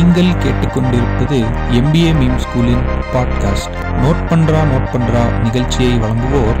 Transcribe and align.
நீங்கள் 0.00 0.38
கேட்டுக்கொண்டிருப்பது 0.42 1.38
MBA 1.78 2.10
meme 2.20 2.38
ஸ்கூலின் 2.42 2.84
பாட்காஸ்ட் 3.12 3.74
நோட் 4.02 4.22
பண்றா 4.30 4.60
நோட் 4.70 4.86
பண்றா 4.92 5.40
நிகழ்ச்சியை 5.42 5.98
வழங்குவோர் 5.98 6.60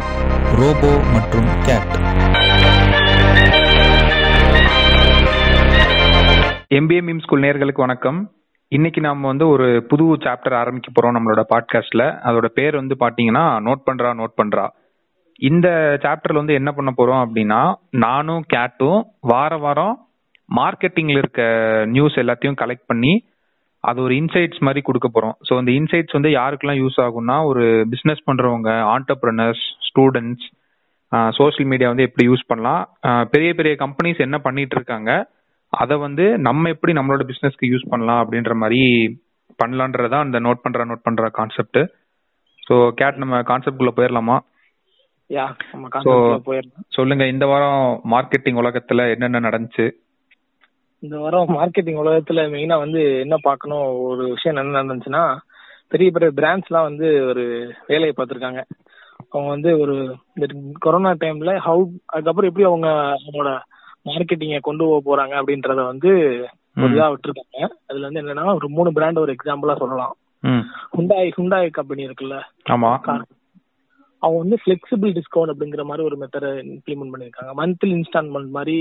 ரோபோ 0.56 0.90
மற்றும் 1.12 1.48
கேட் 1.62 1.94
எம்பிஏ 6.74 7.04
மீம் 7.06 7.20
ஸ்கூல் 7.20 7.40
நேர்களுக்கு 7.40 7.76
வணக்கம். 7.76 8.30
இன்னைக்கு 8.68 9.00
நாம 9.00 9.26
வந்து 9.26 9.48
ஒரு 9.48 9.84
புது 9.88 10.04
சாப்டர் 10.04 10.54
ஆரம்பிக்க 10.54 10.90
போறோம் 10.92 11.14
நம்மளோட 11.14 11.42
பாட்காஸ்ட்ல 11.48 12.18
அதோட 12.24 12.44
பேர் 12.44 12.74
வந்து 12.74 12.96
பாத்தீங்கன்னா 13.00 13.46
நோட் 13.60 13.90
பண்றா 13.90 14.12
நோட் 14.12 14.38
பண்றா. 14.42 14.68
இந்த 15.38 15.98
சாப்டர்ல 16.02 16.34
வந்து 16.34 16.54
என்ன 16.54 16.72
பண்ண 16.72 16.92
போறோம் 16.96 17.28
அப்படின்னா 17.28 17.74
நானும் 17.90 18.44
கேட்டும் 18.46 19.06
வார 19.20 19.56
வாரம் 19.56 20.04
மார்க்கெட்டிங்ல 20.56 21.16
இருக்க 21.16 21.42
நியூஸ் 21.86 22.14
எல்லாத்தையும் 22.14 22.56
கலெக்ட் 22.60 22.86
பண்ணி 22.86 23.24
அது 23.80 24.02
ஒரு 24.02 24.14
இன்சைட்ஸ் 24.14 24.58
மாதிரி 24.58 24.80
கொடுக்க 24.80 25.08
போறோம். 25.08 25.36
ஸோ 25.48 25.56
அந்த 25.56 25.70
இன்சைட்ஸ் 25.72 26.12
வந்து 26.12 26.28
யாருக்கெல்லாம் 26.28 26.80
யூஸ் 26.84 26.98
ஆகும்னா 27.06 27.44
ஒரு 27.44 27.86
பிசினஸ் 27.90 28.26
பண்றவங்க 28.26 28.70
ஆண்டர்பிரனர்ஸ் 28.94 29.64
ஸ்டூடெண்ட்ஸ் 29.88 30.46
சோஷியல் 31.30 31.70
மீடியா 31.70 31.88
வந்து 31.88 32.02
எப்படி 32.02 32.28
யூஸ் 32.28 32.44
பண்ணலாம். 32.46 32.82
பெரிய 33.30 33.54
பெரிய 33.54 33.76
கம்பெனிஸ் 33.78 34.18
என்ன 34.18 34.38
பண்ணிட்டு 34.38 34.76
இருக்காங்க 34.76 35.10
அதை 35.68 35.96
வந்து 35.96 36.38
நம்ம 36.38 36.68
எப்படி 36.68 36.92
நம்மளோட 36.92 37.22
பிசினஸ்க்கு 37.30 37.70
யூஸ் 37.72 37.88
பண்ணலாம் 37.88 38.20
அப்படின்ற 38.24 38.54
மாதிரி 38.54 38.82
பண்ணலான்றதான் 39.62 40.24
அந்த 40.26 40.40
நோட் 40.40 40.62
பண்ற 40.62 40.84
நோட் 40.84 41.02
பண்ற 41.02 41.30
கான்செப்ட் 41.30 41.80
ஸோ 42.70 42.90
கேட் 42.90 43.16
நம்ம 43.16 43.40
ஸோ 43.40 43.42
கான்செப்ட்ல 43.42 43.90
போயிடலாம் 43.90 44.44
சொல்லுங்க 46.88 47.26
இந்த 47.26 47.46
வாரம் 47.46 48.00
மார்க்கெட்டிங் 48.10 48.60
உலகத்துல 48.62 49.10
என்னென்ன 49.10 49.40
நடந்துச்சு? 49.40 49.86
இந்த 51.02 51.18
வாரம் 51.18 51.48
மார்க்கெட்டிங் 51.48 52.00
உலகத்துல 52.02 52.40
மெயினா 52.54 52.76
வந்து 52.78 53.18
என்ன 53.18 53.36
பார்க்கணும்? 53.42 53.86
ஒரு 54.02 54.24
விஷயம் 54.28 54.58
என்ன 54.58 54.82
நடந்துச்சுன்னா 54.82 55.22
பெரிய 55.88 56.10
பெரிய 56.10 56.30
பிராண்ட்ஸ்லாம் 56.36 56.88
வந்து 56.90 57.06
ஒரு 57.26 57.44
வேலையை 57.86 58.12
பார்த்திருக்காங்க. 58.16 58.60
அவங்க 59.30 59.48
வந்து 59.48 59.78
ஒரு 59.78 59.94
இந்த 60.34 60.46
கொரோனா 60.78 61.10
டைம்ல 61.12 61.52
ஹவு 61.66 61.84
அதுக்கப்புறம் 62.06 62.50
எப்படி 62.50 62.66
அவங்க 62.66 62.88
அவங்களோட 63.16 63.50
மார்க்கெட்டிங்கை 64.04 64.58
கொண்டு 64.60 64.84
போக 64.84 65.00
போறாங்க 65.08 65.34
அப்படின்றத 65.40 65.84
வந்து 65.86 66.10
ஒரு 66.76 66.92
இதா 66.94 67.06
விட்டுருக்காங்க. 67.06 67.68
அதுல 67.86 68.08
வந்து 68.08 68.22
என்னன்னா 68.22 68.54
ஒரு 68.54 68.68
மூணு 68.68 68.92
பிராண்ட் 68.92 69.18
ஒரு 69.18 69.32
எக்ஸாம்பிளா 69.32 69.76
சொல்லலாம். 69.76 70.16
ஹுண்டாய் 70.96 71.30
ஹுண்டாய் 71.38 71.70
கம்பெனி 71.70 72.06
இருக்குல்ல. 72.06 72.36
ஆமா. 72.70 72.90
அவங்க 74.22 74.38
வந்து 74.38 74.56
ஃபிளெக்சிபிள் 74.62 75.10
டிஸ்கவுண்ட் 75.18 75.52
அப்படிங்கிற 75.54 75.82
மாதிரி 75.84 76.06
ஒரு 76.06 76.16
மெத்தடை 76.16 76.50
இம்ப்ளிமெண்ட் 76.72 77.12
பண்ணிருக்காங்க 77.14 77.52
மந்த்லி 77.56 77.92
இன்ஸ்டால்மெண்ட் 77.96 78.48
மாதிரி 78.48 78.78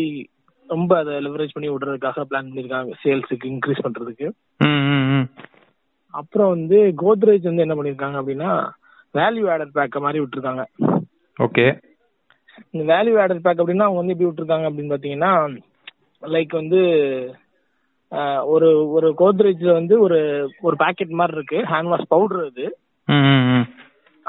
ரொம்ப 0.70 0.92
அதை 1.02 1.14
லெவரேஜ் 1.26 1.54
பண்ணி 1.54 1.70
விடுறதுக்காக 1.70 2.26
பிளான் 2.30 2.50
பண்ணிருக்காங்க 2.50 2.92
சேல்ஸுக்கு 3.04 3.50
இன்க்ரீஸ் 3.54 3.86
பண்றதுக்கு. 3.86 4.28
அப்புறம் 6.20 6.52
வந்து 6.56 6.78
கோத்ரேஜ் 7.04 7.48
வந்து 7.50 7.66
என்ன 7.66 7.76
பண்ணிருக்காங்க 7.80 8.18
அப்படின்னா 8.22 8.52
வேல்யூ 9.18 9.46
ஆடட் 9.54 9.76
பேக்க 9.78 10.02
மாதிரி 10.06 10.20
விட்டுருக்காங்க. 10.24 10.64
ஓகே. 11.38 11.66
இந்த 12.72 12.84
வேல்யூ 12.94 13.16
ஆடட் 13.24 13.46
பேக் 13.46 13.62
அப்படின்னா 13.64 13.86
அவங்க 13.88 14.02
வந்து 14.02 14.16
எப்படி 14.16 14.30
விட்டுருக்காங்க 14.30 14.68
அப்படின்னு 14.70 14.94
பாத்தீங்கன்னா 14.96 15.32
லைக் 16.34 16.54
வந்து 16.62 16.82
ஒரு 18.54 18.70
ஒரு 18.90 19.08
கோத்ரேஜ்ல 19.22 19.72
வந்து 19.74 19.96
ஒரு 20.06 20.20
ஒரு 20.68 20.76
பாக்கெட் 20.84 21.18
மாதிரி 21.20 21.38
இருக்கு. 21.38 21.58
ஹேண்ட் 21.74 21.92
வாஷ் 21.94 22.12
பவுடர் 22.14 22.46
அது. 22.50 22.66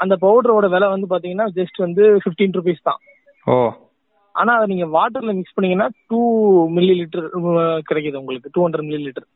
அந்த 0.03 0.15
பவுடரோட 0.21 0.65
விலை 0.73 0.87
வந்து 0.95 1.11
பாத்தீங்கன்னா 1.13 1.47
ஜஸ்ட் 1.59 1.79
வந்து 1.85 2.03
15 2.25 2.55
ருபீஸ் 2.57 2.87
தான். 2.89 3.01
ஓ. 3.45 3.55
ஆனா 4.35 4.51
அதை 4.57 4.67
நீங்க 4.67 4.85
வாட்டர்ல 4.97 5.33
மிக்ஸ் 5.37 5.55
பண்ணீங்கன்னா 5.55 5.87
டூ 6.07 6.19
மில்லி 6.75 6.93
லிட்டர் 6.99 7.27
கிடைக்குது 7.89 8.21
உங்களுக்கு. 8.21 8.51
Two 8.53 8.63
hundred 8.65 8.87
millilitre 9.07 9.27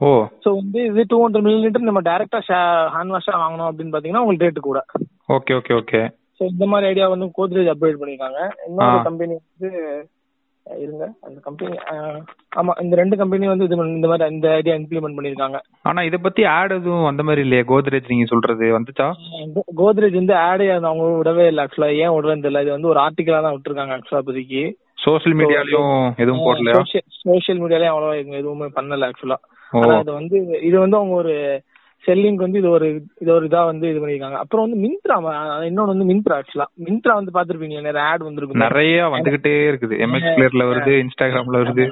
oh. 0.00 0.10
So 0.44 0.48
வந்து 0.60 0.80
இது 0.84 1.02
டூ 1.08 1.18
ஹண்ட்ரட் 1.24 1.44
மில்லி 1.46 1.64
லிட்டர் 1.64 1.88
நம்ம 1.88 2.00
டேரக்டா 2.00 2.40
ஹேண்ட் 2.94 3.14
வாஷா 3.16 3.34
வாங்கணும் 3.42 3.68
அப்படின்னு 3.70 3.94
பாத்தீங்கன்னா 3.94 4.22
உங்களுக்கு 4.24 4.46
ரேட்டு 4.46 4.68
கூட. 4.68 4.80
ஓகே 5.36 5.54
ஓகே 5.60 5.74
ஓகே 5.80 6.00
ஸோ 6.38 6.44
இந்த 6.52 6.66
மாதிரி 6.66 6.88
ஐடியா 6.90 7.06
வந்து 7.08 7.26
கோத்ரேஜ் 7.38 7.70
அப்டேட் 7.72 8.00
பண்ணிருக்காங்க. 8.00 8.40
இன்னொரு. 8.68 8.98
கம்பெனி 9.08 9.34
வந்து 9.40 9.70
இருங்க. 10.66 11.04
அந்த 11.26 11.38
கம்பெனி 11.46 11.76
ஆமா 12.60 12.72
இந்த 12.82 12.94
ரெண்டு 13.00 13.14
கம்பெனி 13.20 13.50
வந்து 13.50 13.66
இது 13.68 13.76
இந்த 13.96 14.08
மாதிரி 14.10 14.34
இந்த 14.34 14.48
ஐடியா 14.58 14.74
இம்ப்ளிமெண்ட் 14.80 15.16
பண்ணிருக்காங்க 15.18 15.58
ஆனா 15.90 16.00
இத 16.08 16.18
பத்தி 16.26 16.42
ஆட் 16.56 16.74
எதுவும் 16.76 17.08
அந்த 17.10 17.22
மாதிரி 17.28 17.44
இல்லையே? 17.46 17.64
கோத்ரேஜ் 17.70 18.10
நீங்க 18.12 18.26
சொல்றது 18.32 18.66
வந்துச்சா? 18.76 19.08
கோத்ரேஜ் 19.80 20.20
வந்து 20.20 20.36
ஆடே 20.48 20.68
அவங்க 20.74 21.06
விடவே 21.20 21.46
இல்லை. 21.50 21.64
ஆக்சுவலா 21.64 21.90
ஏன் 22.02 22.14
விடுறதுன்னு 22.16 22.46
தெரியல. 22.46 22.64
இது 22.66 22.76
வந்து 22.76 22.92
ஒரு 22.92 23.00
ஆர்டிகலா 23.06 23.42
தான் 23.46 23.56
விட்டுருக்காங்க 23.56 23.96
ஆக்சுவலா 23.98 24.22
இப்போதைக்கு. 24.24 24.62
சோஷியல் 25.04 25.36
மீடியாலயும் 25.40 25.92
எதுவும் 26.22 26.44
போடலையா? 26.46 26.80
சோஷியல் 27.24 27.62
மீடியாலயும் 27.64 27.94
அவ்வளவா 27.94 28.16
எதுவும் 28.40 28.76
பண்ணல 28.78 29.08
ஆக்சுவலா 29.10 29.38
இது 30.02 30.12
வந்து 30.12 30.36
இது 30.68 30.76
வந்து 30.84 30.96
அவங்க 30.98 31.14
ஒரு 31.22 31.34
செல்லிங் 32.06 32.34
வந்து 32.34 32.58
இது 32.58 32.70
ஒரு 32.70 32.86
இது 33.18 33.32
ஒரு 33.32 33.46
இதா 33.46 33.64
வந்து 33.64 33.90
இது 33.90 34.06
பண்ணிருக்காங்க 34.06 34.32
அப்புறம் 34.34 34.70
வந்து 34.70 34.88
மிந்த்ரா 34.88 35.16
அஹ் 35.30 35.66
இன்னொன்னு 35.68 35.92
வந்து 35.94 36.04
மிந்த்ரா 36.04 36.32
ஆக்சுவலா 36.32 36.66
மிந்த்ரா 36.84 37.14
வந்து 37.14 37.34
பாத்திருப்பீங்க 37.34 37.80
நிறைய 37.80 38.08
ஆட் 38.08 38.20
வந்திருக்கும். 38.20 38.58
நிறைய 38.58 39.04
வந்துகிட்டே 39.06 39.54
இருக்குது. 39.70 39.96
எம்எக்ஸ் 39.98 40.34
பிளேயர்ல 40.36 40.66
வருது 40.70 40.94
இன்ஸ்டாகிராம்ல 41.02 41.60
வருது. 41.62 41.86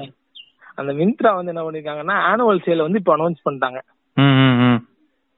அந்த 0.74 0.92
மிந்த்ரா 0.92 1.34
வந்து 1.34 1.52
என்ன 1.54 1.62
பண்ணிருக்காங்கன்னா 1.62 2.16
ஆனுவல் 2.30 2.64
சேல் 2.64 2.80
வந்து 2.80 2.98
இப்போ 2.98 3.16
அனௌன்ஸ் 3.16 3.44
பண்ணிட்டாங்க. 3.44 3.80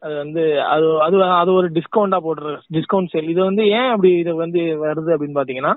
அது 0.02 0.14
வந்து 0.20 0.42
அது 0.66 0.86
அது 1.04 1.16
அது 1.34 1.50
ஒரு 1.52 1.68
டிஸ்கவுண்டா 1.74 2.18
போடுற 2.24 2.52
டிஸ்கவுண்ட் 2.76 3.12
சேல் 3.12 3.30
இது 3.32 3.40
வந்து 3.42 3.64
ஏன் 3.78 3.90
அப்படி 3.90 4.10
இது 4.20 4.32
வந்து 4.36 4.60
வருது 4.82 5.10
அப்படின்னு 5.14 5.38
பாத்தீங்கன்னா 5.38 5.72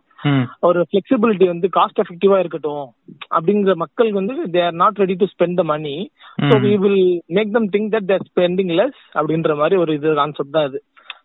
ஒரு 0.64 0.82
ஃபிளெக்சிபிலிட்டி 0.88 1.48
வந்து 1.50 1.70
காஸ்ட் 1.78 2.02
எஃபெக்டிவா 2.04 2.38
இருக்கட்டும் 2.40 2.86
அப்படிங்கிற 3.32 3.76
மக்களுக்கு 3.84 4.22
வந்து 4.22 4.38
they 4.54 4.62
are 4.68 4.80
not 4.84 5.02
ready 5.04 5.18
to 5.22 5.28
spend 5.34 5.60
the 5.62 5.66
money 5.72 5.96
so 6.44 6.60
we 6.66 6.74
will 6.84 7.04
make 7.38 7.54
them 7.58 7.72
think 7.76 7.92
that 7.96 8.10
they're 8.12 8.26
spending 8.30 8.74
less 8.80 9.02
அப்படின்ற 9.16 9.56
மாதிரி 9.56 9.78
ஒரு 9.84 9.94
இது 10.00 10.16
கான்செப்ட் 10.22 10.56
தான் 10.58 10.70
இது. 10.70 10.82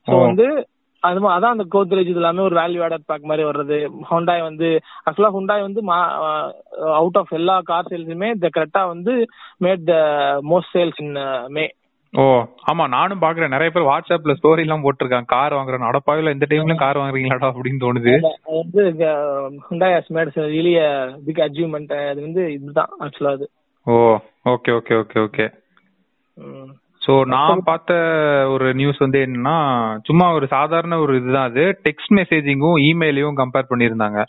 ஸோ. 0.09 0.17
வந்து 0.25 0.49
அது 1.03 1.19
அதான் 1.33 1.55
அந்த 1.55 1.65
கோத்ரேஜ் 1.73 2.09
இது 2.11 2.21
எல்லாமே 2.21 2.43
ஒரு 2.47 2.57
வேல்யூ 2.59 2.81
ஆடட் 2.85 3.09
பேக் 3.09 3.29
மாதிரி 3.31 3.43
வர்றது. 3.45 3.77
ஹோண்டாய் 4.09 4.43
வந்து 4.43 4.69
ஆக்சுவலா 5.05 5.35
ஹுண்டாய் 5.35 5.67
வந்து 5.67 5.81
அவுட் 6.97 7.19
ஆஃப் 7.21 7.35
எல்லா 7.37 7.57
கார் 7.69 7.91
சேல்ஸுமே 7.93 8.31
த 8.37 8.49
கரெக்டா 8.57 8.83
வந்து 8.89 9.13
made 9.61 9.85
the 9.91 9.97
most 10.51 10.73
sales 10.75 10.99
in 11.05 11.15
May 11.51 11.65
oh 12.13 12.23
ஆமா 12.71 12.85
நானும் 12.95 13.21
பாக்குறேன். 13.23 13.53
நிறைய 13.55 13.71
பேர் 13.73 13.89
வாட்ஸ்அப்ல 13.89 14.35
ஸ்டோரி 14.39 14.63
எல்லாம் 14.67 14.85
போட்டிருக்காங்க. 14.85 15.29
கார் 15.35 15.57
வாங்குறேன் 15.57 15.89
அடப்பாவில 15.89 16.33
இந்த 16.35 16.47
டைம்லயும் 16.51 16.83
கார் 16.85 17.01
வாங்குறீங்களாடா 17.01 17.51
அப்படின்னு 17.51 17.83
தோணுது. 17.85 18.15
வந்து 18.61 18.83
Hyundai 19.69 19.97
has 19.97 20.13
made 20.17 20.39
really 20.55 20.75
big 21.27 21.43
achievement 21.47 21.93
அது 22.13 22.21
வந்து 22.27 22.45
இதுதான் 22.57 22.91
ஆக்சுவலா 23.01 23.35
அது. 23.39 23.49
ஓ 23.87 23.95
okay 24.55 24.73
okay 24.79 24.97
okay 25.03 25.19
okay. 25.27 25.47
So 27.05 27.13
நான் 27.35 27.63
பார்த்த 27.69 27.93
ஒரு 28.55 28.67
நியூஸ் 28.81 29.05
வந்து 29.05 29.19
என்னன்னா 29.27 29.57
சும்மா 30.09 30.27
ஒரு 30.39 30.47
சாதாரண 30.57 30.99
ஒரு 31.05 31.13
இதுதான் 31.21 31.49
அது. 31.51 31.65
டெக்ஸ்ட் 31.87 32.17
மெசேஜிங்கும் 32.19 32.81
இமெயிலையும் 32.89 33.39
கம்பேர் 33.41 33.71
பண்ணியிருந்தாங்க. 33.71 34.23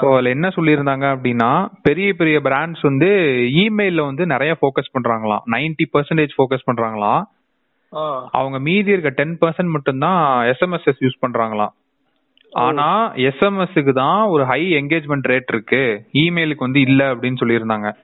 ஸோ 0.00 0.12
அதில் 0.12 0.24
என்ன 0.24 0.48
சொல்லியிருந்தாங்க 0.48 1.16
அப்படின்னா 1.16 1.68
பெரிய 1.82 2.14
பெரிய 2.14 2.40
பிராண்ட்ஸ் 2.40 2.82
வந்து 2.82 3.06
இமெயிலில் 3.52 4.04
வந்து 4.04 4.26
நிறைய 4.26 4.56
ஃபோக்கஸ் 4.60 4.96
பண்றாங்களாம். 4.98 5.40
90% 5.50 5.86
பர்சன்டேஜ் 5.92 6.28
ஃபோக்கஸ் 6.38 6.68
பண்றாங்களாம். 6.72 7.22
ஆ. 7.94 8.28
அவங்க 8.32 8.58
மீதி 8.58 8.90
இருக்க 8.90 9.08
டென் 9.08 9.38
பர்சன்ட் 9.40 9.70
மட்டும்தான் 9.70 10.46
எஸ்எம்எஸ்எஸ் 10.46 11.00
யூஸ் 11.00 11.24
பண்றாங்களாம். 11.26 11.72
ஆனா 12.50 13.14
எஸ்எம்எஸ்க்கு 13.14 13.92
தான் 13.92 14.26
ஒரு 14.26 14.44
ஹை 14.44 14.72
என்கேஜ்மெண்ட் 14.72 15.26
ரேட் 15.28 15.48
இருக்கு. 15.48 16.06
இமெயிலுக்கு 16.12 16.56
வந்து 16.56 16.80
இல்ல 16.80 17.14
அப்படின்னு 17.14 17.36
சொல்லியிருந்தாங்க. 17.44 17.94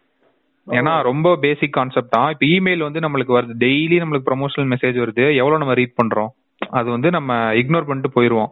ஏன்னா 0.70 1.02
ரொம்ப 1.02 1.36
பேசிக் 1.36 1.72
கான்செப்ட் 1.72 2.10
தான். 2.10 2.36
இப்போ 2.38 2.46
இமெயில் 2.46 2.78
வந்து 2.78 3.00
நம்மளுக்கு 3.00 3.38
வருது. 3.38 3.52
டெய்லி 3.58 3.96
நம்மளுக்கு 3.96 4.30
ப்ரொமோஷனல் 4.30 4.72
மெசேஜ் 4.72 5.08
வருது. 5.08 5.36
எவ்வளவு 5.36 5.58
நம்ம 5.58 5.74
ரீட் 5.74 5.94
பண்றோம்? 6.02 6.28
அது 6.70 6.90
வந்து 6.90 7.10
நம்ம 7.10 7.52
இக்னோர் 7.52 7.86
பண்ணிட்டு 7.86 8.22
போயிருவோம். 8.22 8.48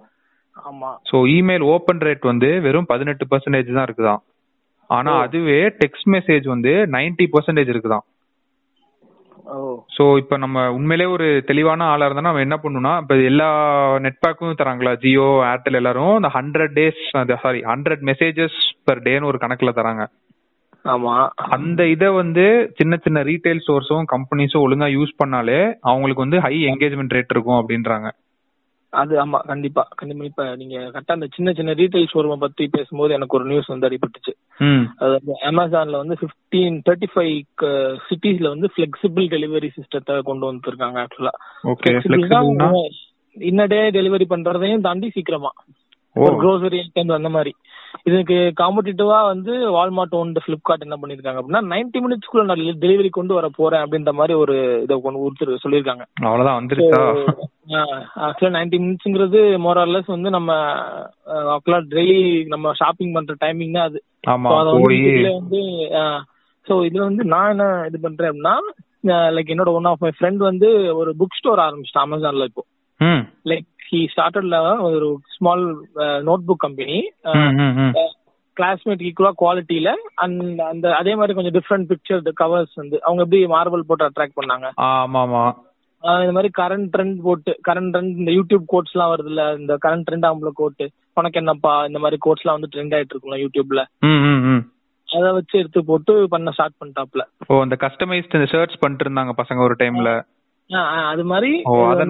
ஆமா. 0.66 0.91
ஸோ 1.09 1.16
இமெயில் 1.34 1.65
ஓப்பன் 1.72 2.03
ரேட் 2.06 2.25
வந்து 2.31 2.49
வெறும் 2.65 2.91
பதினெட்டு 2.91 3.25
பர்சன்டேஜ் 3.31 3.77
தான் 3.77 3.87
இருக்குதாம் 3.88 4.22
ஆனா 4.91 5.12
அதுவே 5.25 5.59
டெக்ஸ்ட் 5.81 6.09
மெசேஜ் 6.15 6.44
வந்து 6.53 6.72
90% 6.91 7.32
பர்சன்டேஜ் 7.32 7.72
இருக்குதாம் 7.72 8.04
ஓ. 9.47 9.56
ஸோ 9.96 10.05
இப்போ 10.20 10.37
நம்ம 10.44 10.62
உண்மையிலே 10.76 11.06
ஒரு 11.14 11.26
தெளிவான 11.49 11.87
ஆளா 11.91 12.06
இருந்தா 12.06 12.25
நம்ம 12.25 12.44
என்ன 12.44 12.56
பண்ணணும்னா 12.56 12.93
இப்போ 13.02 13.17
எல்லா 13.29 13.49
நெட் 14.05 14.20
பேக்கும் 14.20 14.61
தராங்களா? 14.61 14.93
ஜியோ 15.02 15.26
ஏர்டெல் 15.50 15.79
எல்லாரும் 15.81 16.14
இந்த 16.17 16.31
hundred 16.37 16.75
days 16.79 17.02
sorry 17.44 17.61
hundred 17.69 18.02
messages 18.11 18.56
per 18.88 19.02
டேன்னு 19.06 19.31
ஒரு 19.31 19.38
கணக்குல 19.38 19.73
தராங்க. 19.79 20.05
ஆமா. 20.85 21.14
அந்த 21.56 21.81
இதை 21.94 22.08
வந்து 22.19 22.46
சின்ன 22.81 22.96
சின்ன 23.05 23.23
ரீட்டைல் 23.23 23.62
ஸ்டோர்ஸும் 23.62 24.11
கம்பெனிஸும் 24.12 24.64
ஒழுங்கா 24.67 24.88
யூஸ் 24.96 25.19
பண்ணாலே 25.23 25.61
அவங்களுக்கு 25.91 26.25
வந்து 26.25 26.41
ஹை 26.41 26.55
என்கேஜ்மெண்ட் 26.70 27.17
ரேட் 27.17 27.35
இருக்கும் 27.35 27.61
அப்படின்றாங்க. 27.61 28.08
அது 28.96 29.14
ஆமா 29.22 29.38
கண்டிப்பா. 29.50 29.82
கண்டிப்பா 29.94 30.25
இப்ப 30.25 30.44
நீங்க 30.56 30.76
கரெக்டா 30.93 31.16
அந்த 31.16 31.28
சின்ன 31.37 31.52
சின்ன 31.52 31.72
ரீட்டைல் 31.72 32.10
ஷோரூம் 32.12 32.44
பத்தி 32.44 32.64
பேசும்போது 32.69 33.14
எனக்கு 33.14 33.37
ஒரு 33.38 33.46
நியூஸ் 33.46 33.72
வந்து 33.72 33.88
அடிபட்டுச்சு. 33.88 34.32
அது 34.98 35.10
வந்து 35.16 35.34
அமேசான்ல 35.50 36.00
வந்து 36.02 36.16
15 36.20 36.78
தேர்ட்டி 36.87 37.08
ஃபைவ் 37.14 37.34
சிட்டிஸ்ல 38.08 38.48
வந்து 38.48 38.70
ஃபிளெக்சிபிள் 38.75 39.26
டெலிவரி 39.34 39.70
சிஸ்டத்தை 39.78 40.16
கொண்டு 40.22 40.50
வந்துருக்காங்க 40.50 41.00
ஆக்சுவலா 41.04 41.34
இன்னடே 43.37 43.81
டெலிவரி 43.96 44.26
பண்றதையும் 44.28 44.87
தாண்டி 44.87 45.08
சீக்கிரமா. 45.10 45.50
ஒரு 46.25 46.35
க்ரோசரி 46.43 46.79
ஐட்டம் 46.83 47.19
அந்த 47.19 47.31
மாதிரி. 47.37 47.53
இதுக்கு 48.09 48.37
காம்படிட்டிவா 48.61 49.19
வந்து 49.31 49.53
வால்மார்ட் 49.77 50.17
ஓன் 50.19 50.33
பிளிப்கார்ட் 50.47 50.85
என்ன 50.87 50.97
பண்ணிருக்காங்க 51.03 51.39
அப்படின்னா 51.41 51.63
90 51.73 52.01
மினிட்ஸ்க்குள்ள 52.05 52.45
நான் 52.49 52.81
டெலிவரி 52.85 53.11
கொண்டு 53.11 53.33
வர 53.35 53.47
போறேன் 53.59 53.83
அப்படின்ற 53.85 54.13
மாதிரி 54.13 54.35
ஒரு 54.43 54.55
இதை 54.83 54.97
கொண்டு 55.01 55.23
ஒருத்தர் 55.25 55.63
சொல்லியிருக்காங்க. 55.65 56.05
அவ்வளவுதான் 56.29 56.59
வந்துருச்சா? 56.61 57.01
ஆக்சுவலா 58.27 58.55
நைன்டி 58.57 58.79
மினிட்ஸ்ங்கிறது 58.83 59.41
மோரல்லஸ் 59.67 60.11
வந்து 60.15 60.31
நம்ம 60.31 60.51
ஆக்சுவலா 61.55 61.81
டெய்லி 61.95 62.19
நம்ம 62.47 62.73
ஷாப்பிங் 62.75 63.13
பண்ற 63.13 63.37
டைமிங் 63.45 63.77
தான் 63.79 63.89
அது. 63.91 64.01
இதுல 65.11 65.33
வந்து 65.41 65.63
சோ 66.67 66.75
இதுல 66.89 67.03
வந்து 67.11 67.25
நான் 67.35 67.51
என்ன 67.51 67.67
இது 67.89 67.99
பண்றேன் 68.01 68.31
அப்படின்னா 68.31 68.55
லைக் 69.37 69.53
என்னோட 69.55 69.73
ஒன் 69.79 69.91
ஆஃப் 69.91 70.05
மை 70.05 70.13
ஃப்ரெண்ட் 70.19 70.43
வந்து 70.51 70.69
ஒரு 71.01 71.11
புக் 71.21 71.39
ஸ்டோர் 71.41 71.65
ஆரம்பிச்சிட்டேன் 71.67 72.07
அமேசான்ல 72.07 72.49
இப்போ. 72.51 72.65
லைக் 73.51 73.69
ஹி 73.88 74.00
ஸ்டார்டட்ல 74.12 74.56
ஒரு 74.88 75.09
small 75.35 75.65
note 76.29 76.47
book 76.49 76.65
company. 76.65 76.99
Classmate 78.56 79.05
ஈக்குவலா 79.06 79.33
குவாலிட்டியில 79.41 79.91
அந்த 80.25 80.61
அந்த 80.73 80.87
அதே 80.99 81.15
மாதிரி 81.15 81.37
கொஞ்சம் 81.37 81.56
டிஃப்ரெண்ட் 81.56 81.88
பிக்சர் 81.91 82.31
கவர்ஸ் 82.41 82.75
வந்து 82.75 82.97
அவங்க 83.06 83.25
எப்படி 83.25 83.41
மார்பிள் 83.55 83.88
போட்டு 83.88 84.06
அட்ராக்ட் 84.06 84.38
பண்ணாங்க? 84.38 84.69
ஆமா 84.91 85.21
ஆமா 85.27 85.44
இந்த 86.23 86.33
மாதிரி 86.35 86.50
கரண்ட் 86.59 86.88
ட்ரெண்ட் 86.94 87.19
போட்டு 87.23 87.53
கரண்ட் 87.69 87.93
ட்ரெண்ட் 87.93 88.19
இந்த 88.23 88.33
யூடியூப் 88.38 88.65
கோட்ஸ் 88.73 88.94
எல்லாம் 88.94 89.12
வருது 89.12 89.31
இல்ல 89.33 89.44
இந்த 89.61 89.75
கரண்ட் 89.85 90.06
ட்ரெண்ட் 90.09 90.27
ஆம்பளை 90.29 90.53
கோட்டு 90.61 90.85
உனக்கு 91.17 91.41
என்னப்பா 91.43 91.73
இந்த 91.87 91.99
மாதிரி 91.99 92.19
கோட்ஸ் 92.27 92.44
எல்லாம் 92.44 92.59
வந்து 92.59 92.73
ட்ரெண்ட் 92.75 92.94
ஆயிட்டு 92.97 93.15
இருக்கும்ல 93.15 93.39
யூடியூப்ல. 93.43 93.82
அத 95.09 95.27
வச்சு 95.32 95.55
எடுத்து 95.59 95.81
போட்டு 95.91 96.12
பண்ண 96.32 96.53
ஸ்டார்ட் 96.53 96.79
பண்ணிட்டாப்ல 96.81 97.23
ஓ 97.49 97.61
அந்த 97.65 97.77
கஸ்டமைஸ்ட் 97.85 98.35
சர்ச் 98.55 98.81
பண்ணிட்டு 98.81 99.05
இருந்தாங்க 99.06 99.35
பசங்க 99.41 99.61
ஒரு 99.69 99.77
டைம்ல 99.82 100.11
அது 101.11 101.25
மாதிரி 101.31 101.51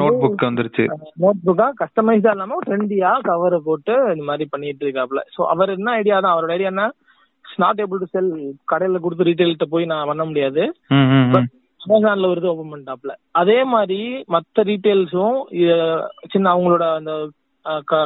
நோட் 0.02 0.20
புக் 0.20 0.46
வந்துருச்சு. 0.48 0.84
நோட் 1.22 1.40
புக்கா 1.46 1.66
கஸ்டமைஸா 1.80 2.32
இல்லாம 2.34 2.58
ட்ரெண்டியா 2.66 3.10
கவரை 3.28 3.58
போட்டு 3.66 3.94
இந்த 4.12 4.24
மாதிரி 4.28 4.44
பண்ணிட்டு 4.52 4.84
இருக்காப்ல. 4.86 5.22
சோ 5.34 5.40
அவர் 5.54 5.74
என்ன 5.76 5.90
ஐடியா 6.00 6.16
தான் 6.20 6.34
அவரோட 6.34 6.54
ஐடியா 6.56 6.72
என்ன? 6.74 6.86
நாட் 7.62 7.80
ஏபிள் 7.84 8.02
டு 8.02 8.08
செல் 8.14 8.30
கடையில 8.72 9.00
கொடுத்து 9.02 9.26
ரீட்டைல்கிட்ட 9.28 9.66
போய் 9.74 9.90
நான் 9.92 10.08
பண்ண 10.10 10.24
முடியாது. 10.30 10.62
அமேசான்ல 11.80 12.30
ஒரு 12.32 12.40
இது 12.42 12.50
ஓபன் 12.52 12.70
பண்ணிட்டாப்ல. 12.72 13.12
அதே 13.40 13.58
மாதிரி 13.74 14.00
மத்த 14.34 14.64
ரீட்டைல்ஸும் 14.70 15.36
சின்ன 16.32 16.46
அவங்களோட 16.54 16.86
அந்த 17.00 17.12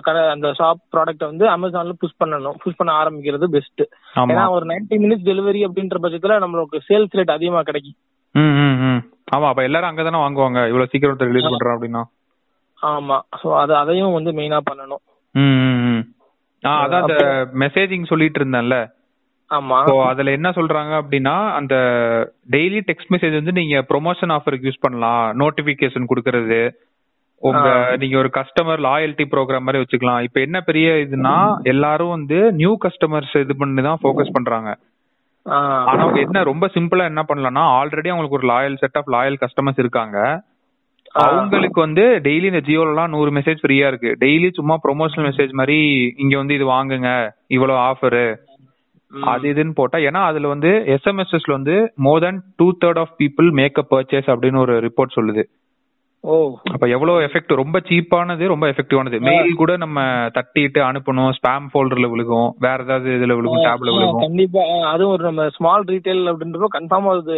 கடை 0.07 0.21
அந்த 0.35 0.49
ஷாப் 0.59 0.83
ப்ராடக்ட் 0.95 1.25
வந்து 1.31 1.45
அமேசான்ல 1.55 1.95
புஷ் 2.03 2.21
பண்ணணும். 2.23 2.59
புஷ் 2.63 2.79
பண்ண 2.79 2.93
ஆரம்பிக்கிறது 3.01 3.47
பெஸ்ட் 3.57 3.83
ஏன்னா 4.31 4.45
ஒரு 4.57 4.67
90 4.73 5.01
மினிட்ஸ் 5.05 5.29
டெலிவரி 5.31 5.63
அப்படின்ற 5.69 5.99
பட்சத்துல 6.05 6.39
நம்மளுக்கு 6.45 6.87
சேல்ஸ் 6.91 7.17
ரேட் 7.21 7.37
அதிகமா 7.37 7.63
கிடைக்கும். 7.71 7.99
ஆமா 9.31 9.49
அப்ப 9.49 9.63
எல்லாரும் 9.63 9.91
அங்கதானே 9.91 10.23
வாங்குவாங்க. 10.23 10.61
இவ்வளவு 10.67 10.91
சீக்கிரம் 10.93 11.31
ரிலீஸ் 11.31 11.51
பண்றோம் 11.53 11.77
அப்படின்னா. 11.77 12.03
ஆமா. 12.83 13.17
சோ 13.43 13.49
அது 13.55 13.77
அதையும் 13.77 14.13
வந்து 14.13 14.31
மெயினா 14.33 14.59
பண்ணணும். 14.71 15.03
ம். 15.35 16.01
ஆ 16.65 16.71
அதான் 16.85 17.03
அந்த 17.03 17.49
மெசேஜிங் 17.53 18.07
சொல்லிட்டு 18.07 18.41
இருந்தேன்ல. 18.41 18.77
ஆமா. 19.51 19.79
ஸோ 19.87 19.95
அதுல 20.07 20.31
என்ன 20.31 20.49
சொல்றாங்க 20.51 20.93
அப்படின்னா 21.03 21.37
அந்த 21.51 21.75
டெய்லி 22.51 22.81
டெக்ஸ்ட் 22.81 23.13
மெசேஜ் 23.15 23.35
வந்து 23.35 23.53
நீங்க 23.53 23.77
ப்ரொமோஷன் 23.89 24.33
ஆஃபருக்கு 24.37 24.69
யூஸ் 24.69 24.85
பண்ணலாம். 24.87 25.37
நோட்டிபிகேஷன் 25.39 26.11
கொடுக்கறது. 26.11 26.61
உங்க 27.43 27.97
நீங்க 27.97 28.17
ஒரு 28.19 28.31
கஸ்டமர் 28.35 28.81
லாயல்ட்டி 28.87 29.25
ப்ரோக்ராம் 29.33 29.65
மாதிரி 29.67 29.83
வச்சுக்கலாம். 29.83 30.21
இப்ப 30.21 30.41
என்ன 30.41 30.61
பெரிய 30.61 30.89
இதுனா 31.05 31.37
எல்லாரும் 31.63 32.09
வந்து 32.09 32.53
நியூ 32.53 32.73
கஸ்டமர்ஸ் 32.85 33.35
இது 33.37 33.57
பண்ணி 33.57 33.83
தான் 33.83 34.01
ஃபோக்கஸ் 34.03 34.33
பண்றாங்க. 34.33 34.71
ஆனா 35.91 36.05
என்ன 36.17 36.43
ரொம்ப 36.43 36.67
சிம்பிளா 36.67 37.05
என்ன 37.05 37.25
பண்ணலாம்னா 37.29 37.65
ஆல்ரெடி 37.79 38.09
அவங்களுக்கு 38.09 38.39
ஒரு 38.39 38.49
loyal 38.53 38.79
set 38.79 38.97
of 38.97 39.11
loyal 39.11 39.41
customers 39.41 39.79
இருக்காங்க. 39.79 40.19
அவங்களுக்கு 41.25 41.81
வந்து 41.81 42.21
டெய்லி 42.23 42.45
இந்த 42.45 42.59
ஜியோலாம் 42.59 43.09
நூறு 43.09 43.31
மெசேஜ் 43.31 43.63
ஃப்ரீயா 43.63 43.87
இருக்கு. 43.87 44.17
டெய்லி 44.21 44.51
சும்மா 44.51 44.79
ப்ரொமோஷனல் 44.85 45.29
மெசேஜ் 45.31 45.53
மாதிரி 45.53 45.79
இங்க 46.17 46.37
வந்து 46.37 46.55
இது 46.55 46.67
வாங்குங்க 46.67 47.11
இவ்வளவு 47.47 47.79
ஆஃபரு. 47.79 48.27
அது 49.13 49.55
இதுன்னு 49.55 49.75
போட்டா 49.75 49.99
ஏன்னா 49.99 50.21
அதுல 50.23 50.49
வந்து 50.49 50.71
எஸ்எம்எஸ்எஸ்ல 50.87 51.51
வந்து 51.51 51.93
more 51.97 52.21
than 52.21 52.43
two 52.57 52.73
third 52.85 52.99
of 52.99 53.15
people 53.19 53.51
make 53.51 53.79
a 53.79 53.87
purchase 53.91 54.27
அப்படின்னு 54.27 54.57
ஒரு 54.57 54.81
ரிப்போர்ட் 54.81 55.17
சொல்லுது. 55.17 55.43
ஓ. 56.25 56.35
அப்ப 56.73 56.85
எவ்வளவு 56.95 57.23
எஃபெக்ட் 57.27 57.53
ரொம்ப 57.61 57.77
சீப்பானது 57.89 58.45
ரொம்ப 58.53 58.65
எஃபெக்டிவானது 58.73 59.19
மெயில் 59.27 59.53
கூட 59.61 59.73
நம்ம 59.77 60.01
தட்டிட்டு 60.37 60.81
அனுப்பணும் 60.89 61.31
ஸ்பாம் 61.37 61.69
ஃபோல்டர்ல 61.71 62.09
விழுகும் 62.13 62.49
வேற 62.65 62.85
ஏதாவது 62.85 63.15
இதுல 63.19 63.37
விழுகும் 63.39 63.65
டேப்ல 63.67 63.95
விழுகும். 63.95 64.21
கண்டிப்பா. 64.25 64.65
அதுவும் 64.91 65.13
ஒரு 65.13 65.25
நம்ம 65.29 65.47
ஸ்மால் 65.57 65.87
ரீட்டைல் 65.93 66.23
அப்படின்றப்போ 66.33 66.71
கன்ஃபார்மா 66.77 67.15
அது 67.17 67.37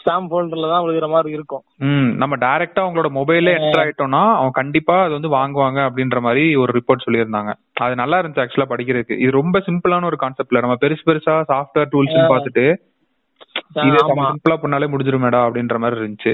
ஸ்டாம் 0.00 0.26
ஃபோல்டர்ல 0.30 0.72
தான் 0.72 0.84
விழுகிற 0.86 1.08
மாதிரி 1.08 1.30
இருக்கும். 1.38 1.62
ம் 1.88 2.10
நம்ம 2.22 2.36
டைரக்டா 2.46 2.82
அவங்களோட 2.84 3.10
மொபைல்ல 3.18 3.54
என்டர் 3.58 3.82
ஆயிட்டோம்னா 3.84 4.24
அவங்க 4.34 4.54
கண்டிப்பா 4.60 4.96
அது 5.04 5.16
வந்து 5.18 5.32
வாங்குவாங்க 5.38 5.80
அப்படின்ற 5.88 6.20
மாதிரி 6.20 6.44
ஒரு 6.56 6.72
ரிப்போர்ட் 6.78 7.06
சொல்லியிருந்தாங்க. 7.06 7.52
அது 7.86 8.00
நல்லா 8.02 8.18
இருந்துச்சு 8.20 8.44
ஆக்சுவலா 8.44 8.70
படிக்கிறதுக்கு. 8.74 9.20
இது 9.24 9.38
ரொம்ப 9.40 9.58
சிம்பிளான 9.68 10.10
ஒரு 10.12 10.20
கான்செப்ட்ல 10.24 10.64
நம்ம 10.66 10.78
பெருசு 10.84 11.08
பெருசா 11.10 11.36
சாஃப்ட்வேர் 11.52 11.92
டூல்ஸ் 11.94 12.20
பார்த்துட்டு 12.34 12.66
இது 13.88 13.98
சிம்பிளா 14.10 14.58
பண்ணாலே 14.62 14.86
முடிஞ்சிருமேடா 14.92 15.40
அப்படின்ற 15.46 15.76
மாதிரி 15.78 16.00
இருந்துச்சு. 16.00 16.32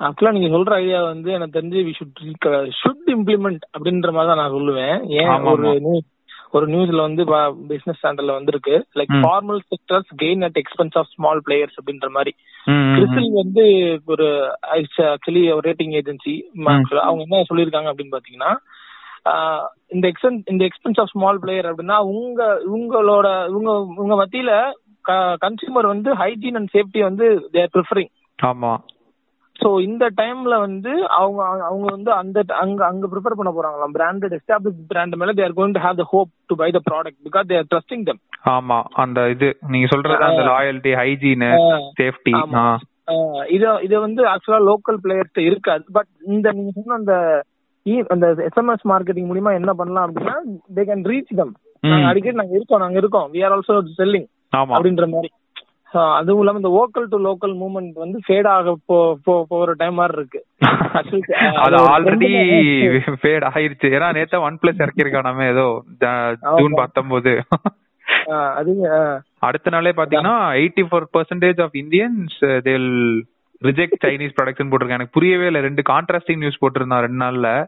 ஆக்சுவலா 0.00 0.32
நீங்க 0.32 0.56
சொல்ற 0.56 0.72
ஐடியா 0.74 1.02
வந்து 1.04 1.32
எனக்கு 1.32 1.56
தெரிஞ்சு 1.58 1.80
வி 1.86 1.92
ஷுட் 1.98 2.20
ஷுட் 2.80 3.08
இம்ப்ளிமெண்ட் 3.14 3.62
அப்படின்ற 3.76 4.10
மாதிரி 4.12 4.30
தான் 4.30 4.42
நான் 4.42 4.56
சொல்லுவேன். 4.56 4.96
ஏன் 5.20 5.30
ஒரு 5.52 5.70
ஒரு 6.56 6.66
நியூஸ்ல 6.72 7.00
வந்து 7.00 7.22
பிசினஸ் 7.68 7.98
ஸ்டாண்டர்ட்ல 8.00 8.36
வந்திருக்கு. 8.36 8.74
Like. 8.98 9.14
Formal 9.22 9.60
sectors 9.72 10.10
gain 10.22 10.44
at 10.44 10.58
expense 10.62 10.96
of 10.98 11.10
small 11.14 11.40
players 11.46 11.78
அப்படின்ற 11.80 12.08
மாதிரி. 12.08 12.32
கிறிஸ்டில் 12.94 13.30
வந்து 13.34 13.64
ஒரு 14.06 14.26
ஆக்சுவலி 14.76 15.52
ஒரு 15.54 15.64
ரேட்டிங் 15.70 15.94
ஏஜென்சி 16.00 16.34
அவங்க 17.02 17.22
என்ன 17.26 17.42
சொல்லியிருக்காங்க 17.50 17.90
அப்படின்னு 17.92 18.16
பாத்தீங்கன்னா 18.16 18.52
இந்த 19.88 20.04
எக்ஸ்பென்ஸ் 20.08 20.42
இந்த 20.46 20.62
எக்ஸ்பென்ஸ் 20.64 21.00
ஆஃப் 21.00 21.08
ஸ்மால் 21.08 21.38
பிளேயர் 21.38 21.68
அப்படின்னா 21.70 21.98
உங்க 22.14 22.42
உங்களோட 22.76 23.28
உங்க 23.50 23.70
உங்க 23.96 24.14
மத்தியில 24.14 24.52
கன்சியூமர் 25.40 25.86
வந்து 25.86 26.14
ஹைஜீன் 26.14 26.54
அண்ட் 26.54 26.72
சேஃப்டி 26.72 27.00
வந்து 27.00 27.26
தேர் 27.52 27.72
ப்ரிஃபரிங் 27.74 28.12
ஆமா. 28.38 28.72
சோ 29.60 29.68
இந்த 29.86 30.04
டைம்ல 30.20 30.54
வந்து 30.64 30.92
அவங்க 31.18 31.40
அவங்க 31.68 31.86
வந்து 31.94 32.10
அந்த 32.20 32.38
அங்க 32.62 32.80
அங்க 32.88 33.04
ப்ரிஃபர் 33.12 33.38
பண்ண 33.38 33.50
போறாங்களாம். 33.56 33.94
பிராண்டட் 33.98 34.36
எஸ்டாப்ளிஷ் 34.38 34.80
பிராண்ட் 34.92 35.18
மேல 35.22 35.34
they're 35.40 35.56
going 35.58 35.76
to 35.76 35.82
have 35.86 36.00
the 36.02 36.06
hope 36.12 36.30
to 36.50 36.56
buy 36.62 36.68
the 36.76 36.80
product 36.88 37.20
because 37.28 37.48
they're 37.52 37.68
trusting 37.72 38.04
them 38.08 38.20
ஆமா 38.54 38.78
அந்த 39.04 39.28
இது 39.34 39.48
நீங்க 39.74 39.88
சொல்றது 39.94 40.28
அந்த 40.28 40.44
லாயல்ட்டி 40.52 40.92
ஹைஜீன் 41.00 41.46
சேஃப்டி. 42.00 42.34
இது 43.56 43.66
இது 43.86 43.96
வந்து 44.06 44.22
ஆக்சுவலா 44.32 44.60
லோக்கல் 44.70 44.98
பிளேயர்ஸ் 45.04 45.38
இருக்காது. 45.48 45.84
பட் 45.98 46.10
இந்த 46.34 46.52
நீங்க 46.58 46.72
சொன்ன 46.78 46.98
அந்த 47.00 47.14
அந்த 48.14 48.26
எஸ்எம்எஸ் 48.48 48.86
மார்க்கெட்டிங் 48.90 49.28
மூலியமா 49.30 49.50
என்ன 49.60 49.72
பண்ணலாம் 49.80 50.06
அப்படின்னா 50.06 50.36
தே 50.76 50.84
கேன் 50.88 51.04
ரீச் 51.10 51.36
தம் 51.40 51.52
அடிக்கடி 52.08 52.38
நாங்க 52.40 52.54
இருக்கோம் 52.58 52.82
நாங்க 52.84 52.98
இருக்கோம். 53.02 53.28
வி 53.34 53.42
ஆர் 53.46 53.54
ஆல்சோ 53.56 53.74
செல்லிங் 54.00 54.26
அப்படின்ற 54.76 55.06
மாதிரி. 55.12 55.30
அதுவும் 55.92 56.38
இல்லாம 56.38 56.58
இந்த 56.58 56.70
லோக்கல் 56.76 57.06
டு 57.08 57.18
லோக்கல் 57.18 57.54
மூவ்மெண்ட் 57.54 57.92
வந்து 57.92 58.20
ஃபேட் 58.26 58.46
ஆக 58.46 58.76
போற 59.48 59.72
டைம் 59.76 59.94
மாதிரி 59.94 60.18
இருக்கு. 60.18 60.44
அது 60.98 61.20
அது 61.54 61.76
ஆல்ரெடி 61.88 62.30
ஃபேட் 63.20 63.42
ஆயிருச்சு. 63.42 63.90
ஏன்னா 63.96 64.08
நேத்தா 64.16 64.40
ஒன் 64.40 64.58
பிளஸ் 64.62 64.86
இறக்கிருக்கானாமே 64.86 65.50
ஏதோ 65.50 65.82
ஜூன். 66.56 66.72
பத்தொன்பது 66.74 67.42
அது 68.26 68.90
அடுத்த 69.38 69.70
நாளே 69.70 69.90
பாத்தீங்கன்னா 69.90 70.36
eighty 70.60 70.84
four 70.90 71.06
percentage 71.12 71.62
of 71.62 71.74
Indians 71.74 72.60
they'll 72.60 73.26
reject 73.62 74.04
Chinese 74.04 74.34
products 74.42 74.70
போட்டிருக்காங்க. 74.70 74.96
எனக்கு 74.98 75.16
புரியவே 75.18 75.46
இல்லை. 75.46 75.60
ரெண்டு 75.60 75.82
கான்ட்ராஸ்டிங் 75.88 76.36
நியூஸ் 76.36 76.62
போட்டிருந்தான் 76.62 77.00
ரெண்டு 77.00 77.24
நாள்ல. 77.24 77.66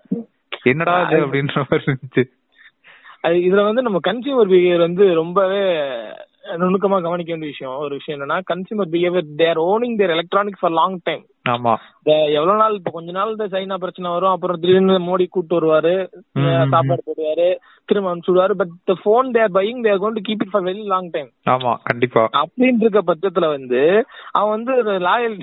என்னடா 0.62 1.02
இது 1.02 1.26
அப்படின்ற 1.26 1.54
மாதிரி 1.54 1.84
இருந்துச்சு. 1.84 2.24
அது 3.20 3.34
இதுல 3.34 3.64
வந்து 3.64 3.82
நம்ம 3.82 3.98
கன்சியூமர் 4.08 4.50
பிஹேவியர் 4.50 4.78
வந்து 4.78 5.14
ரொம்பவே 5.14 5.62
நுணுக்கமா 6.56 6.98
கவனிக்க 7.02 7.30
வேண்டிய 7.32 7.50
விஷயம் 7.50 7.76
ஒரு 7.76 7.94
விஷயம் 7.94 8.16
என்னன்னா 8.18 8.38
consumer 8.52 8.90
behaviour 8.90 9.28
they're 9.36 9.58
owning 9.64 9.96
their 9.96 10.10
electronics 10.10 10.60
for 10.60 10.72
long 10.72 10.98
time 11.04 11.24
ஆமா. 11.48 11.72
எவ்வளவு 12.32 12.60
நாள் 12.60 12.76
இப்ப 12.76 12.90
கொஞ்ச 12.90 13.10
நாள் 13.12 13.32
இந்த 13.32 13.46
சைனா 13.52 13.76
பிரச்சனை 13.80 14.12
வரும் 14.12 14.32
அப்புறம் 14.32 14.60
திடீர்னு 14.60 14.94
மோடி 15.06 15.24
கூட்டு 15.28 15.56
வருவாரு 15.56 15.94
சாப்பாடு 16.70 17.02
போடுவாரு 17.08 17.48
திரும்ப 17.88 18.10
அனுப்பிச்சுடுவாரு 18.10 18.54
but 18.56 18.72
phone 19.02 19.32
they're 19.34 19.52
buying 19.54 19.82
their 19.84 20.00
gone 20.00 20.18
keep 20.26 20.42
it 20.44 20.52
for 20.52 20.64
very 20.64 20.82
long 20.88 21.10
time 21.10 21.28
ஆமா 21.48 21.72
கண்டிப்பா. 21.84 22.22
அப்படின்னு 22.40 22.82
இருக்க 22.84 23.00
பட்சத்துல 23.06 23.48
வந்து 23.52 23.80
அவன் 24.32 24.54
வந்து 24.56 24.72
லாயல் 25.06 25.36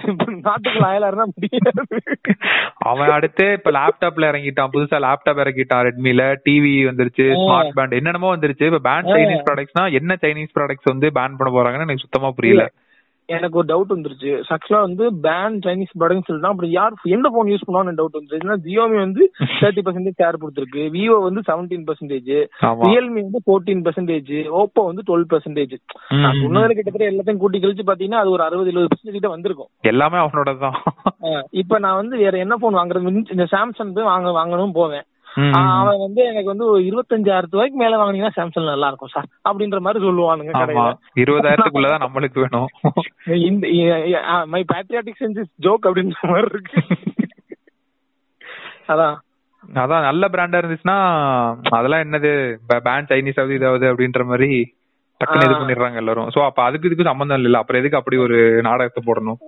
நாட்டுக்கு 0.48 0.80
லாயலா 0.86 1.08
இருந்தா 1.08 1.28
முடியாது. 1.32 1.84
அவன் 2.86 3.14
அடுத்து 3.16 3.46
இப்ப 3.54 3.72
லேப்டாப்ல 3.72 4.30
இறங்கிட்டான் 4.32 4.74
புதுசா 4.74 5.00
லேப்டாப் 5.06 5.44
இறங்கிட்டான் 5.44 5.86
ரெட்மில 5.88 6.26
டிவி 6.46 6.76
வந்துருச்சு. 6.86 7.28
ஸ்மார்ட் 7.40 7.76
பேண்ட் 7.76 7.98
என்னென்னமோ 8.00 8.34
வந்துருச்சு 8.34 8.70
இப்ப 8.72 8.82
பேன் 8.86 9.08
ஆ. 9.08 9.16
சைனீஸ் 9.16 9.46
ப்ராடக்ட்ஸ்னா 9.48 9.86
என்ன 10.00 10.18
சைனீஸ் 10.22 10.56
ப்ராடக்ட்ஸ் 10.58 10.92
வந்து 10.92 11.10
பேன் 11.16 11.38
பண்ண 11.38 11.52
போறாங்கன்னு 11.52 11.88
எனக்கு 11.88 12.06
சுத்தமா 12.06 12.32
புரியல. 12.32 12.66
எனக்கு 13.30 13.58
ஒரு 13.60 13.68
டவுட் 13.72 13.94
வந்துருச்சு. 13.94 14.32
ஆக்சுவலா 14.56 14.82
வந்து 14.88 15.06
பேன் 15.26 15.56
சைனீஸ் 15.66 15.94
ப்ராடக்ட் 16.00 16.28
சொல்லிட்டு 16.28 16.50
அப்புறம் 16.50 16.74
யார் 16.76 16.94
எந்த 17.16 17.28
போன் 17.36 17.52
யூஸ் 17.52 17.66
பண்ணுவான்னு 17.68 17.98
டவுட் 18.00 18.18
வந்துருச்சு. 18.18 18.58
ஜியோமி 18.68 18.98
வந்து 19.06 19.24
தேர்ட்டி 19.62 19.84
பர்சன்டேஜ் 19.86 20.20
ஷேர் 20.22 20.42
கொடுத்துருக்கு. 20.42 20.84
விவோ 20.96 21.18
வந்து 21.28 21.44
செவன்டீன் 21.50 21.88
பர்சன்டேஜ் 21.90 22.32
ரியல்மி 22.88 23.22
வந்து 23.28 23.42
ஃபோர்டீன் 23.46 23.84
பர்சன்டேஜ் 23.88 24.34
ஓப்போ 24.62 24.84
வந்து 24.90 25.06
டுவெல் 25.10 25.28
பர்சன்டேஜ் 25.34 25.76
நான். 26.24 26.40
சொன்னதுல 26.44 26.76
கிட்டத்தட்ட 26.76 27.12
எல்லாத்தையும் 27.12 27.42
கூட்டி 27.44 27.60
கழிச்சு 27.60 27.90
பாத்தீங்கன்னா 27.90 28.22
அது 28.24 28.36
ஒரு 28.36 28.46
அறுபது 28.48 28.72
எழுபது 28.74 28.92
பர்சன்டேஜ் 28.94 29.20
கிட்ட 29.20 29.32
வந்திருக்கும். 29.36 29.72
எல்லாமே 29.94 30.20
அவனோட 30.24 30.54
தான். 30.58 30.78
இப்ப 31.64 31.80
நான் 31.80 32.00
வந்து 32.02 32.18
வேற 32.18 32.38
என்ன 32.38 32.56
போன் 32.56 32.80
வாங்குறது? 32.82 33.26
இந்த 33.36 33.48
சாம்சங் 33.56 33.96
போய் 33.98 34.12
வாங்க 34.14 34.30
வாங்கணும் 34.40 34.78
போவேன். 34.80 35.06
அவன் 35.60 36.02
வந்து 36.04 36.22
எனக்கு 36.24 36.52
வந்து 36.52 36.66
ஒரு 36.66 36.82
இருபத்தஞ்சாயிரத்து 36.90 37.56
ரூபாய்க்கு 37.56 37.78
மேல 37.78 37.98
வாங்குனீங்கன்னா 38.02 38.36
சாம்சங் 38.36 38.72
நல்லா 38.72 38.88
இருக்கும் 38.88 39.14
சார் 39.14 39.28
அப்படின்ற 39.50 39.80
மாதிரி 39.80 40.06
சொல்லுவானுங்க 40.06 40.54
கடையில. 40.56 40.86
இருபதாயிரத்துக்குள்ளதான் 41.24 42.06
நம்மளுக்கு 42.06 42.44
வேணும். 42.44 42.70
இந்த 43.50 43.66
my 44.46 44.62
patriotic 44.74 45.22
sense 45.24 45.42
is 45.44 45.54
joke 45.68 45.88
அப்படின்ற 45.90 46.32
மாதிரி 46.32 46.50
இருக்கு. 46.54 46.82
அதான். 48.94 49.16
அதான் 49.84 50.08
நல்ல 50.08 50.24
பிராண்டா 50.34 50.58
இருந்துச்சுன்னா 50.62 50.98
அதெல்லாம் 51.78 52.04
என்னது 52.06 52.32
பேன் 52.88 53.10
சைனீஸ் 53.12 53.40
ஆகுது 53.42 53.60
இதாவது 53.60 53.86
அப்படின்ற 53.92 54.24
மாதிரி 54.32 54.50
டக்குன்னு 55.22 55.46
இது. 55.48 55.60
பண்ணிடுறாங்க 55.60 55.96
எல்லாரும். 55.96 56.30
சோ 56.36 56.40
அப்ப 56.46 56.60
அதுக்கு 56.64 56.88
இதுக்கு 56.88 57.10
சம்பந்தம் 57.10 57.44
இல்ல 57.44 57.58
அப்புறம் 57.58 57.82
எதுக்கு 57.82 57.98
அப்படி 57.98 58.18
ஒரு 58.18 58.38
நாடகத்தை 58.62 59.02
போடணும்? 59.06 59.40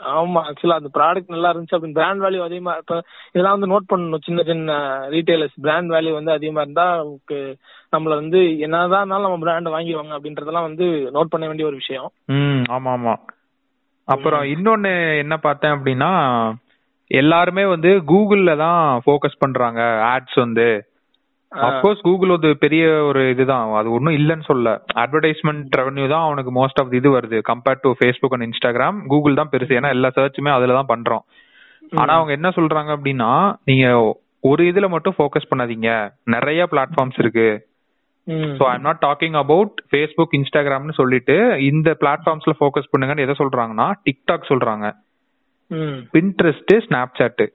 ஆமா 0.00 0.40
ஆக்சுவலா 0.48 0.78
அந்த 0.80 0.90
ப்ராடக்ட் 0.94 1.28
நல்லா 1.28 1.52
இருந்துச்சு. 1.52 1.76
அப்படின்னு 1.76 1.92
பிராண்ட் 1.92 2.22
வேல்யூ 2.22 2.42
அதிகமா 2.42 2.74
இப்ப 2.74 3.02
இதெல்லாம் 3.32 3.58
வந்து 3.58 3.70
நோட் 3.74 3.92
பண்ணணும். 3.92 4.22
சின்ன 4.22 4.42
சின்ன 4.42 4.72
ரீட்டைலர்ஸ் 5.10 5.60
பிராண்ட் 5.60 5.90
வேல்யூ 5.90 6.12
வந்து 6.12 6.32
அதிகமா 6.32 6.60
இருந்தா 6.60 7.04
நம்மள 7.92 8.14
வந்து 8.14 8.58
என்னதான் 8.58 9.06
இருந்தாலும் 9.06 9.22
நம்ம 9.22 9.38
பிராண்ட் 9.38 9.68
வாங்கிடுவாங்க 9.68 10.18
அப்படின்றதெல்லாம் 10.18 10.68
வந்து 10.68 11.10
நோட் 11.14 11.32
பண்ண 11.34 11.46
வேண்டிய 11.46 11.68
ஒரு 11.68 11.76
விஷயம். 11.76 12.10
ம் 12.24 12.62
ஆமா 12.70 12.90
ஆமா. 12.96 13.14
அப்புறம் 14.04 14.42
இன்னொன்னு 14.42 15.18
என்ன 15.18 15.36
பார்த்தேன் 15.36 15.70
அப்படின்னா 15.70 16.10
எல்லாருமே 17.06 17.64
வந்து 17.64 17.88
கூகுள்ல 17.88 18.56
தான் 18.56 19.00
ஃபோக்கஸ் 19.06 19.38
பண்றாங்க. 19.38 19.80
ஆட்ஸ் 19.82 20.34
வந்து. 20.34 20.93
அப்கோர்ஸ் 21.62 22.00
கூகுள் 22.00 22.30
ஒரு 22.30 22.56
பெரிய 22.56 23.04
ஒரு 23.04 23.30
இதுதான். 23.30 23.72
அது 23.74 23.92
ஒன்றும் 23.92 24.14
இல்லைன்னு 24.14 24.44
சொல்ல. 24.44 24.82
அட்வர்டைஸ்மெண்ட் 24.94 25.76
ரெவன்யூ 25.76 26.08
தான் 26.08 26.22
அவனுக்கு 26.22 26.64
மோஸ்ட் 26.64 26.80
ஆஃப் 26.80 26.94
இது 26.94 27.20
வருது. 27.20 27.40
Compared 27.52 27.80
to 27.80 27.94
Facebook 27.98 28.30
and 28.30 28.46
Instagram 28.48 29.06
Google 29.06 29.34
தான் 29.34 29.48
பெருசு. 29.48 29.78
ஏன்னா 29.80 29.88
எல்லா 29.88 30.10
சர்ச்சுமே 30.14 30.50
அதுல 30.50 30.82
தான் 30.82 30.90
பண்றோம். 30.94 31.24
ஆனா 31.92 32.14
அவங்க 32.14 32.32
என்ன 32.32 32.48
சொல்றாங்க 32.48 32.96
அப்படின்னா 32.96 33.56
நீங்க 33.64 34.14
ஒரு 34.40 34.64
இதுல 34.64 34.88
மட்டும் 34.88 35.14
ஃபோக்கஸ் 35.18 35.50
பண்ணாதீங்க. 35.50 36.12
நிறைய 36.24 36.68
பிளாட்ஃபார்ம்ஸ் 36.70 37.18
இருக்கு. 37.18 37.66
So 38.26 38.62
I'm 38.62 38.80
not 38.80 39.04
talking 39.06 39.32
about 39.32 39.82
Facebook 39.90 40.34
இன்ஸ்டாகிராம்னு 40.38 40.90
சொல்லிட்டு 40.90 41.62
இந்த 41.62 41.96
பிளாட்ஃபார்ம்ஸ்ல 42.00 42.52
ஃபோக்கஸ் 42.60 42.90
பண்ணுங்கன்னு 42.92 43.24
எதை 43.26 43.34
சொல்றாங்கன்னா 43.38 43.92
டிக்டாக் 44.04 44.50
சொல்றாங்க. 44.50 44.92
பின்ட்ரெஸ்ட் 46.14 46.72
ஸ்னாப் 46.86 47.16
சாட் 47.18 47.42
ம். 47.42 47.50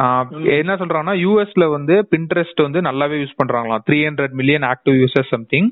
நான் 0.00 0.28
என்ன 0.56 0.74
சொல்றாங்கன்னா 0.80 1.14
யூஎஸ்ல 1.24 1.64
வந்து 1.70 1.94
பின்ட்ரெஸ்ட் 2.12 2.60
வந்து 2.66 2.80
நல்லாவே 2.88 3.16
use 3.22 3.40
பண்றாங்களாம். 3.40 3.84
Three 3.88 3.98
hundred 4.08 4.36
million 4.40 4.66
active 4.72 4.96
users 5.02 5.32
something. 5.34 5.70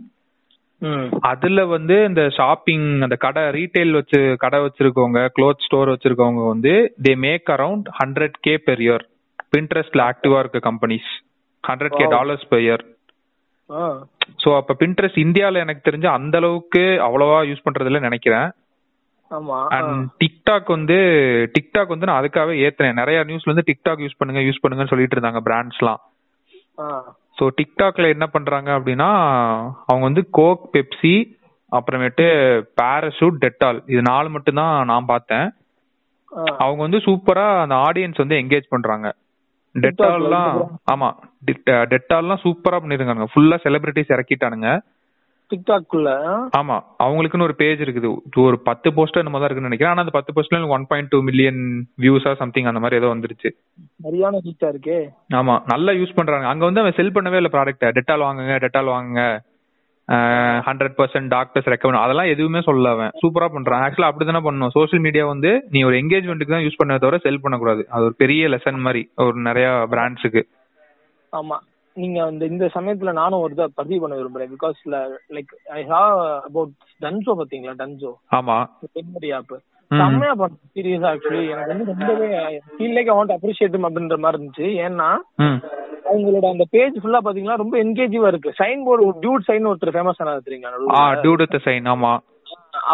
அதுல 1.30 1.64
வந்து 1.72 1.96
இந்த 2.08 2.22
ஷாப்பிங் 2.36 2.86
அந்த 3.06 3.16
கடை 3.24 3.42
ரீட்டைல் 3.56 3.90
வச்சு 3.98 4.20
கடை 4.44 4.60
வச்சிருக்கவங்க 4.60 5.22
க்ளோத் 5.36 5.64
ஸ்டோர் 5.66 5.92
வச்சிருக்கவங்க 5.92 6.44
வந்து 6.52 6.72
they 7.06 7.12
make 7.26 7.52
around 7.56 7.88
hundred 7.98 8.38
K 8.46 8.54
per 8.68 8.82
year 8.86 9.04
பின்ட்ரெஸ்ட்ல 9.56 10.00
ஆக்டிவா 10.10 10.38
இருக்க 10.42 10.60
companies 10.70 11.10
hundred 11.64 11.98
K. 11.98 12.06
Dollars 12.16 12.46
per 12.52 12.64
year. 12.66 12.84
So 14.42 14.48
அப்ப 14.60 14.76
பின்ட்ரெஸ்ட் 14.80 15.20
இந்தியால 15.24 15.62
எனக்கு 15.64 15.82
தெரிஞ்சு 15.90 16.08
அந்த 16.16 16.36
அளவுக்கு 16.42 16.82
அவ்வளவா 17.06 17.38
யூஸ் 17.50 17.66
பண்றதுல 17.66 18.00
நினைக்கிறேன். 18.00 18.48
டிக்டாக் 20.20 20.68
வந்து 20.74 20.96
டிக்டாக் 21.56 21.92
வந்து 21.94 22.08
நான் 22.08 22.20
அதுக்காகவே 22.20 22.54
ஏத்துறேன் 22.66 22.98
நிறைய 23.00 23.18
நியூஸ்ல 23.28 23.52
வந்து 23.52 23.66
டிக்டாக் 23.70 24.02
யூஸ் 24.04 24.18
பண்ணுங்க 24.20 24.42
யூஸ் 24.46 24.62
பண்ணுங்கன்னு 24.62 24.92
சொல்லிட்டு 24.92 25.16
இருந்தாங்க 25.16 25.42
பிராண்ட்ஸ்லாம். 25.48 26.00
ஸோ 27.38 27.46
டிக்டாக்ல 27.58 28.08
என்ன 28.14 28.26
பண்றாங்க 28.26 28.70
அப்படின்னா 28.78 29.10
அவங்க 29.90 30.04
வந்து 30.08 30.24
கோக் 30.38 30.64
பெப்சி 30.74 31.14
அப்புறமேட்டு 31.72 32.26
பாராசூட் 32.80 33.40
டெட்டால் 33.44 33.78
இது 33.92 34.02
நாலு 34.10 34.28
மட்டும் 34.36 34.60
தான் 34.60 34.74
நான் 34.90 35.10
பார்த்தேன். 35.14 35.48
அவங்க 36.64 36.80
வந்து 36.86 37.00
சூப்பரா 37.06 37.46
அந்த 37.64 37.76
ஆடியன்ஸ் 37.88 38.22
வந்து 38.22 38.38
என்கேஜ் 38.42 38.72
பண்றாங்க. 38.74 39.08
டெட்டால்லாம் 39.74 40.56
ஆமா 40.92 41.08
டெட்டால்லாம் 41.92 42.42
சூப்பரா 42.44 42.78
பண்ணிருக்காங்க 42.82 43.26
ஃபுல்லா 43.32 43.58
செலிபிரிட்டிஸ் 43.64 44.14
இறக்கிட்டானுங்க. 44.16 44.70
டிக்டாக்குள்ள 45.52 46.10
ஆமா 46.58 46.76
அவங்களுக்குன்னு 47.04 47.46
ஒரு 47.48 47.56
பேஜ் 47.60 47.80
இருக்குது. 47.84 48.08
ஒரு 48.46 48.58
பத்து 48.68 48.88
போஸ்டர் 48.96 49.26
நம்ம 49.26 49.38
தான் 49.40 49.48
இருக்குன்னு 49.48 49.70
நினைக்கிறேன். 49.70 49.92
ஆனா 49.94 50.04
அந்த 50.04 50.14
பத்து 50.16 50.34
போஸ்ட்ல 50.36 50.60
ஒன் 50.76 50.88
பாயிண்ட் 50.90 51.12
டூ 51.14 51.20
மில்லியன் 51.28 51.60
வியூஸா 52.04 52.32
சம்திங் 52.42 52.70
அந்த 52.70 52.82
மாதிரி 52.84 52.98
ஏதோ 53.00 53.10
வந்துருச்சு. 53.14 53.50
சரியான 54.06 54.40
ரீச்சா 54.46 54.70
இருக்கே. 54.74 54.98
ஆமா 55.40 55.56
நல்லா 55.74 55.94
யூஸ் 56.00 56.18
பண்றாங்க. 56.18 56.48
அங்க 56.52 56.64
வந்து 56.68 56.82
அவன் 56.82 56.98
செல் 56.98 57.14
பண்ணவே 57.18 57.40
இல்ல 57.42 57.52
ப்ராடக்ட் 57.56 57.86
டெட்டால் 57.98 58.26
வாங்குங்க 58.26 58.56
டெட்டால் 58.66 58.92
வாங்குங்க. 58.94 59.24
ஹண்ட்ரட் 60.68 60.94
பர்சன்ட் 60.98 61.28
டாக்டர்ஸ் 61.34 61.68
ரெக்கமெண்ட் 61.72 62.02
அதெல்லாம் 62.04 62.30
எதுவுமே 62.34 62.60
சொல்ல 62.68 62.94
அவன். 62.94 63.12
சூப்பரா 63.22 63.48
பண்றான். 63.56 63.82
ஆக்சுவலா 63.86 64.08
அப்படி 64.10 64.26
தானே 64.30 64.42
பண்ணணும் 64.46 64.72
சோஷியல் 64.76 65.04
மீடியா 65.04 65.24
வந்து 65.32 65.50
நீ 65.74 65.80
ஒரு 65.88 65.96
என்கேஜ்மெண்ட்டுக்கு 66.02 66.54
தான் 66.54 66.64
யூஸ் 66.66 66.80
பண்ண 66.80 66.96
தவிர 67.04 67.18
செல் 67.26 67.42
பண்ணக்கூடாது. 67.44 67.82
அது 67.94 68.06
ஒரு 68.08 68.16
பெரிய 68.22 68.48
லெசன் 68.54 68.80
மாதிரி 68.86 69.02
ஒரு 69.26 69.38
நிறைய 69.48 69.68
பிராண்ட்ஸுக்கு 69.94 70.42
ஆமா. 71.32 71.58
நீங்க 71.96 72.18
அந்த 72.24 72.42
இந்த 72.44 72.66
சமயத்துல 72.74 73.12
நானும் 73.12 73.42
ஒரு 73.44 73.52
இதை 73.52 73.66
பதிவு 73.74 74.00
பண்ண 74.02 74.14
விரும்புறேன். 74.16 74.52
Because 74.54 74.80
like 75.36 75.52
I 75.78 75.80
have 75.86 76.18
about 76.48 76.72
Dunzo 77.02 77.32
பாத்தீங்களா? 77.40 77.74
டன்சோ 77.82 78.12
ஆமா. 78.38 78.56
பெண்மடி 78.96 79.30
ஆப். 79.38 79.54
செம்மையா 79.90 80.32
பண்ண 80.40 80.56
சீரியஸா 80.74 81.08
ஆக்சுவலி 81.12 81.42
எனக்கு 81.52 81.72
வந்து 81.72 81.90
ரொம்பவே 81.92 82.28
ஃபீல் 82.74 82.94
லைக் 82.96 83.12
அவுண்ட் 83.14 83.32
அப்ரிஷியேட் 83.36 83.78
அப்படின்ற 83.88 84.18
மாதிரி 84.24 84.38
இருந்துச்சு. 84.38 84.66
ஏன்னா 84.86 85.08
அவங்களோட 86.10 86.46
அந்த 86.54 86.64
பேஜ் 86.74 86.96
ஃபுல்லா 87.02 87.20
பாத்தீங்கன்னா 87.24 87.56
ரொம்ப 87.62 87.74
என்கேஜிவா 87.84 88.28
இருக்கு. 88.32 88.50
சைன் 88.60 88.84
போர்டு 88.86 89.10
டியூட் 89.24 89.46
சைன் 89.48 89.68
ஒருத்தர் 89.70 89.94
ஃபேமஸ் 89.96 90.20
ஆனது 90.24 90.46
தெரியுங்களா? 90.46 91.02
டியூட் 91.24 91.42
வித் 91.44 91.64
சைன் 91.66 91.88
ஆமா. 91.94 92.12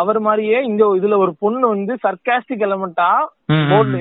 அவர் 0.01 0.19
மாதிரியே 0.27 0.59
இங்க 0.71 0.85
இதுல 0.99 1.17
ஒரு 1.25 1.33
பொண்ணு 1.43 1.67
வந்து 1.75 1.93
சர்க்காஸ்டிக் 2.07 2.65
எலமெண்டா 2.69 3.11
போர்டு 3.73 4.01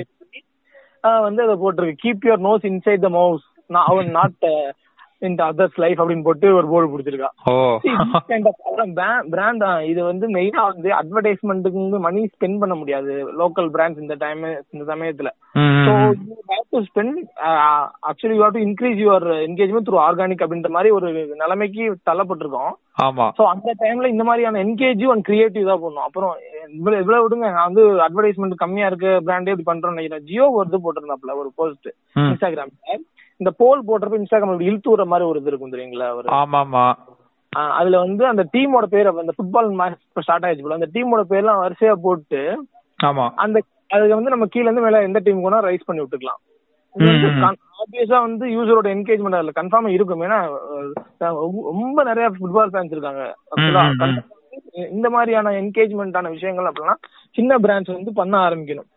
வந்து 1.27 1.43
அதை 1.45 1.55
போட்டிருக்கு. 1.63 2.01
Keep 2.03 2.25
your 2.27 2.45
nose 2.47 2.65
inside 2.71 3.05
the 3.05 3.09
mouse 3.17 3.45
நான் 3.69 3.89
அவன் 3.91 4.09
நாட் 4.17 4.45
இன் 5.21 5.35
அதர்ஸ் 5.49 5.77
லைஃப் 5.83 5.99
அப்படின்னு 6.01 6.25
போட்டு 6.27 6.47
ஒரு 6.59 6.67
போர்டு 6.71 6.91
பிடிச்சிருக்கா 6.93 7.29
பிராண்ட் 9.35 9.63
தான். 9.65 9.79
இது 9.91 10.01
வந்து 10.09 10.25
மெயினா 10.37 10.63
வந்து 10.71 10.89
அட்வர்டைஸ்மெண்ட்டுக்கு 10.99 11.79
வந்து 11.83 11.99
மணி 12.07 12.21
ஸ்பெண்ட் 12.33 12.61
பண்ண 12.63 12.75
முடியாது. 12.81 13.13
லோக்கல் 13.41 13.69
பிராண்ட்ஸ் 13.75 14.03
இந்த 14.03 14.17
டைம் 14.23 14.43
இந்த 14.73 14.83
சமயத்துல. 14.93 15.31
So 15.85 15.93
to 16.73 16.79
spend 16.87 17.19
actually 18.09 18.37
you 18.39 18.47
to 18.55 18.61
increase 18.67 18.99
your 19.05 19.27
engagement 19.47 19.87
through 19.89 19.99
organic 20.07 20.43
அப்படின்ற 20.45 20.71
மாதிரி 20.77 20.91
ஒரு 20.97 21.07
நிலைமைக்கு 21.43 21.83
தள்ளப்பட்டிருக்கோம். 22.09 22.73
ஆமா. 23.07 23.25
ஸோ 23.37 23.43
அந்த 23.53 23.69
டைம்ல 23.83 24.09
இந்த 24.13 24.23
மாதிரியான 24.27 24.59
என்கேஜிவ் 24.65 25.13
அண்ட் 25.13 25.27
கிரியேட்டிவ் 25.29 25.69
தான் 25.71 25.83
பண்ணும் 25.85 26.05
அப்புறம் 26.07 26.33
இவ்வளவு 26.77 27.01
இவ்வளவு 27.03 27.23
விடுங்க. 27.25 27.47
நான் 27.57 27.69
வந்து 27.69 27.85
அட்வர்டைஸ்மெண்ட் 28.07 28.61
கம்மியா 28.63 28.89
இருக்கு 28.91 29.11
பிராண்டே 29.27 29.53
இப்படி 29.53 29.69
பண்றோம்னு 29.71 29.97
நினைக்கிறேன். 29.97 30.27
ஜியோ 30.29 30.47
ஒரு 30.59 30.69
இது 30.71 30.83
போட்டிருந்தாப்ல 30.85 31.35
ஒரு 31.41 31.51
போஸ்ட். 31.61 31.89
இன்ஸ்டாகிராம்ல 32.29 32.97
இந்த 33.37 33.53
போல் 33.57 33.85
போடுறப்ப 33.85 34.13
இன்ஸ்டாகிராம் 34.13 34.41
இப்படி 34.41 34.65
இழுத்து 34.65 34.97
விடுற 34.97 35.05
மாதிரி 35.05 35.29
ஒரு 35.29 35.39
இது 35.39 35.47
இருக்கும் 35.47 35.71
தெரியுங்களா 35.71 36.15
ஒரு 36.15 36.29
ஆமா 36.29 36.93
அதுல 37.55 37.97
வந்து 37.97 38.25
அந்த 38.25 38.47
டீமோட 38.53 38.83
பேர் 38.83 39.07
அந்த 39.07 39.33
ஃபுட்பால் 39.37 39.73
மேட்ச் 39.73 40.21
ஸ்டார்ட் 40.21 40.43
ஆயிடுச்சு 40.43 40.61
போல. 40.61 40.73
அந்த 40.73 40.87
டீமோட 40.93 41.25
பேர்லாம் 41.29 41.65
வரிசையா 41.65 41.93
போட்டு 41.93 42.67
ஆமா. 43.03 43.29
அந்த 43.35 43.61
அதுக்கு 43.89 44.13
வந்து 44.13 44.29
நம்ம 44.29 44.45
கீழ 44.45 44.57
இருந்து 44.57 44.81
மேல 44.81 45.01
எந்த 45.01 45.19
டீம் 45.23 45.41
கூட 45.41 45.61
ரைஸ் 45.61 45.79
பண்ணி 45.85 46.01
விட்டுக்கலாம். 46.01 46.41
ஆப்வியஸா 47.83 48.19
வந்து 48.19 48.45
யூசரோட 48.47 48.85
என்கேஜ்மெண்ட் 48.85 49.35
அதுல 49.35 49.51
கன்ஃபார்மா 49.61 49.87
இருக்கும். 49.87 50.21
ஏன்னா 50.21 50.57
ரொம்ப- 51.19 52.03
நிறைய 52.03 52.29
ஃபுட்பால் 52.29 52.67
ஃபேன்ஸ் 52.67 52.85
இருக்காங்க. 52.85 53.35
இந்த 54.91 55.09
மாதிரியான 55.09 55.49
என்கேஜ்மெண்டான 55.49 56.29
விஷயங்கள் 56.29 56.71
அப்படின்னா 56.71 56.93
சின்ன 57.31 57.57
பிராண்ட்ஸ் 57.57 57.93
வந்து 57.93 58.13
பண்ண 58.13 58.49
ஆரம்பிக்கணும். 58.49 58.87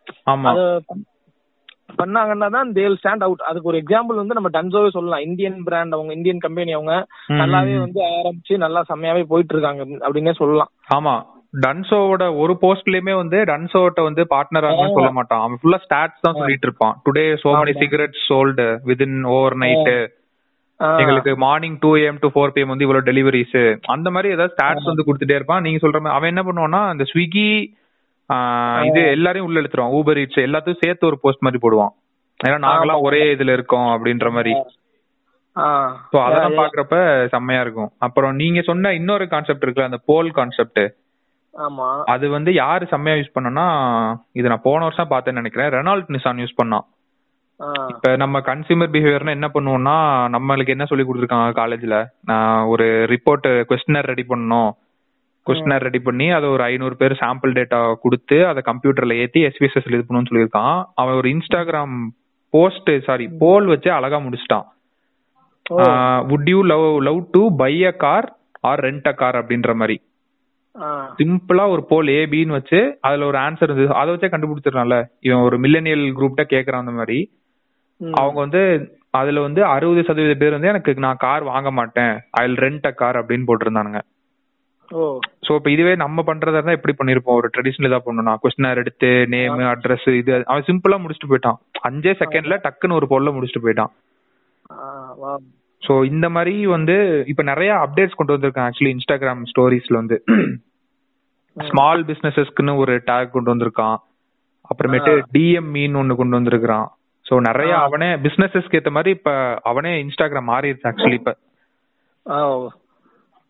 பண்ணாங்கன்னா 1.99 2.47
தான் 2.55 2.69
தேல் 2.77 2.97
ஸ்டாண்ட் 2.99 3.25
அவுட் 3.27 3.43
அதுக்கு 3.49 3.69
ஒரு 3.71 3.79
எக்ஸாம்பிள் 3.81 4.21
வந்து 4.21 4.37
நம்ம 4.37 4.49
டன்சோவே 4.55 4.89
சொல்லலாம். 4.89 5.25
இந்தியன் 5.27 5.57
பிராண்ட் 5.63 5.95
அவங்க 5.97 6.13
இந்தியன் 6.13 6.45
கம்பெனி 6.45 6.73
அவங்க 6.73 6.93
நல்லாவே. 7.41 7.75
வந்து 7.79 8.01
ஆரம்பிச்சு 8.13 8.57
நல்லா 8.57 8.83
செம்மையாவே 8.91 9.25
போயிட்டு 9.31 9.55
இருக்காங்க 9.55 9.83
அப்படின்னே 10.05 10.35
சொல்லலாம். 10.41 10.71
ஆமா. 10.97 11.15
டன்சோவோட 11.53 12.23
ஒரு 12.41 12.53
போஸ்ட்லயுமே 12.63 13.13
வந்து 13.15 13.37
டன்சோட்ட 13.49 13.99
வந்து 14.07 14.23
பார்ட்னர் 14.33 14.67
ஆகணும்னு 14.67 14.97
சொல்ல 14.97 15.11
மாட்டான். 15.11 15.43
அவன் 15.45 15.59
ஃபுல்லா 15.61 15.79
ஸ்டாட்ஸ் 15.85 16.25
தான் 16.25 16.39
சொல்லிட்டு 16.39 16.67
இருப்பான் 16.67 16.95
today 17.05 17.25
so 17.43 17.51
many. 17.53 17.73
Cigarette 17.79 18.17
sold 18.27 18.67
within 18.89 19.19
over 19.35 19.57
night 19.63 19.91
ah. 20.79 20.89
எங்களுக்கு 21.01 21.31
morning 21.37 21.77
two 21.79 21.89
AM 22.01 22.19
to 22.21 22.27
four 22.33 22.53
PM 22.55 22.71
வந்து 22.73 22.85
இவ்வளவு 22.85 23.07
டெலிவரிஸ் 23.07 23.57
அந்த 23.95 24.07
மாதிரி 24.09 24.33
ஏதாவது 24.35 24.53
ஸ்டாட்ஸ் 24.53 24.89
வந்து 24.91 25.05
கொடுத்துட்டே 25.07 25.37
இருப்பான். 25.39 25.63
நீங்க 25.65 25.79
சொல்ற 25.81 25.99
மாதிரி 25.99 26.17
அவன் 26.17 26.31
என்ன 26.33 26.43
பண்ணுவான்னா 26.47 26.81
அந்த 26.93 27.05
ஸ்விக்கி 27.11 27.47
இது 28.89 29.01
எல்லாரையும் 29.15 29.47
உள்ள 29.47 29.61
எடுத்துருவான் 29.61 29.95
ஊபர் 29.99 30.19
ஈட்ஸ் 30.23 30.45
எல்லாத்தையும் 30.47 30.81
சேர்த்து 30.83 31.09
ஒரு 31.09 31.17
போஸ்ட் 31.23 31.45
மாதிரி 31.45 31.61
போடுவான். 31.63 31.93
ஏன்னா 32.39 32.57
நாங்கெல்லாம் 32.65 33.05
ஒரே 33.07 33.21
இதுல 33.35 33.55
இருக்கோம் 33.57 33.89
அப்படின்ற 33.95 34.29
மாதிரி. 34.35 34.53
சோ 36.11 36.17
அதெல்லாம் 36.25 36.59
பாக்குறப்ப 36.59 36.97
செம்மையா 37.33 37.61
இருக்கும். 37.65 37.91
அப்புறம் 38.05 38.35
நீங்க 38.41 38.59
சொன்ன 38.67 38.93
இன்னொரு 38.99 39.25
கான்செப்ட் 39.33 39.65
இருக்குல்ல 39.65 39.89
அந்த 39.91 40.01
போல் 40.09 40.29
கான்செப்ட் 40.39 40.83
ஆமா. 41.53 41.87
அது 42.13 42.25
வந்து 42.35 42.51
யாரு 42.53 42.83
செம்மையா 42.91 43.17
யூஸ் 43.19 43.35
பண்ணனா 43.35 43.65
இது 44.39 44.51
நான் 44.51 44.67
போன 44.67 44.83
வருஷம் 44.87 45.11
பார்த்தேன்னு 45.13 45.41
நினைக்கிறேன். 45.41 45.71
ரெனால்ட் 45.77 46.13
நிசான் 46.15 46.41
யூஸ் 46.43 46.59
பண்ணான். 46.61 46.85
இப்ப 47.91 48.11
நம்ம 48.21 48.39
கன்சியூமர் 48.49 48.91
பிஹேவியர்னா 48.93 49.33
என்ன 49.37 49.47
பண்ணுவோம்னா 49.55 49.95
நம்மளுக்கு 50.35 50.73
என்ன 50.75 50.85
சொல்லி 50.91 51.05
கொடுத்துருக்காங்க 51.05 51.57
காலேஜ்ல 51.61 51.95
நான் 52.29 52.67
ஒரு 52.73 52.85
ரிப்போர்ட் 53.13 53.47
கொஸ்டினர் 53.71 54.09
ரெடி 54.11 54.25
பண்ணணும். 54.29 54.71
கொஸ்டினர் 55.49 55.85
ரெடி 55.87 55.99
பண்ணி 56.07 56.27
அதை 56.37 56.47
ஒரு 56.55 56.63
ஐநூறு 56.63 56.95
பேர் 57.01 57.21
சாம்பிள் 57.21 57.55
டேட்டா 57.59 57.79
கொடுத்து 58.03 58.37
அதை 58.49 58.61
கம்ப்யூட்டர்ல 58.69 59.15
ஏத்தி 59.23 59.41
எஸ்பிஎஸ்எஸ் 59.49 59.89
இது 59.89 60.03
பண்ணணும்னு 60.07 60.31
சொல்லியிருக்கான். 60.31 60.75
அவன் 61.01 61.17
ஒரு 61.21 61.29
இன்ஸ்டாகிராம் 61.35 61.95
போஸ்ட் 62.53 62.91
சாரி 63.07 63.25
போல் 63.41 63.65
வச்சு 63.73 63.89
அழகா 63.97 64.19
முடிச்சிட்டான். 64.25 64.67
Would 66.29 66.49
you 66.51 66.59
love 66.71 66.85
love 67.07 67.19
to 67.35 67.41
buy 67.61 67.73
a 67.89 67.93
car 68.05 68.27
or 68.69 68.81
rent 68.85 69.09
a 69.11 69.15
car 69.23 69.39
அப்படின்ற 69.41 69.73
மாதிரி. 69.81 69.97
சிம்பிளா 71.19 71.63
ஒரு 71.73 71.83
போல் 71.91 72.09
ஏபின்னு 72.19 72.55
வச்சு 72.57 72.79
அதுல 73.07 73.25
ஒரு 73.31 73.37
ஆன்சர் 73.45 73.67
இருந்தது. 73.67 73.91
அதை 74.01 74.09
வச்சே 74.13 74.29
கண்டுபிடிச்சிடலாம்ல 74.33 74.97
இவன் 75.27 75.45
ஒரு 75.47 75.57
மில்லனியல் 75.63 76.05
குரூப்ட 76.17 76.43
கேக்குறான் 76.53 76.83
அந்த 76.83 76.95
மாதிரி. 76.99 77.19
அவங்க 78.21 78.39
வந்து 78.45 78.61
அதுல 79.19 79.41
வந்து 79.45 79.61
அறுபது 79.73 80.01
சதவீத 80.07 80.33
பேர் 80.41 80.55
வந்து 80.55 80.71
எனக்கு 80.71 80.91
நான் 81.05 81.23
கார் 81.25 81.43
வாங்க 81.51 81.69
மாட்டேன். 81.79 82.13
ஐ 82.41 82.43
ரெண்ட் 82.65 82.87
அ 82.89 82.93
கார் 83.01 83.19
அப்படின்னு 83.21 83.47
போட்டிருந்தானுங்க. 83.49 84.01
சோ 85.45 85.51
இப்ப 85.57 85.69
இதுவே 85.73 85.93
நம்ம 86.03 86.23
பண்றதா 86.27 86.57
இருந்தா 86.57 86.75
எப்படி 86.77 86.93
பண்ணிருப்போம்? 86.99 87.37
ஒரு 87.39 87.47
ட்ரெடிஷனல் 87.55 87.93
தான் 87.95 88.05
பண்ணணும் 88.07 88.39
கொஸ்டினர் 88.43 88.81
எடுத்து 88.83 89.09
நேம் 89.33 89.61
அட்ரஸ் 89.73 90.07
இது 90.19 90.33
அவன் 90.49 90.67
சிம்பிளா 90.69 90.97
முடிச்சுட்டு 91.03 91.31
போயிட்டான். 91.31 91.59
அஞ்சே 91.89 92.13
செகண்ட்ல 92.21 92.57
டக்குன்னு 92.65 92.97
ஒரு 92.99 93.07
பொருளை 93.11 93.33
முடிச்சுட்டு 93.35 93.63
போயிட்டான். 93.65 93.91
சோ 95.81 95.93
இந்த 96.13 96.27
மாதிரி 96.35 96.55
வந்து 96.75 96.95
இப்ப 97.33 97.43
நிறைய 97.51 97.71
அப்டேட்ஸ் 97.83 98.17
கொண்டு 98.19 98.35
வந்திருக்கான் 98.35 98.67
ஆக்சுவலி 98.69 98.93
இன்ஸ்டாகிராம் 98.95 99.43
ஸ்டோரிஸ்ல 99.51 99.99
வந்து. 100.01 100.17
ஸ்மால் 101.57 102.01
பிசினஸஸ்க்குன்னு 102.09 102.75
ஒரு 102.83 102.95
டேக் 103.09 103.33
கொண்டு 103.35 103.53
வந்திருக்கான். 103.53 103.97
அப்புறமேட்டு 104.71 105.13
டிஎம் 105.35 105.69
மீன் 105.75 105.95
ஒன்னு 106.01 106.19
கொண்டு 106.19 106.37
வந்திருக்கான் 106.39 106.87
சோ 107.25 107.35
நிறைய 107.47 107.71
அவனே 107.85 108.09
பிசினஸஸ்க்கு 108.25 108.77
ஏத்த 108.79 108.91
மாதிரி 108.97 109.11
இப்ப 109.17 109.31
அவனே 109.71 109.91
இன்ஸ்டாகிராம் 110.03 110.51
மாறிடுச்சு 110.51 110.89
ஆக்சுவலி 110.91 111.17
இப்ப. 111.21 111.33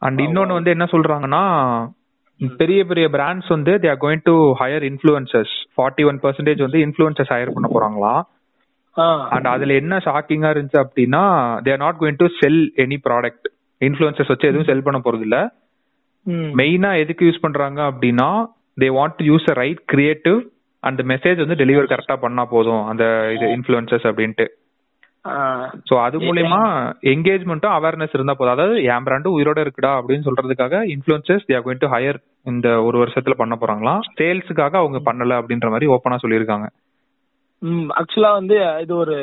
அண்ட் 0.02 0.20
இன்னொன்னு 0.26 0.58
வந்து 0.58 0.74
என்ன 0.76 0.86
சொல்றாங்கன்னா 0.92 1.44
பெரிய 2.58 2.82
பெரிய 2.90 3.06
பிராண்ட்ஸ் 3.14 3.50
வந்து 3.50 3.72
they 3.82 3.90
are 3.90 4.02
going 4.02 4.26
to 4.26 4.34
hire 4.60 4.84
influencers 4.90 5.56
forty 5.74 6.04
one 6.10 6.20
percentage 6.24 6.62
வந்து 6.66 6.82
இன்ஃபுளுசர்ஸ் 6.86 7.32
ஹையர் 7.34 7.56
பண்ண 7.56 7.70
போறாங்களாம் 7.72 8.22
ஆ, 8.96 9.06
அண்ட் 9.34 9.48
அதுல 9.52 9.74
என்ன 9.82 9.96
ஷாக்கிங்கா 10.06 10.50
இருந்துச்சு 10.54 10.80
அப்படின்னா 10.84 11.24
they 11.66 11.72
are 11.72 11.84
not 11.84 12.00
going 12.00 12.22
to 12.22 12.28
sell 12.38 12.62
any 12.84 12.98
product 13.06 13.48
influencers 13.82 14.32
வச்சு 14.32 14.50
எதுவும் 14.50 14.70
செல் 14.70 14.86
பண்ண 14.86 15.00
போறது 15.00 15.26
இல்ல. 15.28 15.38
மெயினா 16.56 16.90
எதுக்கு 17.02 17.28
யூஸ் 17.28 17.44
பண்றாங்க 17.44 17.80
அப்படின்னா 17.90 18.30
they 18.78 18.90
want 18.96 19.18
to 19.20 19.26
use 19.30 19.46
a 19.50 19.58
right 19.58 19.82
creative 19.86 20.40
அந்த 20.84 21.02
மெசேஜ் 21.08 21.38
வந்து 21.38 21.60
டெலிவர் 21.62 21.92
கரெக்டா 21.92 22.16
பண்ணா 22.20 22.44
போதும் 22.52 22.84
அந்த 22.92 23.04
இது 23.36 23.46
இன்ஃபுளுசர்ஸ் 23.56 24.08
அப்படின்ட்டு. 24.10 24.46
சோ 25.90 25.94
அது 26.04 26.18
மூலியமா 26.20 26.60
என்கேஜ்மெண்ட்டும் 27.14 27.76
அவேர்னஸ் 27.78 28.14
இருந்தா 28.14 28.34
போதும். 28.34 28.54
அதாவது 28.54 28.76
என் 28.84 29.06
பிராண்டு 29.08 29.34
உயிரோட 29.38 29.60
இருக்குடா 29.64 29.92
அப்படின்னு 30.00 30.28
சொல்றதுக்காக 30.28 30.82
influencers 30.94 31.48
they 31.48 31.56
are 31.56 31.66
going 31.66 31.84
to 31.84 31.90
hire 31.96 32.20
இந்த 32.46 32.68
ஒரு 32.84 32.98
வருஷத்துல 33.04 33.36
பண்ண 33.42 33.56
போறாங்களாம் 33.62 34.06
சேல்ஸுக்காக 34.20 34.78
அவங்க 34.82 35.00
பண்ணல 35.10 35.40
அப்படின்ற 35.42 35.70
மாதிரி 35.70 35.92
ஓப்பனா 35.96 36.22
சொல்லியிருக்காங்க. 36.24 36.68
ஆக்சுவலா 38.00 38.32
வந்து 38.34 38.58
இது 38.82 38.94
ஒரு 38.96 39.16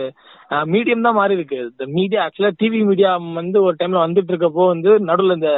மீடியம் 0.70 1.04
தான் 1.04 1.16
மாறி 1.16 1.36
இருக்கு 1.36 1.58
இந்த 1.62 1.84
மீடியா 1.94 2.20
ஆக்சுவலா 2.24 2.50
டிவி 2.60 2.80
மீடியா 2.88 3.10
வந்து 3.38 3.58
ஒரு 3.62 3.74
டைம்ல 3.78 4.04
வந்துட்டு 4.04 4.32
இருக்கப்போ 4.32 4.64
வந்து 4.68 4.90
நடுவுல 5.08 5.36
இந்த 5.38 5.50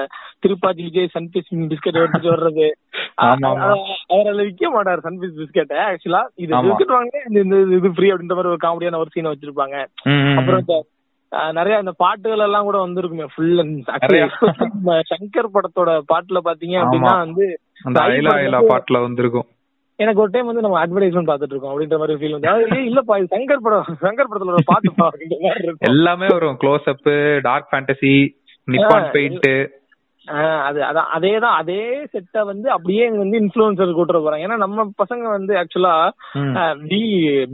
திருப்பாச்சி 0.42 0.82
விஜய் 0.86 1.12
சன்பிஸ் 1.14 1.50
பிஸ்கட் 1.70 2.00
எடுத்துட்டு 2.00 2.34
வர்றது 2.34 2.66
ஆமா, 3.26 3.48
ஆமா. 3.50 3.68
அ- 3.68 3.82
அவர் 4.10 4.28
அதுல 4.28 4.46
விற்க 4.46 4.70
மாட்டார் 4.74 5.04
சன்பிஸ் 5.06 5.38
பிஸ்கெட்டை 5.38 5.78
ஆக்சுவலா 5.86 6.22
இது. 6.36 6.52
பிஸ்கட் 6.66 6.94
வாங்க 6.96 7.14
இந்த 7.32 7.40
இது 7.76 7.90
ஃப்ரீ 7.96 8.08
அப்படின்ற 8.12 8.36
மாதிரி 8.36 8.52
ஒரு 8.52 8.64
காமெடியான 8.64 9.00
ஒரு 9.00 9.12
சீனை 9.14 9.32
வச்சிருப்பாங்க 9.32 9.76
அப்புறம். 10.38 10.62
இந்த 10.62 10.76
நிறைய 11.56 11.82
இந்த 11.82 11.92
பாட்டுகள் 11.98 12.44
எல்லாம் 12.44 12.66
கூட 12.66 12.78
வந்திருக்குமே 12.82 13.26
ஃபுல். 13.32 13.58
சங்கர் 15.10 15.54
படத்தோட 15.54 15.90
பாட்டுல 16.12 16.40
பாத்தீங்க 16.46 16.76
அப்படின்னா. 16.82 17.12
வந்து 17.24 17.46
அந்த 17.84 17.98
பாட்டுல 18.70 19.00
வந்திருக்கும் 19.02 19.48
எனக்கு 19.98 20.20
ஒரு 20.20 20.30
டைம் 20.30 20.46
வந்து 20.46 20.60
நம்ம 20.60 20.76
அட்வர்டைஸ்மெண்ட் 20.80 21.30
பாத்துட்டு 21.30 21.50
இருக்கோம் 21.50 21.72
அப்படின்ற 21.72 21.98
மாதிரி 21.98 22.18
ஃபீல் 22.18 22.30
வந்து. 22.30 22.48
அதாவது, 22.48 22.76
இல்லப்பா 22.88 23.14
இது 23.18 23.30
சங்கர் 23.30 23.62
படம் 23.62 23.96
சங்கர் 24.02 24.30
படத்துல 24.30 24.52
ஒரு 24.52 24.64
பாட்டு 24.64 24.92
பா 24.96 25.06
அப்படின்ற 25.06 25.36
மாதிரி 25.40 25.62
இருக்கும். 25.62 25.88
எல்லாமே 25.88 26.26
வரும். 26.26 26.58
Close 26.60 26.86
up 26.86 27.08
dark 27.42 27.68
fantasy 27.70 28.14
Nippon 28.68 29.10
paint 29.10 29.50
அது 30.62 30.80
அதான் 30.80 31.08
அதே 31.16 31.38
தான் 31.38 31.56
அதே 31.56 31.76
செட்டை 32.10 32.42
வந்து 32.42 32.70
அப்படியே 32.70 33.04
இங்க 33.04 33.18
வந்து 33.18 33.38
இன்ஃபுளுசர் 33.40 33.94
கூட்டுற 33.98 34.16
போறாங்க. 34.16 34.44
ஏன்னா 34.44 34.56
நம்ம 34.56 34.84
பசங்க 34.98 35.22
வந்து 35.28 35.54
ஆக்சுவலா 35.54 35.94
we 36.88 37.00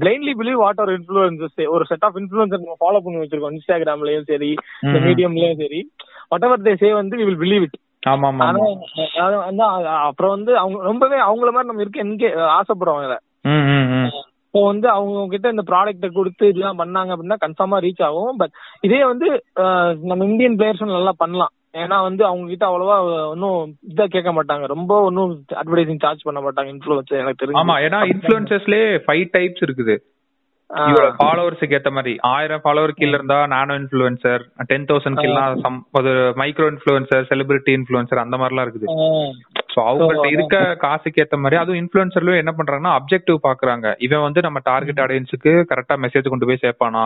blindly 0.00 0.32
believe 0.38 0.60
what 0.62 0.80
are 0.80 0.88
influencers 0.88 1.68
ஒரு 1.68 1.84
செட் 1.86 2.04
ஆஃப் 2.04 2.16
இன்ஃபுளுசர் 2.16 2.58
நம்ம 2.58 2.76
ஃபாலோ 2.80 3.00
பண்ணி 3.00 3.18
வச்சிருக்கோம். 3.18 3.54
இன்ஸ்டாகிராம்லயும் 3.56 4.22
சரி. 4.22 4.50
மீடியம்லயும் 5.04 5.56
சரி. 5.56 5.80
வாட் 6.28 6.42
எவர் 6.42 6.62
தே 6.62 6.74
சே 6.74 6.92
வந்து 6.92 7.16
வி 7.16 7.24
வில் 7.24 7.42
பிலீவ் 7.44 7.62
இட் 7.62 7.78
அப்புறம் 10.08 10.34
வந்து 10.36 10.58
அவங்க 10.58 10.78
ரொம்பவே 10.82 11.18
அவங்கள 11.20 11.50
மாதிரி 11.50 11.70
நம்ம 11.70 11.82
இருக்க 11.82 12.04
என்கே 12.04 12.30
ஆசைப்படுறோம் 12.58 13.18
ம். 13.44 14.10
இப்போ 14.46 14.66
வந்து 14.66 14.88
அவங்க 14.88 15.26
கிட்ட 15.30 15.48
இந்த 15.48 15.62
ப்ராடக்ட்ட 15.66 16.08
கொடுத்து 16.12 16.48
இதெல்லாம் 16.48 16.78
பண்ணாங்க 16.78 17.14
அப்படின்னா 17.14 17.38
கன்ஃபார்மா 17.44 17.78
ரீச் 17.84 18.02
ஆகும். 18.02 18.36
பட் 18.36 18.50
இதே 18.80 19.04
வந்து 19.04 19.28
நம்ம 20.02 20.24
இந்தியன் 20.24 20.56
பிளேயர்ஸும் 20.56 20.96
நல்லா 20.98 21.12
பண்ணலாம். 21.16 21.52
ஏன்னா 21.72 22.00
வந்து 22.02 22.24
அவங்க 22.26 22.46
கிட்ட 22.48 22.64
அவ்வளவா 22.66 22.96
ஒன்னும் 23.28 23.74
இதா 23.88 24.04
கேட்க 24.06 24.32
மாட்டாங்க. 24.32 24.66
ரொம்ப 24.66 25.00
ஒன்னும் 25.00 25.44
அட்வர்டைசிங் 25.54 26.00
சார்ஜ் 26.00 26.22
பண்ண 26.22 26.40
மாட்டாங்க. 26.40 26.70
இன்ஃபுளுசர் 26.74 27.20
எனக்கு 27.22 27.46
தெரியும் 27.46 27.60
ஆமா 27.62 27.76
ஏன்னா 27.86 28.00
இன்ஃபுளுசர்ஸ்லயே 28.12 29.00
ஃபைவ் 29.06 29.24
டைப்ஸ் 29.32 29.64
இருக்குது. 29.66 29.96
ஃபாலோவர்ஸுக்கு 31.18 31.76
ஏத்த 31.78 31.90
மாதிரி 31.90 32.12
ஆயிரம் 32.32 32.62
ஃபாலோவர் 32.64 32.96
கீழ 32.98 33.08
இருந்தா 33.08 33.46
நானோ 33.46 33.74
இன்ஃபுளுசர் 33.80 34.42
டென் 34.70 34.86
தௌசண்ட் 34.90 35.20
கீழ 35.20 35.60
சம் 35.64 35.76
ஒரு 35.98 36.12
மைக்ரோ 36.40 36.66
இன்ஃபுளுசர் 36.72 37.28
செலிபிரிட்டி 37.30 37.72
இன்ஃபுளுசர் 37.78 38.22
அந்த 38.24 38.36
மாதிரிலாம் 38.36 38.66
இருக்குது. 38.66 38.88
சோ 39.74 39.80
அவங்கள்ட்ட 39.90 40.30
இருக்க 40.36 40.56
காசுக்கு 40.84 41.22
ஏத்த 41.24 41.38
மாதிரி 41.42 41.60
அதுவும் 41.60 41.80
இன்ஃபுளுசர்லயும் 41.82 42.42
என்ன 42.42 42.54
பண்றாங்கன்னா 42.58 42.96
அப்ஜெக்டிவ் 42.98 43.38
பாக்குறாங்க. 43.48 43.94
இவன் 43.98 44.26
வந்து 44.26 44.40
நம்ம 44.40 44.60
டார்கெட் 44.64 45.02
ஆடியன்ஸுக்கு 45.04 45.54
கரெக்டா 45.72 45.96
மெசேஜ் 46.06 46.32
கொண்டு 46.34 46.48
போய் 46.50 46.64
சேர்ப்பானா? 46.64 47.04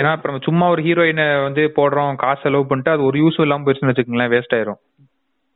ஏன்னா 0.00 0.10
இப்ப 0.16 0.38
சும்மா 0.48 0.68
ஒரு 0.68 0.82
ஹீரோயினை 0.82 1.42
வந்து 1.42 1.62
போடுறோம் 1.78 2.14
காசு 2.14 2.42
செலவு 2.42 2.66
பண்ணிட்டு 2.66 2.90
அது 2.90 3.02
ஒரு 3.04 3.18
யூஸ் 3.22 3.40
இல்லாம 3.44 3.64
போயிடுச்சுன்னு 3.64 3.92
வச்சுக்கோங்களேன் 3.92 4.32
வேஸ்ட் 4.34 4.54
ஆயிரும். 4.58 4.80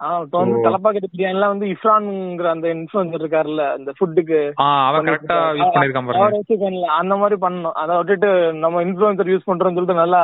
இப்போ 0.01 0.39
வந்து 0.41 0.57
தலப்பாக்கட்டு 0.65 1.09
பிரியாணிலாம் 1.13 1.53
வந்து 1.53 1.67
இஃப்ரான்ங்கிற 1.75 2.49
அந்த 2.51 2.67
இன்ஃபுளுசர் 2.75 3.21
இருக்காருல்ல 3.21 3.63
அந்த 3.77 3.91
ஃபுட்டுக்கு 3.97 4.39
ஆஹ் 4.65 4.83
அவன் 4.89 5.07
கரெக்டா 5.09 5.37
யூஸ் 5.59 5.71
பண்ணிருக்கான் 5.75 6.07
பாருங்க. 6.09 6.23
அவரை 6.23 6.39
வச்சு 6.41 6.57
பண்ணல 6.63 6.89
அந்த 6.99 7.15
மாதிரி 7.17 7.37
பண்ணணும். 7.45 7.77
அதை 7.83 7.95
விட்டுட்டு 7.99 8.31
நம்ம 8.65 8.83
இன்ஃபுளுசர் 8.87 9.31
யூஸ் 9.33 9.49
பண்றோம்னு 9.51 9.77
சொல்லிட்டு 9.79 10.03
நல்லா 10.03 10.21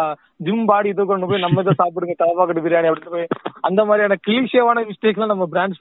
ஜிம் 0.46 0.66
பாடி 0.70 0.88
இது 0.92 1.04
கொண்டு 1.04 1.28
போய் 1.30 1.44
நம்ம 1.44 1.62
இதை 1.64 1.74
சாப்பிடுங்க 1.80 2.16
தலப்பாக்கட்டு 2.22 2.64
பிரியாணி 2.64 2.90
அப்படின்னு 2.90 3.16
போய் 3.16 3.28
அந்த 3.68 3.80
மாதிரியான 3.88 4.18
கிளீஷியவான 4.26 4.84
மிஸ்டேக்ஸ்லாம் 4.90 5.32
நம்ம 5.34 5.46
பிராண்ட்ஸ் 5.52 5.80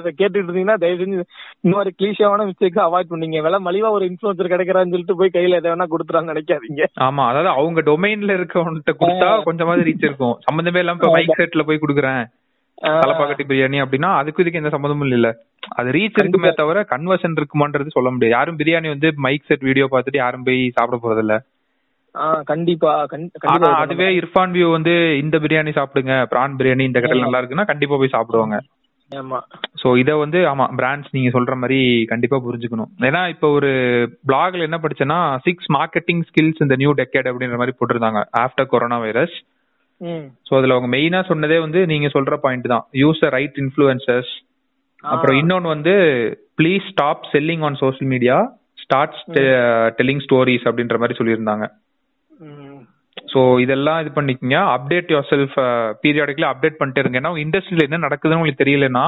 இதை 0.00 0.12
கேட்டுட்டு 0.12 0.42
இருந்தீங்கன்னா 0.42 0.78
தயவு 0.84 1.00
செஞ்சு 1.02 1.18
இந்த 1.64 1.74
மாதிரி 1.76 1.92
கிளீஷியவான 2.00 2.46
மிஸ்டேக்ஸ் 2.50 2.84
அவாய்ட் 2.86 3.12
பண்ணீங்க. 3.12 3.40
விலை 3.46 3.60
மலிவா 3.68 3.90
ஒரு 3.96 4.06
இன்ஃபுளுசர் 4.10 4.52
கிடைக்கிறான்னு 4.54 4.94
சொல்லிட்டு 4.96 5.18
போய் 5.22 5.34
கையில 5.38 5.60
எதை 5.62 5.72
வேணா 5.72 5.88
கொடுத்துறான்னு 5.94 6.32
நினைக்காதீங்க. 6.34 6.84
ஆமா 7.08 7.24
அதாவது 7.30 7.50
அவங்க 7.56 7.80
டொமைன்ல 7.90 8.38
இருக்கவன்கிட்ட 8.38 8.94
கொடுத்தா 9.02 9.30
கொஞ்சமாவது 9.48 9.88
ரீச் 9.90 10.06
இருக்கும். 10.08 10.36
சம்பந்தமே 10.48 10.82
இல்லாம 10.84 11.00
இப்ப 11.00 11.12
மைக் 11.16 11.40
செட்ல 11.42 11.66
போய் 11.70 11.82
குடுக்குறேன். 11.84 12.22
தலப்பாக்கட்டி 12.98 13.44
பிரியாணி 13.46 13.78
அப்படின்னா 13.82 14.10
அதுக்கு 14.16 14.42
இதுக்கு 14.42 14.60
எந்த 14.60 14.70
சம்பந்தமும் 14.70 15.12
இல்ல 15.12 15.28
அது 15.72 15.88
ரீச் 15.90 16.20
இருக்குமே 16.20 16.50
தவிர 16.52 16.78
கன்வர்ஷன் 16.90 17.38
இருக்குமான்றது 17.38 17.96
சொல்ல 17.96 18.10
முடியாது. 18.10 18.36
யாரும் 18.36 18.58
பிரியாணி 18.58 18.88
வந்து 18.88 19.08
மைக் 19.18 19.48
செட் 19.48 19.66
வீடியோ 19.68 19.88
பார்த்துட்டு 19.90 20.22
யாரும் 20.22 20.46
போய் 20.48 20.62
சாப்பிட 20.70 20.98
போறது 20.98 21.18
இல்ல 21.18 21.34
கண்டிப்பா. 22.44 22.92
கண்- 23.06 23.30
ஆனா 23.52 23.68
அதுவே 23.82 24.08
இர்ஃபான் 24.18 24.54
வியூ 24.56 24.66
வந்து 24.70 24.94
இந்த 25.22 25.36
பிரியாணி 25.38 25.72
சாப்பிடுங்க 25.76 26.14
பிரான் 26.32 26.56
பிரியாணி 26.58 26.84
இந்த 26.88 27.00
கடையில் 27.00 27.24
நல்லா 27.24 27.40
இருக்குன்னா 27.40 27.70
கண்டிப்பா 27.70 27.96
போய் 27.96 28.14
சாப்பிடுவாங்க. 28.16 28.56
ஆமா. 29.12 29.38
சோ 29.80 29.96
இத 29.98 30.16
வந்து 30.16 30.38
ஆமா 30.50 30.66
பிராண்ட்ஸ் 30.78 31.14
நீங்க 31.16 31.30
சொல்ற 31.36 31.54
மாதிரி 31.56 31.78
கண்டிப்பா 32.04 32.36
புரிஞ்சுக்கணும். 32.44 32.90
ஏன்னா 33.08 33.28
இப்ப 33.28 33.48
ஒரு 33.50 33.70
பிளாக்ல 34.28 34.66
என்ன 34.68 34.78
படிச்சேன்னா 34.84 35.18
சிக்ஸ் 35.46 35.68
மார்க்கெட்டிங் 35.72 36.22
ஸ்கில்ஸ் 36.28 36.62
இந்த 36.66 36.76
நியூ 36.76 36.92
டெக்கேட் 37.00 37.30
அப்படின்ற 37.30 37.58
மாதிரி 37.60 37.76
போட்டிருந்தாங்க. 37.78 38.22
ஆஃப்டர் 38.38 38.70
கொரோனா 38.74 38.98
வைரஸ் 38.98 39.36
சோ 40.46 40.52
அதுல 40.58 40.74
அவங்க 40.74 40.88
மெயினா 40.94 41.20
சொன்னதே 41.30 41.58
வந்து 41.64 41.80
நீங்க 41.92 42.08
சொல்ற 42.14 42.36
பாயிண்ட் 42.44 42.72
தான். 42.74 42.84
யூஸ் 43.02 43.22
ரைட் 43.36 43.58
இன்ஃபுளுசர்ஸ் 43.62 44.32
அப்புறம் 45.12 45.36
இன்னொன்னு 45.40 45.74
வந்து 45.74 45.94
please 46.58 46.84
stop 46.92 47.22
selling 47.34 47.64
on 47.68 47.78
social 47.82 48.10
media 48.14 48.36
start 48.82 49.16
telling 49.98 50.22
stories 50.24 50.66
அப்படின்ற 50.68 50.98
மாதிரி 51.02 51.18
சொல்லியிருந்தாங்க. 51.20 51.66
சோ 53.32 53.40
இதெல்லாம் 53.64 54.00
இது 54.02 54.10
பண்ணிக்கங்க. 54.16 54.56
Update 54.76 55.12
your 55.14 55.28
self 55.32 55.56
periodically 56.02 56.48
update 56.50 56.80
பண்ணிட்டே 56.80 57.02
இருங்க. 57.02 57.20
ஏன்னா 57.22 57.32
இண்டஸ்ட்ரியில 57.44 57.86
என்ன 57.88 58.00
நடக்குதுன்னு 58.06 58.40
உங்களுக்கு 58.40 58.62
தெரியலன்னா 58.64 59.06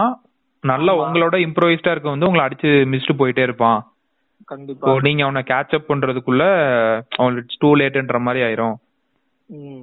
நல்லா 0.64 0.92
உங்களோட 1.02 1.36
இம்ப்ரோவைஸ்டா 1.46 1.92
இருக்க 1.94 2.08
வந்து 2.14 2.28
உங்களை 2.28 2.44
அடிச்சு 2.46 2.70
மிஸ்ட்டு 2.92 3.18
போயிட்டே 3.20 3.42
இருப்பான். 3.48 3.80
கண்டிப்பா. 4.52 4.86
ஸோ 4.86 4.92
நீங்க 5.06 5.22
அவனை 5.26 5.42
கேட்ச் 5.50 5.74
அப் 5.78 5.90
பண்றதுக்குள்ள 5.90 6.44
அவங்களுக்கு 7.18 7.60
டூ 7.64 7.70
லேட்ன்ற 7.80 8.18
மாதிரி 8.26 8.42
ஆயிரும். 8.46 8.76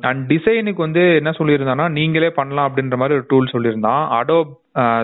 அண்ட் 0.08 0.21
டிசைனுக்கு 0.32 0.82
வந்து 0.86 1.04
என்ன 1.19 1.32
சொல்லியிருந்தான்னா 1.39 1.86
நீங்களே 1.97 2.30
பண்ணலாம் 2.39 2.67
அப்படின்ற 2.69 2.95
மாதிரி 2.97 3.17
ஒரு 3.17 3.26
டூல் 3.30 3.52
சொல்லியிருந்தான். 3.54 4.04
அடோப் 4.19 4.54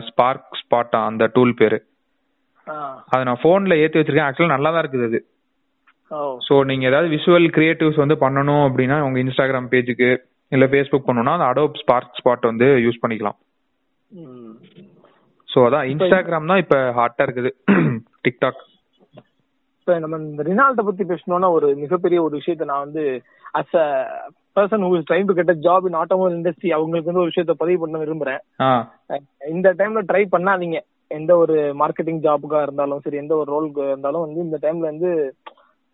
ஸ்பார்க் 0.08 0.60
ஸ்பாட்டா 0.62 1.00
அந்த 1.10 1.24
டூல் 1.36 1.54
பேரு. 1.56 1.80
அதை 3.12 3.22
நான் 3.24 3.44
போன்ல 3.44 3.76
ஏத்தி 3.84 4.00
வச்சிருக்கேன். 4.00 4.28
ஆக்சுவலா 4.28 4.56
நல்லா 4.56 4.72
தான் 4.72 4.84
இருக்குது 4.84 5.10
அது. 5.10 5.20
ஸோ 6.48 6.56
நீங்க 6.66 6.84
ஏதாவது 6.88 7.10
விஷுவல் 7.16 7.48
கிரியேட்டிவ்ஸ் 7.58 8.02
வந்து 8.04 8.16
பண்ணணும் 8.16 8.66
அப்படின்னா 8.68 8.98
உங்க 9.08 9.20
இன்ஸ்டாகிராம் 9.24 9.72
பேஜுக்கு 9.74 10.10
இல்ல 10.52 10.66
ஃபேஸ்புக் 10.66 11.08
பண்ணணும்னா 11.08 11.36
அந்த 11.38 11.48
அடோப் 11.52 11.80
ஸ்பார்க் 11.82 12.18
ஸ்பாட் 12.20 12.50
வந்து 12.52 12.68
யூஸ் 12.86 13.02
பண்ணிக்கலாம். 13.04 13.38
ஸோ 15.50 15.60
அதான். 15.68 15.88
இன்ஸ்டாகிராம் 15.94 16.52
தான் 16.52 16.64
இப்ப 16.64 16.78
ஹாட்டா 17.00 17.26
இருக்குது. 17.28 17.52
டிக்டாக் 18.26 18.62
இப்ப 19.80 20.00
நம்ம 20.00 20.18
இந்த 20.24 20.44
ரினால்ட 20.44 20.82
பத்தி 20.82 21.04
பேசணும்னா 21.04 21.50
ஒரு 21.58 21.68
மிகப்பெரிய 21.76 22.20
ஒரு 22.24 22.34
விஷயத்த 22.40 22.66
நான் 22.72 22.86
வந்து 22.86 23.04
as 23.54 23.76
a 23.82 23.88
person 24.58 24.86
who 24.88 24.92
is 24.98 25.08
trying 25.10 25.28
to 25.30 25.36
get 25.40 25.54
a 25.54 25.58
job 25.66 25.88
in 25.90 26.00
automobile 26.02 26.36
industry 26.38 26.70
அவங்களுக்கு 26.78 27.10
வந்து 27.12 27.24
ஒரு 27.24 27.32
விஷயத்த 27.32 27.56
பதிவு 27.62 27.82
பண்ண 27.84 27.98
விரும்புறேன். 28.04 28.42
இந்த 29.56 29.68
டைம்ல 29.80 30.02
ட்ரை 30.12 30.24
பண்ணாதீங்க. 30.36 30.80
எந்த 31.12 31.32
ஒரு 31.38 31.58
மார்க்கெட்டிங் 31.82 32.24
ஜாபுக்கா 32.24 32.62
இருந்தாலும் 32.62 33.04
சரி 33.04 33.22
எந்த 33.22 33.34
ஒரு 33.42 33.50
ரோலுக்கு 33.56 33.84
இருந்தாலும் 33.92 34.26
வந்து 34.26 34.40
இந்த 34.46 34.58
டைம்ல 34.66 34.92
வந்து 34.92 35.12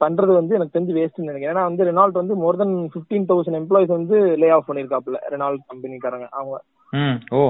பண்றது 0.01 0.31
வந்து 0.37 0.55
எனக்கு 0.55 0.73
தெரிஞ்சு 0.75 0.95
வேஸ்ட்னு 0.97 1.29
நினைக்கிறேன். 1.29 1.53
ஏன்னா 1.53 1.65
வந்து 1.67 1.83
ரெனால்ட் 1.89 2.21
வந்து 2.21 2.35
more 2.35 2.59
than 2.61 2.73
fifteen 2.93 3.27
thousand 3.29 3.59
employees 3.59 3.93
வந்து 3.97 4.17
லே 4.41 4.49
ஆஃப் 4.55 4.67
பண்ணிருக்காப்ல 4.69 5.19
ரெனால்ட் 5.33 5.61
கம்பெனிக்காரங்க 5.71 6.27
அவங்க. 6.39 6.57
ஓ. 7.39 7.43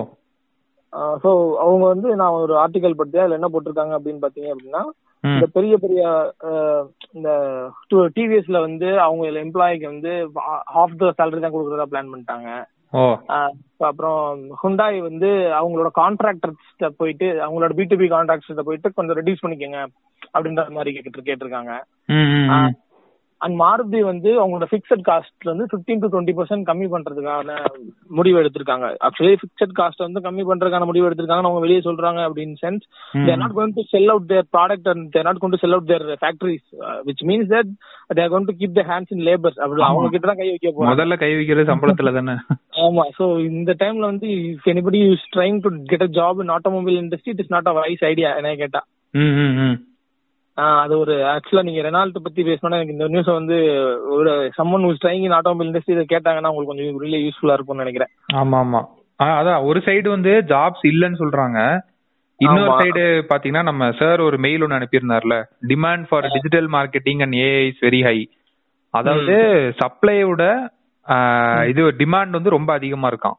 ஸோ 1.23 1.29
அவங்க 1.63 1.83
வந்து 1.93 2.09
நான் 2.21 2.39
ஒரு 2.41 2.53
ஆர்டிகல் 2.63 2.99
பத்தியா 2.99 3.23
அதுல 3.23 3.39
என்ன 3.39 3.49
போட்டிருக்காங்க 3.53 3.93
அப்படின்னு 3.97 4.23
பாத்தீங்க 4.25 4.49
அப்படின்னா 4.53 4.83
இந்த 5.31 5.47
பெரிய 5.55 5.73
பெரிய 5.83 6.01
இந்த 7.17 7.29
டிவிஎஸ்ல 8.17 8.59
வந்து 8.67 8.87
அவங்க 9.05 9.25
எம்ப்ளாய்க்கு 9.45 9.87
வந்து 9.93 10.13
ஹாஃப் 10.75 10.99
த 11.01 11.11
சேலரி 11.19 11.43
தான் 11.43 11.55
கொடுக்கறதா 11.55 11.89
பிளான் 11.91 12.11
பண்ணிட்டாங்க. 12.13 12.49
அப்புறம் 13.89 14.41
ஹுண்டாய் 14.61 14.97
வந்து 15.09 15.29
அவங்களோட 15.59 15.89
கான்ட்ராக்டர்ஸ்ட 16.01 16.89
போயிட்டு 16.99 17.27
அவங்களோட 17.45 17.73
பி 17.79 17.85
டு 17.91 17.97
பி 18.01 18.07
கான்ட்ராக்டர்ஸ்ட 18.15 18.65
போயிட்டு 18.69 18.95
கொஞ்சம் 18.97 19.17
ரெடியூஸ் 19.19 19.43
பண்ணிக்கோங்க 19.43 19.81
அப்படின்ற 20.35 20.63
மாதிரி 20.77 20.93
கேட்டு 20.95 21.27
கேட்டிருக்காங்க. 21.29 21.73
அண்ட் 23.43 23.55
மாருதி 23.59 23.99
வந்து 24.03 24.29
அவங்களோட 24.37 24.65
ஃபிக்ஸட் 24.69 25.03
காஸ்ட்ல 25.07 25.49
இருந்து 25.49 25.65
15 25.71 25.99
டு 26.01 26.09
டுவெண்ட்டி 26.11 26.33
பர்சன்ட் 26.37 26.67
கம்மி 26.67 26.87
பண்றதுக்கான 26.91 27.55
முடிவு 28.11 28.37
எடுத்திருக்காங்க. 28.41 28.87
ஆக்சுவலி 29.07 29.33
ஃபிக்ஸட் 29.39 29.75
காஸ்ட் 29.79 30.03
வந்து 30.05 30.23
கம்மி 30.25 30.43
பண்றதுக்கான 30.49 30.87
முடிவு 30.89 31.07
எடுத்திருக்காங்க 31.07 31.45
அவங்க 31.45 31.63
வெளியே 31.65 31.81
சொல்றாங்க 31.87 32.21
அப்படின்னு 32.27 32.55
sense. 32.63 32.83
They're 33.21 33.41
not 33.41 33.55
going 33.57 33.75
to 33.77 33.85
sell 33.91 34.11
out 34.13 34.27
their 34.31 34.47
product 34.55 34.89
and 34.93 35.05
they're 35.15 35.27
not 35.27 35.41
going 35.41 35.55
to 35.55 35.61
sell 35.63 35.75
out 35.77 35.89
their 35.91 36.05
factories 36.21 36.65
which 37.07 37.23
means 37.29 37.51
that 37.53 37.71
they're 38.13 38.31
going 38.33 38.49
to 38.49 38.57
keep 38.59 38.77
the 38.79 38.85
hands 38.91 39.13
in 39.15 39.23
labours 39.29 39.61
அப்படி 39.63 39.87
அவங்க 39.87 40.09
கிட்ட 40.09 40.25
தான் 40.25 40.41
கை 40.41 40.49
வைக்க 40.49 40.67
போறாங்க. 40.69 40.91
முதல்ல 40.93 41.17
கை 41.19 41.31
வைக்கிறது 41.35 41.71
சம்பளத்துல 41.71 42.13
தானே. 42.13 42.35
ஆமா 42.83 43.05
சோ 43.17 43.25
இந்த 43.49 43.71
டைம்ல 43.79 44.05
வந்து 44.07 44.27
if 44.49 44.69
anybody 44.71 45.01
is 45.11 45.29
trying 45.33 45.57
to 45.61 45.71
get 45.89 46.05
a 46.05 46.11
job 46.15 46.43
in 46.43 46.53
automobile 46.55 46.99
industry 47.01 47.33
it 47.33 47.43
is 47.43 47.51
not 47.51 47.71
a 47.71 47.75
wise 47.79 48.05
idea 48.05 48.31
என்ன 48.39 48.55
கேட்டா. 48.61 48.81
அது 50.57 50.93
ஒரு 50.99 51.13
ஆக்சுவலா 51.29 51.65
நீங்க 51.67 51.81
ரெனால்ட் 51.81 52.25
பத்தி 52.25 52.41
பேசணும்னா 52.43 52.79
எனக்கு 52.79 52.95
இந்த 52.95 53.07
நியூஸ் 53.07 53.29
வந்து 53.37 53.55
ஒரு 54.15 54.31
someone 54.57 54.85
who's 54.87 55.01
trying 55.03 55.23
in 55.27 55.35
automobile 55.37 55.69
industry 55.69 55.95
இதை 55.95 56.05
கேட்டாங்கன்னா 56.05 56.51
உங்களுக்கு 56.51 56.71
கொஞ்சம் 56.71 56.99
ரியலி 57.03 57.21
யூஸ்ஃபுல்லா 57.23 57.55
இருக்கும்னு 57.55 57.83
நினைக்கிறேன். 57.83 58.11
ஆமா 58.41 58.59
ஆமா. 58.63 58.81
அதான் 59.37 59.65
ஒரு 59.69 59.79
சைடு 59.87 60.07
வந்து 60.09 60.31
ஜாப்ஸ் 60.51 60.85
இல்லன்னு 60.91 61.21
சொல்றாங்க. 61.23 61.59
இன்னொரு. 62.39 62.71
சைடு 62.81 63.01
பாத்தீங்கன்னா 63.31 63.63
நம்ம 63.63 63.91
சார் 63.99 64.21
ஒரு 64.21 64.37
மெயில் 64.45 64.63
ஒன்னு 64.65 64.77
அனுப்பியிருந்தார்ல. 64.79 65.35
Demand 65.71 66.05
for 66.09 66.27
digital 66.27 66.69
marketing 66.77 67.23
and 67.25 67.37
AI 67.43 67.63
is 67.71 67.83
very 67.83 68.01
high 68.07 68.17
அதாவது 68.93 69.35
சப்ளையோட 69.81 70.43
இது 71.71 71.83
டிமாண்ட் 72.01 72.37
வந்து 72.37 72.55
ரொம்ப 72.55 72.71
அதிகமா 72.73 73.07
இருக்கான் 73.11 73.37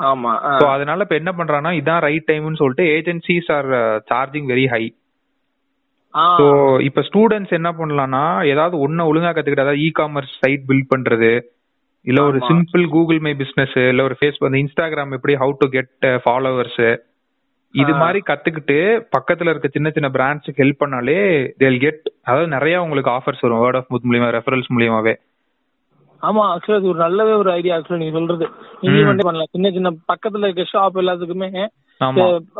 ஆமா. 0.00 0.32
சோ 0.60 0.66
அதனால 0.74 1.04
இப்ப 1.06 1.16
என்ன 1.20 1.30
பண்றாங்கன்னா 1.38 1.72
இதான் 1.80 2.04
ரைட் 2.06 2.28
டைம்னு 2.30 2.60
சொல்லிட்டு 2.62 2.86
agencies 2.96 3.50
are 3.56 3.68
charging 4.10 4.48
very 4.52 4.66
high. 4.68 4.82
So 6.34 6.46
இப்ப 6.86 7.02
ஸ்டூடெண்ட்ஸ் 7.02 7.56
என்ன 7.56 7.70
பண்ணலாம்னா 7.72 8.22
ஏதாவது 8.46 8.76
ஒண்ணு 8.86 9.08
ஒழுங்கா 9.10 9.30
கத்துக்கிட்டு 9.30 9.66
அதாவது 9.66 9.82
இ 9.82 9.90
காமர்ஸ் 9.98 10.34
சைட் 10.40 10.64
பில்ட் 10.68 10.90
பண்றது 10.92 11.30
இல்ல 12.06 12.20
ஒரு. 12.22 12.38
சிம்பிள் 12.48 12.84
கூகுள் 12.88 13.20
மை 13.20 13.32
பிசினஸ் 13.34 13.76
இல்ல 13.84 14.02
ஒரு 14.02 14.16
ஃபேஸ்புக் 14.18 14.58
இன்ஸ்டாகிராம் 14.60 15.14
எப்படி 15.16 15.34
ஹவு 15.36 15.54
டு 15.58 15.68
கெட் 15.68 15.92
ஃபாலோவர்ஸ் 16.24 16.82
இது. 17.74 17.92
மாதிரி 18.00 18.20
கத்துக்கிட்டு 18.26 18.76
பக்கத்துல 19.16 19.50
இருக்க 19.52 19.68
சின்ன 19.68 19.88
சின்ன 19.90 20.08
பிராண்ட்ஸ்க்கு 20.10 20.62
ஹெல்ப் 20.62 20.82
பண்ணாலே 20.82 21.18
தேல் 21.58 21.78
கெட் 21.78 22.00
அதாவது 22.22 22.48
நிறைய 22.48 22.82
உங்களுக்கு 22.82 23.12
ஆஃபர்ஸ் 23.12 23.44
வரும் 23.44 23.62
வேர்ட் 23.64 23.78
ஆஃப் 23.80 23.90
மவுத் 23.90 24.08
மூலியமா 24.08 24.30
ரெஃபரல்ஸ் 24.38 24.72
மூலியமாவே 24.74 25.14
ஆமா 26.22 26.42
ஆக்சுவலா 26.50 26.78
இது 26.78 26.88
ஒரு 26.88 27.00
நல்லவே 27.00 27.34
ஒரு 27.36 27.50
ஐடியா 27.52 27.76
ஆக்சுவலா 27.76 27.96
நீங்க 27.96 28.18
சொல்றது. 28.18 28.46
நீங்க 28.82 29.04
வந்து 29.04 29.24
பண்ணலாம். 29.24 29.50
சின்ன 29.50 29.70
சின்ன 29.70 29.90
பக்கத்துல 30.10 30.48
இருக்க 30.48 30.64
ஷாப் 30.72 31.00
எல்லாத்துக்குமே 31.02 31.48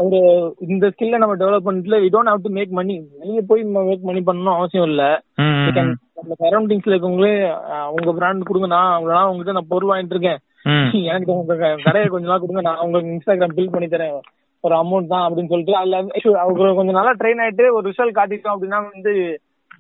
ஒரு 0.05 0.19
இந்த 0.67 0.87
ஸ்கில்ல 0.89 1.19
நம்ம 1.19 1.37
develop 1.37 1.67
பண்ணிட்டுல 1.67 1.99
we 2.03 2.09
don't 2.15 2.33
have 2.33 2.43
to 2.43 2.51
make 2.51 2.73
money 2.79 2.95
வெளிய 3.21 3.43
போய் 3.47 3.63
மேக் 3.77 4.03
மணி 4.03 4.21
பண்ணணும் 4.21 4.57
அவசியம் 4.57 4.89
இல்ல. 4.89 5.03
நம்ம 6.19 6.35
சரௌண்டிங்ஸ்ல 6.43 6.95
இருக்கவங்களே 6.95 7.33
உங்க 7.95 8.11
பிராண்ட் 8.13 8.43
கொடுங்க. 8.43 8.69
நான் 8.69 8.97
உங்களால 8.99 9.29
உங்ககிட்ட 9.29 9.53
நான் 9.53 9.71
பொருள் 9.71 9.91
வாங்கிட்டு 9.91 10.17
இருக்கேன். 10.17 10.41
எனக்கு 11.11 11.33
உங்க 11.33 11.55
கடையை 11.85 12.09
கொஞ்ச 12.09 12.27
நாள் 12.27 12.43
கொடுங்க. 12.43 12.61
நான் 12.61 12.83
உங்களுக்கு 12.85 13.13
இன்ஸ்டாகிராம் 13.13 13.57
பில் 13.59 13.71
பண்ணி 13.71 13.89
தரேன். 13.89 14.17
ஒரு 14.65 14.75
அமௌண்ட் 14.77 15.07
தான் 15.07 15.25
அப்படின்னு 15.27 15.53
சொல்லிட்டு 15.53 15.77
அதுல 15.77 16.01
அவங்க 16.43 16.75
கொஞ்சம் 16.79 16.99
நல்லா 16.99 17.13
ட்ரெயின் 17.21 17.43
ஆயிட்டு 17.45 17.67
ஒரு 17.77 17.85
ரிசல்ட் 17.91 18.19
காட்டிட்டோம் 18.19 18.55
அப்படின்னா 18.55 18.81
வந்து 18.89 19.13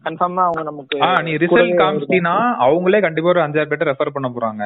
கன்ஃபார்மா 0.04 0.42
அவங்க 0.48 0.62
நமக்கு 0.70 0.98
நீ 1.26 1.32
ரிசல்ட் 1.42 1.80
காமிச்சிட்டீங்கன்னா 1.80 2.36
அவங்களே 2.66 3.00
கண்டிப்பா 3.06 3.32
ஒரு 3.32 3.42
அஞ்சாறு 3.46 3.70
பேர்ட்ட 3.70 3.90
ரெஃபர் 3.90 4.14
பண்ண 4.14 4.28
போறாங்க. 4.36 4.62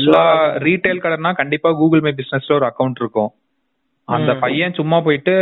எல்லா 0.00 0.24
ரீட்டைல் 0.66 1.02
கடைனா 1.04 1.32
கண்டிப்பா 1.40 1.70
கூகுள் 1.80 2.04
மை 2.06 2.12
பிசினஸ்ல 2.18 2.58
ஒரு 2.58 2.66
அக்கவுண்ட் 2.70 3.00
இருக்கும். 3.02 3.30
அந்த. 4.08 4.30
பையன் 4.44 4.78
சும்மா 4.78 4.98
போயிட்டு 5.06 5.34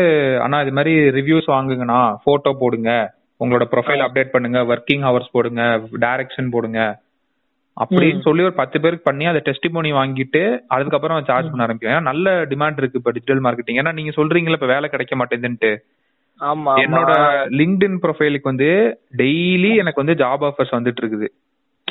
அண்ணா 0.45 0.59
இது 0.65 0.73
மாதிரி 0.79 0.95
ரிவ்யூஸ் 1.19 1.49
வாங்குங்கண்ணா 1.55 2.01
போட்டோ 2.25 2.53
போடுங்க. 2.63 2.91
உங்களோட 3.41 3.65
ப்ரொஃபைல் 3.73 4.05
அப்டேட் 4.07 4.35
பண்ணுங்க 4.35 4.59
ஒர்க்கிங் 4.73 5.05
ஹவர்ஸ் 5.09 5.35
போடுங்க 5.37 5.63
டைரக்ஷன் 6.05 6.53
போடுங்க. 6.55 6.81
அப்படின்னு 7.77 8.25
சொல்லி 8.25 8.43
ஒரு 8.47 8.55
பத்து 8.61 8.77
பேருக்கு 8.81 9.09
பண்ணி 9.09 9.25
அதை 9.27 9.41
டெஸ்டிமோனி 9.47 9.91
வாங்கிட்டு 9.99 10.43
அதுக்கப்புறம் 10.77 11.25
சார்ஜ் 11.31 11.51
பண்ண 11.51 11.65
ஆரம்பிக்கும். 11.67 11.93
ஏன்னா 11.93 12.09
நல்ல 12.11 12.35
டிமாண்ட் 12.53 12.81
இருக்கு 12.81 13.01
இப்ப 13.01 13.13
டிஜிட்டல் 13.17 13.43
மார்க்கெட்டிங் 13.47 13.81
ஏன்னா 13.83 13.93
நீங்க 13.99 14.13
சொல்றீங்கல்ல 14.19 14.59
இப்ப 14.59 14.71
வேலை 14.75 14.89
கிடைக்க 14.95 15.17
மாட்டேங்குதுன்ட்டு. 15.21 15.73
என்னோட 16.83 17.13
லிங்க்டின் 17.61 17.99
ப்ரொஃபைலுக்கு 18.03 18.51
வந்து 18.51 18.69
டெய்லி 19.21 19.73
எனக்கு 19.83 20.03
வந்து 20.03 20.17
ஜாப் 20.23 20.45
ஆஃபர்ஸ் 20.49 20.77
வந்துட்டு 20.77 21.03
இருக்குது 21.03 21.29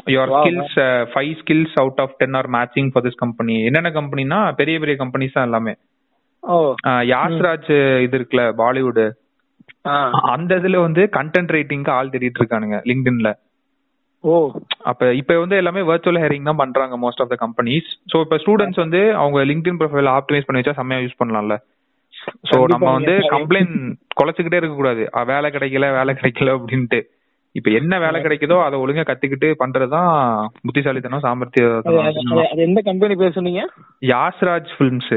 your. 0.07 0.31
Skills 0.35 0.75
five 1.11 1.33
skills 1.39 1.75
out 1.81 2.01
of 2.03 2.15
ten 2.19 2.37
are 2.39 2.49
matching 2.55 2.89
for 2.91 3.05
this 3.05 3.21
company 3.23 3.55
என்னென்ன 3.67 3.91
கம்பெனினா 3.97 4.39
பெரிய 4.59 4.75
பெரிய 4.79 4.95
கம்பெனிஸ் 5.01 5.35
தான் 5.37 5.47
எல்லாமே. 5.49 5.73
யாஸ்ராஜ் 7.09 7.71
இது 8.05 8.17
இருக்குல்ல 8.19 8.45
பாலிவுட். 8.61 9.03
அந்த 10.33 10.51
இதுல 10.59 10.79
வந்து 10.83 11.01
கண்டென்ட் 11.17 11.53
ரைட்டிங்க்கு 11.55 11.91
ஆள் 11.91 12.11
தேடிட்டு 12.13 12.41
இருக்கானுங்க 12.41 12.77
லிங்க்டின்ல 12.89 13.29
ஓ. 14.23 14.31
அப்ப 14.89 15.11
இப்ப 15.19 15.35
வந்து 15.41 15.55
எல்லாமே 15.55 15.81
வர்ச்சுவல் 15.89 16.21
ஹேரிங் 16.23 16.47
தான் 16.47 16.61
பண்றாங்க 16.61 16.95
most 17.03 17.21
of 17.23 17.31
the 17.33 17.37
companies 17.43 17.89
so 18.11 18.17
இப்ப 18.25 18.37
ஸ்டூடெண்ட்ஸ் 18.37 18.81
வந்து 18.83 19.01
அவங்க 19.15 19.39
லிங்க்டின் 19.51 19.79
ப்ரொஃபைல் 19.81 20.09
ஆப்டிமைஸ் 20.15 20.47
பண்ணி 20.47 20.61
வச்சா 20.61 20.77
செம்மையா 20.79 21.03
யூஸ் 21.03 21.19
பண்ணலாம்ல. 21.21 21.55
சோ 22.49 22.57
நம்ம 22.73 22.91
வந்து 22.97 23.13
கம்ப்ளைண்ட் 23.33 23.75
குலைச்சுக்கிட்டே 24.19 24.59
இருக்க 24.59 24.75
கூடாது 24.75 25.03
வேலை 25.31 25.49
கிடைக்கல 25.55 25.87
வேலை 25.97 26.13
கிடைக்கல 26.15 26.55
அப்படின்ட்டு. 26.57 26.99
இப்ப 27.55 27.69
என்ன 27.79 27.93
வேலை 27.99 28.17
கிடைக்குதோ 28.21 28.57
அதை 28.65 28.77
ஒழுங்கா 28.81 29.03
கத்துக்கிட்டு 29.05 29.47
பண்றதுதான் 29.61 30.09
புத்திசாலித்தனம் 30.61 31.25
சாமர்த்தியம் 31.25 32.59
எந்த 32.67 32.79
கம்பெனி 32.89 33.15
பேர் 33.21 33.37
சொன்னீங்க? 33.37 33.63
யாஸ்ராஜ் 34.11 34.71
பிலிம்ஸ் 34.79 35.15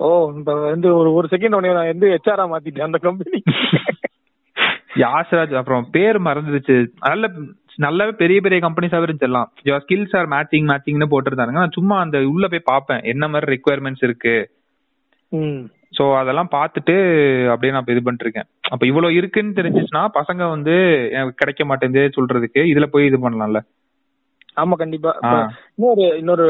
ஓ 0.00 0.08
இந்த 0.36 0.52
வந்து 0.66 0.88
ஒரு 1.00 1.10
ஒரு 1.18 1.26
செகண்ட் 1.32 1.56
உடனே 1.56 1.74
நான் 1.78 1.90
வந்து 1.90 2.12
ஹெச்ஆரா 2.12 2.44
மாத்திட்டேன் 2.52 2.88
அந்த 2.88 3.00
கம்பெனி 3.06 3.40
யாஸ்ராஜ் 5.02 5.52
அப்புறம் 5.58 5.84
பேர் 5.92 6.16
மறந்துருச்சு 6.26 6.74
நல்ல 7.04 7.26
நல்லாவே 7.78 8.12
பெரிய 8.22 8.38
பெரிய 8.44 8.58
கம்பெனிஸாவே 8.64 9.06
இருந்துச்சு 9.06 9.28
எல்லாம். 9.28 9.48
யோர் 9.68 9.82
ஸ்கில்ஸ் 9.84 10.16
ஆர் 10.18 10.28
மேட்சிங் 10.32 10.66
மேட்சிங்னு 10.70 11.12
போட்டிருந்தாங்க 11.12 11.54
நான் 11.58 11.76
சும்மா 11.76 11.96
அந்த 12.04 12.18
உள்ள 12.32 12.46
போய் 12.52 12.70
பார்ப்பேன். 12.72 13.04
என்ன 13.12 13.28
மாதிரி 13.28 13.52
ரெக்குயர்மெண்ட்ஸ் 13.54 14.04
இருக்கு? 14.08 14.34
சோ 15.92 16.02
அதெல்லாம் 16.16 16.50
பார்த்துட்டு 16.52 16.94
அப்படியே 17.50 17.72
நான் 17.72 17.88
இது 17.88 18.02
பண்ணிட்டு 18.02 18.26
இருக்கேன் 18.26 18.48
அப்ப 18.70 18.82
இவ்வளவு 18.86 19.14
இருக்குன்னு 19.14 19.58
தெரிஞ்சுச்சுன்னா 19.58 20.02
பசங்க 20.14 20.48
வந்து 20.48 20.74
எனக்கு 21.10 21.34
கிடைக்க 21.34 21.64
மாட்டேங்குது 21.64 22.14
சொல்றதுக்கு 22.16 22.62
இதுல 22.72 22.86
போய் 22.86 23.06
இது 23.06 23.18
பண்ணலாம்ல. 23.24 23.60
ஆமா 24.56 24.74
கண்டிப்பா. 24.74 25.10
இன்னொரு 25.76 26.18
இன்னொரு 26.18 26.46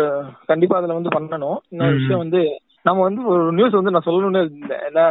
கண்டிப்பா 0.46 0.76
அதுல 0.76 0.98
வந்து 0.98 1.14
பண்ணணும். 1.16 1.59
இன்னொரு. 1.68 1.92
விஷயம் 1.92 2.22
வந்து 2.24 2.40
நம்ம 2.83 3.02
வந்து 3.02 3.22
ஒரு 3.24 3.52
நியூஸ் 3.52 3.78
வந்து 3.78 3.90
நான் 3.90 4.07
சொல்லணும்னு 4.07 4.40
இருந்தேன். 4.42 4.85
ஏன்னா 4.88 5.05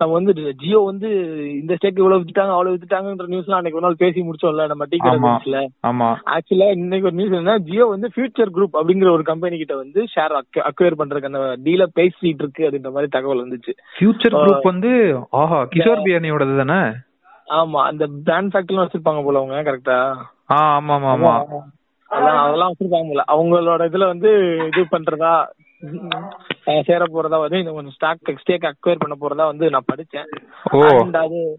நம்ம 0.00 0.12
வந்து 0.16 0.32
ஜியோ 0.60 0.80
வந்து 0.84 1.08
இந்த 1.54 1.72
ஸ்டேட் 1.76 1.98
இவ்வளவு 2.00 2.18
வித்துட்டாங்க 2.18 2.52
அவ்வளவு 2.54 2.74
வித்துட்டாங்கன்ற 2.74 3.24
நியூஸ்லாம் 3.30 3.58
அன்னைக்கு 3.58 3.78
ஒரு 3.78 3.86
நாள் 3.86 4.00
பேசி 4.02 4.20
முடிச்சோம்ல 4.26 4.66
நம்ம 4.68 4.84
டீ. 4.86 4.98
கடை 5.00 5.62
ஆமா 5.88 6.08
ஆக்சுவலா 6.34 6.68
இன்னைக்கு 6.76 7.08
ஒரு 7.08 7.18
நியூஸ் 7.18 7.34
என்ன 7.38 7.56
ஜியோ 7.66 7.86
வந்து 7.88 8.08
ஃபியூச்சர் 8.12 8.52
குரூப் 8.56 8.78
அப்படிங்கிற 8.78 9.10
ஒரு 9.12 9.24
கம்பெனி 9.30 9.58
கிட்ட 9.58 9.76
வந்து 9.76 10.02
ஷேர் 10.12 10.34
அக்வயர் 10.64 10.98
பண்றதுக்கு 11.00 11.30
அந்த 11.32 11.42
டீல 11.64 11.86
பேசிட்டு 11.98 12.42
இருக்கு 12.44 12.66
அப்படின்ற 12.66 12.92
மாதிரி 12.94 13.10
தகவல் 13.16 13.44
வந்துச்சு. 13.44 13.74
ஃபியூச்சர் 13.96 14.38
குரூப் 14.38 14.70
வந்து 14.70 14.92
ஆஹா 15.40 15.58
கிஷோர் 15.72 16.04
பியானியோடது 16.06 16.54
தானே? 16.62 16.80
ஆமா 17.54 17.82
அந்த 17.88 18.04
பிராண்ட் 18.24 18.52
ஃபேக்டரிலாம் 18.52 18.86
வச்சிருப்பாங்க 18.86 19.22
போல 19.24 19.40
அவங்க 19.40 19.62
கரெக்டா 19.68 19.98
ஆ 20.50 20.58
ஆமா 20.74 20.94
ஆமா 20.98 21.10
ஆமா. 21.14 21.34
அதெல்லாம் 22.10 22.70
வச்சிருப்பாங்க 22.70 23.08
போல. 23.10 23.24
அவங்களோட 23.32 23.82
இதுல 23.90 24.06
வந்து 24.12 24.30
இது 24.68 24.84
பண்றதா? 24.92 25.34
சேர 26.68 27.04
போறதா 27.04 27.38
வந்து 27.38 27.58
இந்த 27.58 27.70
கொஞ்சம் 27.70 27.92
ஸ்டாக் 27.92 28.18
ஸ்டேக் 28.26 28.72
அக்வயர் 28.72 28.98
பண்ண 28.98 29.16
போறதா 29.20 29.46
வந்து 29.46 29.70
நான் 29.70 29.84
படிச்சேன். 29.94 30.26
And 30.72 31.16
அது 31.16 31.58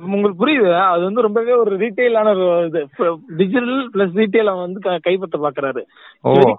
உங்களுக்கு 0.00 0.46
புரியுது? 0.46 0.78
அது 0.78 1.02
வந்து 1.04 1.22
ரொம்பவே 1.22 1.52
ஒரு 1.52 1.76
ரீட்டைலான 1.76 2.28
ஒரு 2.28 2.66
இது. 2.66 2.88
டிஜிட்டல் 3.36 3.90
பிளஸ் 3.90 4.16
ரீட்டைல் 4.16 4.60
வந்து 4.60 5.00
கைப்பற்ற 5.00 5.50
பாக்குறாரு. 5.50 5.84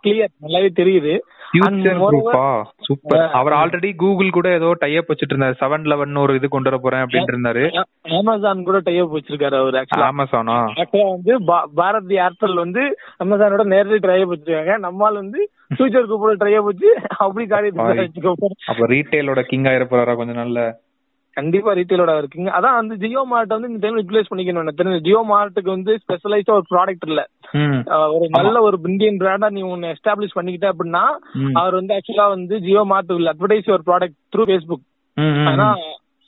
கிளியர் 0.04 0.28
நல்லாவே 0.42 0.70
தெரியுது. 0.76 1.20
ஃபியூச்சர் 1.52 1.78
moreover- 1.94 2.10
குரூப்பா 2.10 2.44
சூப்பர் 2.86 3.24
அவர் 3.38 3.56
ஆல்ரெடி 3.58 3.90
கூகுள் 3.98 4.30
கூட 4.30 4.48
ஏதோ 4.54 4.70
டைப் 4.80 5.10
வச்சிட்டு 5.10 5.34
இருந்தாரு 5.34 5.56
செவன் 5.60 5.88
லெவன் 5.88 6.22
ஒரு 6.22 6.36
இது 6.36 6.48
கொண்டு 6.50 6.70
வர 6.70 6.78
போறேன் 6.80 7.04
அப்படின்னு 7.04 7.32
இருந்தாரு. 7.32 7.64
அமேசான் 8.20 8.64
கூட 8.64 8.80
டைப் 8.82 9.16
வச்சிருக்காரு 9.16 9.58
அவர் 9.60 9.80
ஆக்சுவலா 9.82 10.10
அமேசானா 10.12 10.58
ஆக்சுவலா 10.76 11.08
வந்து 11.12 11.34
பாரதி 11.80 12.18
ஏர்டெல் 12.22 12.58
வந்து 12.58 12.84
அமேசானோட 13.24 13.66
நேரடி 13.74 14.00
ட்ரைவ் 14.06 14.32
வச்சிருக்காங்க. 14.32 14.76
நம்மால் 14.80 15.22
வந்து 15.22 15.42
ஃபியூச்சர் 15.74 16.08
குரூப்போட 16.08 16.36
ட்ரைவ் 16.42 16.64
வச்சு 16.66 16.90
அப்படி 17.20 17.46
காரியத்தை 17.48 18.08
அப்ப 18.68 18.88
ரீட்டைலோட 18.94 19.44
கிங் 19.48 19.68
ஆயிர 19.68 19.86
போறாரா 19.86 20.16
கொஞ்சம் 20.16 20.42
நல்ல 20.42 20.60
கண்டிப்பா 21.38 21.74
ரீட்டைலோட 21.78 22.14
இருக்குங்க. 22.18 22.50
அதான் 22.58 22.78
வந்து 22.78 22.96
ஜியோ 23.02 23.22
மார்ட் 23.30 23.56
வந்து 23.56 23.70
இந்த 23.70 23.82
டைம் 23.84 23.98
யூட்டிலைஸ் 23.98 24.32
பண்ணிக்கணும் 24.32 24.64
எனக்கு 24.64 24.80
தெரிஞ்சு. 24.80 25.06
ஜியோ 25.06 25.22
மார்ட்டுக்கு 25.30 25.76
வந்து 25.76 25.94
ஸ்பெஷலைஸ்டா 26.02 26.58
ஒரு 26.58 26.66
ப்ராடக்ட் 26.72 27.08
இல்ல. 27.10 27.22
ஒரு 28.16 28.26
நல்ல 28.38 28.62
ஒரு 28.68 28.80
இந்தியன் 28.90 29.22
பிராண்டா 29.22 29.50
நீ 29.56 29.64
ஒன்னு 29.70 29.94
எஸ்டாப்ளிஷ் 29.94 30.38
பண்ணிக்கிட்ட 30.38 30.68
அப்படின்னா. 30.72 31.04
அவர் 31.62 31.80
வந்து 31.80 31.96
ஆக்சுவலா 31.98 32.28
வந்து 32.34 32.58
ஜியோ 32.66 32.84
மார்ட் 32.92 33.14
வில் 33.14 33.32
அட்வர்டைஸ் 33.34 33.74
ஒரு 33.78 33.86
ப்ராடக்ட் 33.90 34.18
த்ரூ 34.34 34.46
ஃபேஸ்புக் 34.50 34.86
ஆனா. 35.50 35.68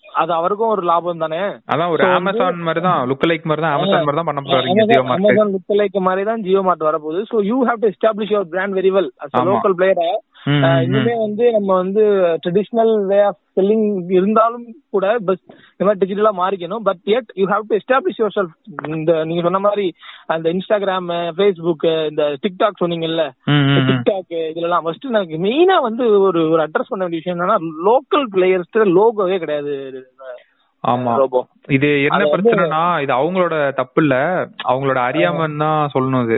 அது 0.06 0.32
அவருக்கும் 0.34 0.72
ஒரு 0.74 0.84
லாபம் 0.88 1.22
தானே? 1.24 1.40
அதான் 1.74 1.92
ஒரு 1.94 2.04
அமேசான் 2.18 2.66
மாதிரி 2.66 2.82
தான் 2.88 3.00
லுக் 3.10 3.24
லைக் 3.30 3.48
மாதிரி 3.50 3.64
தான் 3.66 3.76
அமேசான் 3.76 4.04
மாதிரி 4.04 4.20
தான் 4.20 4.30
பண்ண 4.30 4.42
போறாரு 4.44 4.70
இங்க 4.72 4.84
Jio 4.90 5.04
market 5.04 5.24
Amazon 5.26 5.54
look 5.56 5.74
like 5.80 5.98
மாதிரி 6.08 6.24
தான் 6.28 6.44
ஜியோ 6.46 6.62
மார்ட் 6.68 6.86
வரப்போகுது 6.88 7.22
so 7.32 7.40
you 7.48 7.58
have 7.68 7.82
to 7.84 7.90
establish 7.94 8.34
your 8.34 8.52
brand 8.54 8.78
very 8.80 8.92
well 8.96 9.10
as. 9.24 9.34
Local 9.50 9.76
பிளேயரா 9.80 10.10
இன்னுமே 10.84 11.14
வந்து 11.18 11.44
நம்ம 11.52 11.70
வந்து 11.74 12.04
ட்ரெடிஷனல் 12.44 12.94
வே 13.06 13.20
ஆஃப் 13.22 13.40
செல்லிங் 13.58 13.86
இருந்தாலும் 14.10 14.66
கூட 14.90 15.06
பஸ் 15.26 15.42
இந்த 15.72 15.86
மாதிரி 15.86 16.02
டிஜிட்டலா 16.02 16.32
மாறிக்கணும். 16.40 16.84
But 16.88 17.02
yet 17.06 17.28
you 17.40 17.46
have 17.48 17.68
to 17.70 17.78
establish 17.80 18.20
yourself 18.38 18.54
இந்த 18.96 19.24
நீங்க 19.24 19.42
சொன்ன 19.42 19.60
மாதிரி 19.60 19.86
அந்த 20.28 20.50
இன்ஸ்டாகிராம் 20.56 21.10
ஃபேஸ்புக் 21.38 21.86
இந்த 22.12 22.26
டிக்டாக் 22.44 22.82
சொன்னீங்கல்ல 22.84 23.26
டிக்டாக் 23.90 24.34
இதுலலாம் 24.52 24.86
ஃபர்ஸ்ட் 24.86 25.10
எனக்கு 25.14 25.38
மெயினா 25.46 25.78
வந்து 25.82 26.06
ஒரு 26.28 26.42
ஒரு 26.50 26.62
அட்ரஸ் 26.64 26.92
பண்ண 26.92 27.04
வேண்டிய 27.04 27.22
விஷயம் 27.22 27.38
என்னன்னா 27.38 27.60
லோக்கல் 27.90 28.28
பிளேயர்ஸ் 28.36 28.96
லோகோவே 28.98 29.38
கிடையாது. 29.38 29.76
ஆமா. 30.84 31.12
இது 31.76 31.90
என்ன 32.08 32.24
பிரச்சனைனா 32.32 32.82
இது 33.04 33.14
அவங்களோட 33.14 33.56
தப்பு 33.74 34.02
இல்ல. 34.04 34.16
அவங்களோட 34.72 35.00
அறியாமன்னு 35.10 35.64
தான் 35.64 35.92
சொல்லணும் 35.94 36.26
இது 36.28 36.38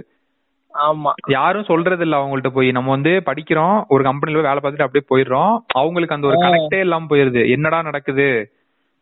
ஆமா. 0.76 1.12
யாரும் 1.28 1.64
சொல்றது 1.64 2.04
இல்ல 2.04 2.16
அவங்கள்ட்ட 2.18 2.48
போய். 2.48 2.72
நம்ம 2.72 2.90
வந்து 2.90 3.22
படிக்கிறோம் 3.26 3.84
ஒரு 3.88 4.04
கம்பெனில 4.04 4.38
போய் 4.38 4.48
வேலை 4.48 4.62
பார்த்துட்டு 4.64 4.88
அப்படியே 4.88 5.06
போயிடுறோம். 5.12 5.54
அவங்களுக்கு 5.74 6.16
அந்த 6.16 6.28
ஒரு. 6.28 6.38
கனெக்டே 6.42 6.80
இல்லாம 6.80 7.06
போயிருது. 7.10 7.50
என்னடா 7.50 7.82
நடக்குது? 7.82 8.28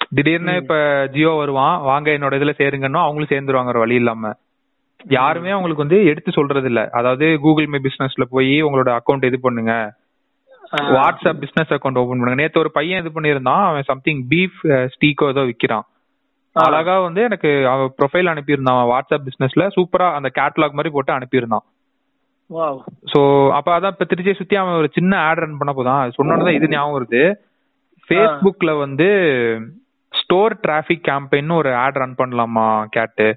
திடீர்னு 0.10 0.56
இப்ப 0.56 0.76
ஜியோ 1.12 1.30
வருவான். 1.32 1.82
வாங்க 1.82 2.12
என்னோட 2.12 2.34
இதுல 2.40 2.54
சேருங்கன்னா 2.58 3.02
அவங்களும் 3.04 3.32
சேர்ந்துருவாங்க 3.34 3.78
வழி 3.78 3.96
இல்லாம. 3.96 4.32
யாருமே 5.10 5.50
அவங்களுக்கு 5.50 5.86
வந்து 5.88 6.06
எடுத்து 6.06 6.32
சொல்றது 6.32 6.68
இல்ல 6.68 6.90
அதாவது 6.92 7.40
கூகுள் 7.40 7.68
மே 7.68 7.78
பிசினஸ்ல 7.78 8.22
போய் 8.30 8.64
உங்களோட 8.64 9.00
அக்கௌண்ட் 9.00 9.26
இது 9.26 9.40
பண்ணுங்க. 9.40 9.74
வாட்ஸ்அப் 10.96 11.40
பிசினஸ் 11.40 11.70
அக்கௌண்ட் 11.70 12.00
ஓபன் 12.02 12.20
பண்ணுங்க. 12.20 12.36
நேத்து 12.36 12.60
ஒரு 12.60 12.72
பையன் 12.72 13.06
இது 13.06 13.22
பண்ணியிருந்தான். 13.22 13.64
அவன் 13.66 13.84
சம்திங் 13.84 14.28
பீஃப் 14.30 14.60
ஸ்டீக்கோ 14.94 15.28
ஏதோ 15.28 15.42
விக்கிறான். 15.42 15.86
அழகா 16.56 16.96
வந்து 17.00 17.22
எனக்கு 17.22 17.52
அவன் 17.70 17.94
ப்ரொஃபைல் 18.00 18.32
அனுப்பியிருந்தான். 18.32 18.82
வாட்ஸ்அப் 18.92 19.26
பிசினஸ்ல 19.28 19.64
சூப்பரா 19.76 20.08
அந்த 20.18 20.30
கேட்டலாக் 20.40 20.78
மாதிரி 20.78 20.92
போட்டு 20.96 21.14
அனுப்பியிருந்தான். 21.14 21.66
சோ 23.12 23.20
அப்ப 23.58 23.70
அதான் 23.76 23.94
இப்ப 23.96 24.06
திருச்சியை 24.10 24.36
சுத்தி 24.38 24.56
அவன் 24.56 24.80
ஒரு 24.82 24.90
சின்ன 24.98 25.14
ஆட் 25.28 25.42
ரன் 25.44 25.60
பண்ண 25.62 25.74
போதான். 25.78 26.12
சொன்னோன்னே 26.18 26.54
இது 26.58 26.74
ஞாபகம் 26.74 26.98
வருது. 26.98 27.24
ஃபேஸ்புக்ல 28.08 28.72
வந்து 28.80 29.08
ஸ்டோர் 30.14 30.54
டிராபிக் 30.62 31.08
கேம்பெயின் 31.10 31.58
ஒரு 31.60 31.72
ஆட் 31.76 32.00
ரன் 32.02 32.20
பண்ணலாமா 32.20 32.68
கேட்டு. 32.98 33.28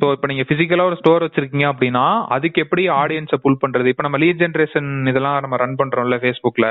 சோ 0.00 0.06
இப்ப 0.14 0.26
நீங்க 0.30 0.44
பிசிக்கலா 0.50 0.88
ஒரு 0.90 0.96
ஸ்டோர் 1.00 1.24
வச்சிருக்கீங்க 1.24 1.66
அப்படின்னா 1.72 2.04
அதுக்கு 2.36 2.62
எப்படி 2.64 2.82
ஆடியன்ஸை 3.00 3.38
புல் 3.44 3.62
பண்றது? 3.64 3.90
இப்ப 3.92 4.04
நம்ம 4.06 4.20
லீட் 4.22 4.42
ஜெனரேஷன் 4.42 4.90
இதெல்லாம் 5.10 5.40
நம்ம 5.40 5.56
ரன் 5.64 5.80
பண்றோம்ல 5.82 6.18
ஃபேஸ்புக்ல 6.22 6.68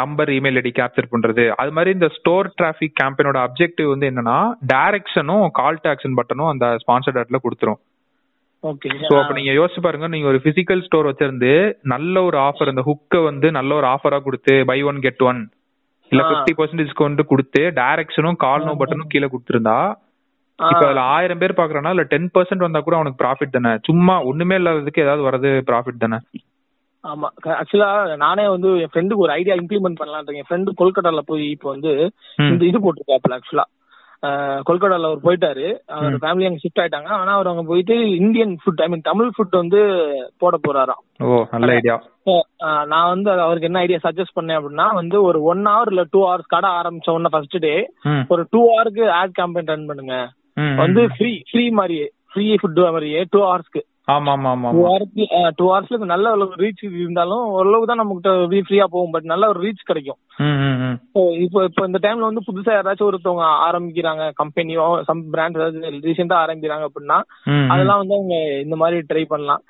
நம்பர் 0.00 0.30
இமெயில் 0.36 0.58
ஐடி 0.60 0.72
கேப்சர் 0.78 1.12
பண்றது. 1.12 1.44
அது 1.60 1.70
மாதிரி 1.70 1.90
இந்த 1.96 2.08
ஸ்டோர் 2.16 2.48
டிராபிக் 2.58 2.98
கேம்பெயினோட 3.00 3.38
அப்ஜெக்டிவ் 3.46 3.88
வந்து 3.92 4.08
என்னன்னா 4.10 4.38
டைரக்ஷனும் 4.72 5.46
கால் 5.60 5.80
டு 5.82 5.90
ஆக்ஷன் 5.92 6.18
பட்டனும் 6.18 6.50
அந்த 6.52 6.66
ஸ்பான்சர்ட் 6.82 7.20
ஆட்ல 7.22 7.40
கொடுத்துரும். 7.44 7.80
ஓகே 8.64 8.88
சோ 9.02 9.14
அப்ப 9.20 9.34
நீங்க 9.38 9.52
யோசிச்சு 9.58 9.82
பாருங்க 9.84 10.08
நீங்க 10.14 10.26
ஒரு 10.32 10.40
பிசிக்கல் 10.46 10.84
ஸ்டோர் 10.86 11.08
வச்சிருந்து 11.10 11.52
நல்ல 11.94 12.22
ஒரு 12.22 12.38
ஆஃபர் 12.48 12.72
இந்த 12.72 12.82
ஹுக்க 12.88 13.22
வந்து 13.28 13.50
நல்ல 13.58 13.70
ஒரு 13.74 13.86
ஆஃபரா 13.86 14.18
கொடுத்து 14.26 14.54
பை 14.70 14.78
ஒன் 14.90 15.00
கெட் 15.06 15.24
ஒன் 15.30 15.40
இல்ல. 16.12 16.22
பிப்டி 16.30 16.52
பர்சன்ட் 16.58 16.82
டிஸ்கவுண்ட் 16.82 17.22
கொடுத்து 17.30 17.62
டைரக்ஷனும் 17.78 18.38
கால் 18.44 18.66
நோ 18.68 18.74
பட்டனும் 18.80 19.10
கீழே 19.12 19.28
கொடுத்திருந்தா 19.28 19.78
இப்ப 20.58 20.82
அதுல 20.86 21.02
ஆயிரம் 21.14 21.40
பேர் 21.42 21.58
பாக்குறனா 21.60 21.90
இல்ல 21.94 22.04
டென் 22.12 22.30
பர்சன்ட் 22.34 22.64
வந்தா 22.64 22.80
கூட 22.80 22.96
அவனுக்கு 22.98 23.20
ப்ராஃபிட் 23.22 23.56
தானே? 23.56 23.72
சும்மா 23.88 24.14
ஒண்ணுமே 24.30 24.56
இல்லாததுக்கு 24.60 25.04
ஏதாவது 25.04 25.22
வரது 25.28 25.50
ப்ராஃபிட் 25.68 26.02
தானே? 26.04 26.18
ஆமா. 27.04 27.28
ஆக்சுவலா 27.58 27.90
நானே 28.22 28.46
வந்து 28.54 28.70
என் 28.82 28.92
ஃப்ரெண்டுக்கு 28.92 29.24
ஒரு 29.26 29.32
ஐடியா 29.32 29.54
இம்ப்ளிமெண்ட் 29.60 30.00
பண்ணலாம்னு 30.00 30.40
என் 30.40 30.48
ஃப்ரெண்டு 30.48 30.80
கொல்கட்டால 30.80 31.20
போய் 31.30 31.44
இப்போ 31.50 31.68
வந்து. 31.74 31.92
இந்த 32.52 32.64
இது 32.70 32.80
போட்டிருக்காப்ல 32.84 33.38
ஆக்சுவலா 33.38 33.66
கொல்கட்டால 34.68 35.08
அவர் 35.10 35.22
போயிட்டாரு. 35.26 35.66
அவர். 35.96 36.16
ஃபேமிலி 36.22 36.46
அங்க 36.46 36.60
ஷிஃப்ட் 36.62 36.80
ஆயிட்டாங்க. 36.82 37.10
ஆனா 37.20 37.32
அவர் 37.36 37.50
அங்க 37.52 37.62
போயிட்டு 37.70 37.94
Indian 38.16 38.52
food 38.62 38.82
I 38.84 38.88
mean 38.88 39.06
Tamil 39.10 39.30
food 39.36 39.60
வந்து 39.60 39.80
போட 40.38 40.56
போறாராம். 40.66 41.02
ஓ 41.24 41.38
நல்ல 41.52 41.76
ஐடியா 41.78 41.96
நான் 42.90 43.10
வந்து 43.12 43.30
அவருக்கு 43.44 43.68
என்ன 43.68 43.82
ஐடியா 43.84 44.00
சஜஸ்ட் 44.02 44.36
பண்ணேன் 44.38 44.58
அப்படின்னா 44.58 44.86
வந்து 44.98 45.16
ஒரு 45.28 45.38
ஒன் 45.52 45.62
ஹவர் 45.70 45.90
இல்ல 45.92 46.02
டூ 46.10 46.20
ஹவர்ஸ் 46.26 46.52
கடை 46.54 46.70
ஆரம்பிச்ச 46.80 47.14
உடனே 47.14 47.32
ஃபர்ஸ்ட் 47.34 47.56
டே 47.66 47.74
ஒரு 48.28 48.42
டூ 48.50 48.60
ஹவருக்கு 48.68 49.04
ஆட் 49.20 49.36
கேம்பெயின் 49.40 49.72
ரன் 49.72 49.88
பண்ணுங்க. 49.92 50.16
வந்து. 50.82 51.02
ஃப்ரீ 51.16 51.30
ஃப்ரீ 51.50 51.64
மாதிரியே 51.78 52.06
ஃப்ரீ 52.32 52.46
ஃபுட் 52.60 52.82
மாதிரியே 52.96 53.22
டூ 53.30 53.40
ஹவர்ஸ்க்கு 53.46 53.82
ஆமா 54.10 54.32
ஆமா 54.34 54.50
ஆமா 54.52 54.70
டூ 54.74 54.82
ஹவர்ஸ்க்கு 54.86 55.24
டூ 55.58 55.64
ஹவர்ஸ்ல 55.70 56.06
நல்ல 56.12 56.30
ரீச் 56.62 56.82
இருந்தாலும் 57.02 57.44
ஓரளவுக்கு 57.56 57.90
தான் 57.90 58.02
நமக்கு 58.02 58.62
ஃப்ரீயா 58.66 58.86
போகும். 58.94 59.12
பட் 59.14 59.26
நல்ல 59.32 59.48
ஒரு 59.52 59.60
ரீச் 59.66 59.88
கிடைக்கும். 59.90 60.18
இப்போ 61.44 61.64
இப்போ 61.68 61.82
இந்த 61.86 61.98
டைம்ல 62.04 62.28
வந்து 62.28 62.46
புதுசா 62.48 62.74
யாராச்சும் 62.74 63.08
ஒருத்தவங்க 63.08 63.46
ஆரம்பிக்கிறாங்க 63.68 64.24
கம்பெனியோ 64.42 64.86
சம் 65.08 65.22
பிராண்ட் 65.34 65.58
ஏதாச்சும் 65.58 66.04
ரீசெண்டா 66.08 66.38
ஆரம்பிக்கிறாங்க 66.44 66.86
அப்படின்னா. 66.88 67.18
அதெல்லாம் 67.72 68.00
வந்து 68.02 68.16
அவங்க 68.18 68.36
இந்த 68.64 68.76
மாதிரி 68.76 69.00
ட்ரை 69.10 69.24
பண்ணலாம். 69.24 69.64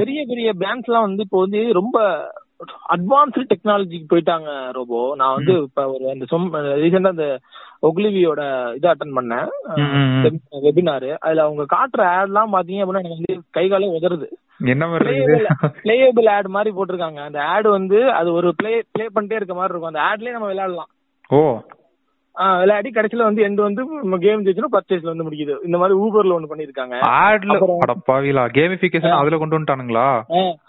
பெரிய 0.00 0.20
பெரிய 0.32 0.50
பிராண்ட்ஸ் 0.62 0.90
எல்லாம் 0.90 1.08
வந்து 1.08 1.26
இப்போ 1.28 1.40
வந்து 1.40 1.62
ரொம்ப 1.72 1.96
அட்வான்ஸ்டு 2.88 3.44
டெக்னாலஜிக்கு 3.52 4.06
போயிட்டாங்க 4.12 4.50
ரோபோ 4.72 5.00
நான் 5.16 5.34
வந்து 5.34 5.54
இப்ப 5.62 5.84
ஒரு 5.92 6.04
அந்த 6.10 6.24
சொம் 6.24 6.46
ரீசெண்டா 6.54 7.06
அந்த 7.06 7.28
ஒக்லிவியோட 7.82 8.42
இது 8.74 8.86
அட்டன் 8.92 9.16
பண்ணேன். 9.16 9.48
வெபினாரு 10.66 11.10
அதுல 11.18 11.42
அவங்க 11.42 11.64
காட்டுற 11.74 12.02
ஆட் 12.16 12.26
எல்லாம் 12.26 12.52
பாத்தீங்க 12.52 12.82
அப்படின்னா 12.84 13.02
எனக்கு 13.02 13.18
வந்து 13.18 13.36
கை 13.50 13.68
காலே 13.68 13.90
உதறுது. 13.98 14.28
என்ன 14.64 14.86
மாதிரி 14.86 15.18
இருக்குது? 15.18 15.46
பிளேயபிள் 15.84 16.28
ஆட் 16.28 16.48
மாதிரி 16.56 16.70
போட்டிருக்காங்க. 16.76 17.20
அந்த 17.28 17.40
ஆட் 17.44 17.68
வந்து 17.68 17.98
அது 18.12 18.32
ஒரு 18.32 18.54
ப்ளே 18.56 18.82
ப்ளே 18.92 19.06
பண்ணிட்டே 19.14 19.38
இருக்க 19.40 19.54
மாதிரி 19.54 19.74
இருக்கும். 19.74 19.92
அந்த 19.92 20.02
ஆட்லயே 20.10 20.32
நம்ம 20.32 20.46
விளையாடலாம். 20.46 20.90
ஓ. 21.28 21.40
விளையாடி 22.60 22.88
கடைசியில 22.90 23.26
வந்து 23.26 23.44
எண்ட் 23.46 23.60
வந்து 23.66 23.82
கேம் 24.24 24.42
ஜெயிச்சுனா 24.46 24.70
பர்ச்சேஸ்ல 24.74 25.12
வந்து 25.12 25.26
முடிக்குது. 25.26 25.54
இந்த 25.64 25.76
மாதிரி 25.78 25.94
ஊபர்ல 25.98 26.36
ஒண்ணு 26.36 26.50
பண்ணிருக்காங்க. 26.50 26.96
ஆட்ல 27.18 27.56
அடப்பாவிலா 27.84 28.44
கேமிபிகேஷன் 28.56 29.18
அதுல 29.20 29.38
கொண்டு 29.38 29.56
வந்துட்டானுங்களா? 29.56 30.06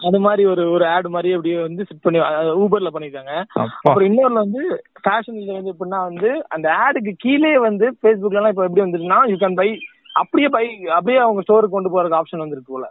அது 0.08 0.20
மாதிரி 0.26 0.44
ஒரு 0.44 0.64
ஒரு 0.70 0.86
ஆட் 0.86 1.08
மாதிரி 1.16 1.32
அப்படியே 1.32 1.58
வந்து 1.62 1.86
செட் 1.88 2.02
பண்ணி 2.02 2.20
ஊபர்ல 2.64 2.92
பண்ணிருக்காங்க. 2.94 3.34
அப்பா. 3.54 3.86
அப்புறம் 3.86 4.08
இன்னொருல 4.10 4.44
வந்து 4.44 4.62
ஃபேஷன்ல 5.02 5.58
வந்து 5.58 5.74
எப்படின்னா 5.74 6.00
வந்து 6.10 6.30
அந்த 6.48 6.68
ஆடுக்கு 6.84 7.14
கீழே 7.16 7.52
வந்து 7.58 7.88
Facebookல 8.04 8.40
எல்லாம் 8.40 8.54
இப்ப 8.54 8.66
எப்படி 8.68 8.84
வந்துருக்குன்னா 8.84 9.20
யூ 9.32 9.36
கேன் 9.36 9.54
பை 9.54 9.68
அப்படியே 10.14 10.48
பை 10.48 10.64
அப்படியே 10.96 11.18
அவங்க 11.18 11.42
ஸ்டோருக்கு 11.46 11.76
கொண்டு 11.76 11.92
போறதுக்கு 11.92 12.20
ஆப்ஷன் 12.20 12.44
வந்துருக்கு 12.44 12.72
போல. 12.72 12.86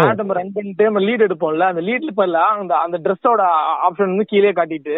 ஆட் 0.00 0.18
நம்ம 0.18 0.34
ரன் 0.34 0.52
பண்ணிட்டு 0.52 0.84
நம்ம 0.84 1.00
லீட் 1.00 1.26
எடுப்போம்ல 1.26 1.68
அந்த 1.72 1.80
லீட்ல 1.80 2.12
இப்ப 2.12 2.26
அந்த 2.54 2.74
அந்த 2.76 2.96
ட்ரெஸ்ஸோட 3.04 3.44
ஆப்ஷன் 3.86 4.12
வந்து 4.12 4.30
கீழே 4.32 4.52
காட்டிட்டு 4.52 4.96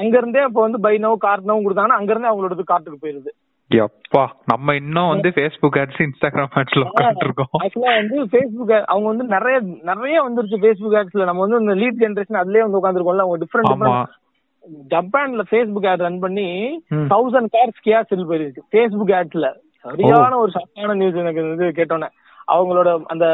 அங்க 0.00 0.14
இருந்தே 0.18 0.42
இப்ப 0.48 0.60
வந்து 0.60 0.78
பை 0.80 0.92
நோ 0.98 1.10
கார்ட் 1.24 1.48
நோ 1.50 1.54
கொடுத்தாங்கன்னா 1.62 1.98
அங்க 2.00 2.12
இருந்தே 2.12 2.30
அவங்களோட 2.30 2.64
கார்ட்டுக்கு 2.70 3.02
போயிருது. 3.04 3.32
எப்பா 3.70 4.22
நம்ம 4.44 4.74
இன்னும் 4.74 5.10
வந்து 5.12 5.28
ஃபேஸ்புக் 5.28 5.76
ஆட்ஸ் 5.82 6.00
இன்ஸ்டாகிராம் 6.04 6.54
ஆட்ஸ்ல 6.60 6.86
உட்காந்துட்டு 6.88 7.26
இருக்கோம் 7.28 7.52
ஆக்சுவலா 7.60 7.94
வந்து 8.00 8.18
ஃபேஸ்புக் 8.32 8.72
அவங்க 8.92 9.06
வந்து 9.12 9.24
நிறைய 9.24 9.58
நிறைய 9.90 10.16
வந்துருச்சு 10.26 10.58
ஃபேஸ்புக் 10.64 10.96
ஆட்ஸ்ல 11.00 11.28
நம்ம 11.28 11.44
வந்து 11.44 11.60
இந்த 11.64 11.74
லீட் 11.82 12.02
ஜெனரேஷன் 12.02 12.40
அதுலயே 12.42 12.64
வந்து 12.66 12.80
உட்காந்துருக்கோம்ல 12.80 13.24
அவங்க 13.26 13.38
டிஃப்ரெண்ட் 13.44 13.70
டிஃப்ரெண்ட் 13.72 14.18
ஜப்பான்ல 14.92 15.44
ஃபேஸ்புக் 15.50 15.88
ஆட் 15.90 16.04
ரன் 16.06 16.18
பண்ணி. 16.24 16.48
தௌசண்ட் 17.12 17.52
கார்ஸ் 17.56 17.84
கியா 17.86 18.00
செல் 18.10 18.28
போயிருக்கு 18.30 18.64
ஃபேஸ்புக் 18.72 19.14
ஆட்ஸ்ல 19.18 19.48
சரியான 19.84 20.38
ஒரு 20.38 20.52
ஷாக்கான 20.56 20.94
நியூஸ் 20.94 21.22
எனக்கு 21.22 21.44
இது 21.54 21.68
கேட்டோன்னே. 21.78 22.08
அவங்களோட 22.48 22.90
அந்த 23.06 23.26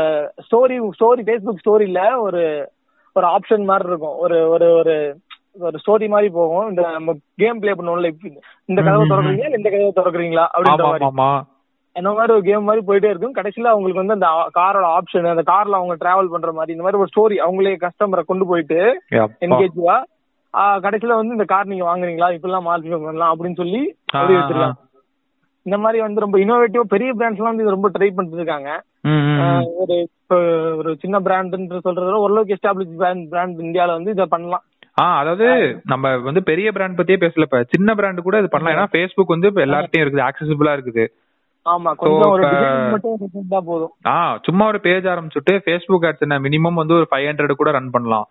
ஸ்டோரி 0.46 0.76
ஸ்டோரி 0.98 1.22
ஃபேஸ்புக் 1.26 1.62
ஸ்டோரியில 1.64 2.02
ஒரு 2.26 2.42
ஒரு 3.16 3.26
ஆப்ஷன் 3.26 3.64
மாதிரி 3.64 3.88
இருக்கும். 3.88 4.16
ஒரு 4.18 4.36
ஒரு 4.50 4.66
ஒரு 4.72 4.94
ஒரு 5.66 5.76
ஸ்டோரி 5.82 6.06
மாதிரி 6.14 6.28
போகும். 6.38 6.66
இந்த 6.70 6.82
நம்ம 6.96 7.14
கேம் 7.42 7.60
ப்ளே 7.62 7.72
பண்ணுவோம்ல 7.78 8.10
இந்த 8.70 8.80
கதவை. 8.86 9.06
திறக்கிறீங்களா 9.12 9.54
இந்த 9.58 9.68
கதவை 9.74 9.92
திறக்கிறீங்களா 10.00 10.44
அப்படின்ற 10.54 10.84
மாதிரி. 10.90 11.08
அந்த 11.96 12.10
மாதிரி 12.16 12.34
ஒரு 12.36 12.44
கேம் 12.48 12.68
மாதிரி 12.68 12.82
போயிட்டே 12.88 13.10
இருக்கும். 13.12 13.36
கடைசியில 13.38 13.70
அவங்களுக்கு 13.72 14.02
வந்து 14.02 14.16
அந்த 14.16 14.28
காரோட 14.58 14.86
ஆப்ஷன் 14.98 15.32
அந்த 15.34 15.44
கார்ல 15.52 15.78
அவங்க 15.80 15.94
டிராவல் 16.02 16.32
பண்ற 16.34 16.50
மாதிரி 16.58 16.74
இந்த 16.74 16.84
மாதிரி 16.86 17.00
ஒரு 17.02 17.12
ஸ்டோரி 17.12 17.38
அவங்களே 17.46 17.74
கஸ்டமரை 17.84 18.24
கொண்டு 18.28 18.46
போயிட்டு 18.50 18.80
என்கேஜ்வா 19.46 19.96
கடைசியில 20.84 21.16
வந்து 21.20 21.36
இந்த 21.36 21.46
கார் 21.54 21.72
நீங்க 21.72 21.86
வாங்குறீங்களா 21.88 22.28
இப்பெல்லாம் 22.36 22.68
மார்க்கெட் 22.68 23.06
பண்ணலாம் 23.06 23.32
அப்படின்னு 23.32 23.60
சொல்லி 23.62 23.82
வச்சிருக்காங்க. 24.14 24.76
இந்த 25.68 25.78
மாதிரி 25.82 25.98
வந்து 26.04 26.22
ரொம்ப 26.24 26.36
இனோவேட்டிவ் 26.44 26.92
பெரிய 26.94 27.10
பிராண்ட்ஸ் 27.16 27.40
எல்லாம் 27.40 27.54
வந்து 27.54 27.74
ரொம்ப 27.76 27.88
ட்ரை 27.96 28.08
பண்ணிட்டு 28.14 28.40
இருக்காங்க. 28.40 28.70
ஒரு 29.82 29.96
ஒரு 30.80 30.90
சின்ன 31.02 31.16
பிராண்ட்ன்ற 31.26 31.78
சொல்றத 31.86 32.06
விட 32.06 32.16
ஓரளவுக்கு 32.24 32.56
எஸ்டாப்ளிஷ் 32.56 32.96
பிராண்ட் 33.00 33.26
பிராண்ட் 33.32 33.60
இந்தியால 33.66 33.96
வந்து 33.98 34.14
இதை 34.16 34.26
பண்ணலாம். 34.34 34.64
ஆ 35.02 35.04
அதாவது 35.20 35.46
நம்ம 35.92 36.14
வந்து 36.26 36.40
பெரிய 36.50 36.68
பிராண்ட் 36.76 36.98
பத்தியே 36.98 37.18
பேசல. 37.24 37.46
இப்ப 37.48 37.58
சின்ன 37.74 37.94
பிராண்ட் 37.98 38.26
கூட 38.26 38.38
இது 38.42 38.48
பண்ணலாம். 38.54 38.74
ஏன்னா 38.76 38.92
Facebook 38.96 39.28
வந்து 39.34 39.50
இப்ப 39.50 39.62
எல்லார்ட்டையும் 39.66 40.04
இருக்குது. 40.04 40.26
ஆக்சசிபிளா 40.28 40.72
இருக்குது. 40.78 41.04
ஆமா 41.66 41.90
போதும். 43.68 43.92
ஆ 44.12 44.16
சும்மா 44.46 44.64
ஒரு 44.72 44.80
பேஜ் 44.87 45.06
ஆரம்பிச்சுட்டு 45.12 45.54
Facebook 45.68 46.02
ads 46.11 46.24
என்ன? 46.26 46.38
மினிமம் 46.46 46.80
வந்து 46.82 46.96
ஒரு 46.98 47.06
ஃபைவ் 47.11 47.26
ஹண்ட்ரட் 47.28 47.61
கூட 47.61 47.72
ரன் 47.78 47.94
பண்ணலாம். 47.96 48.26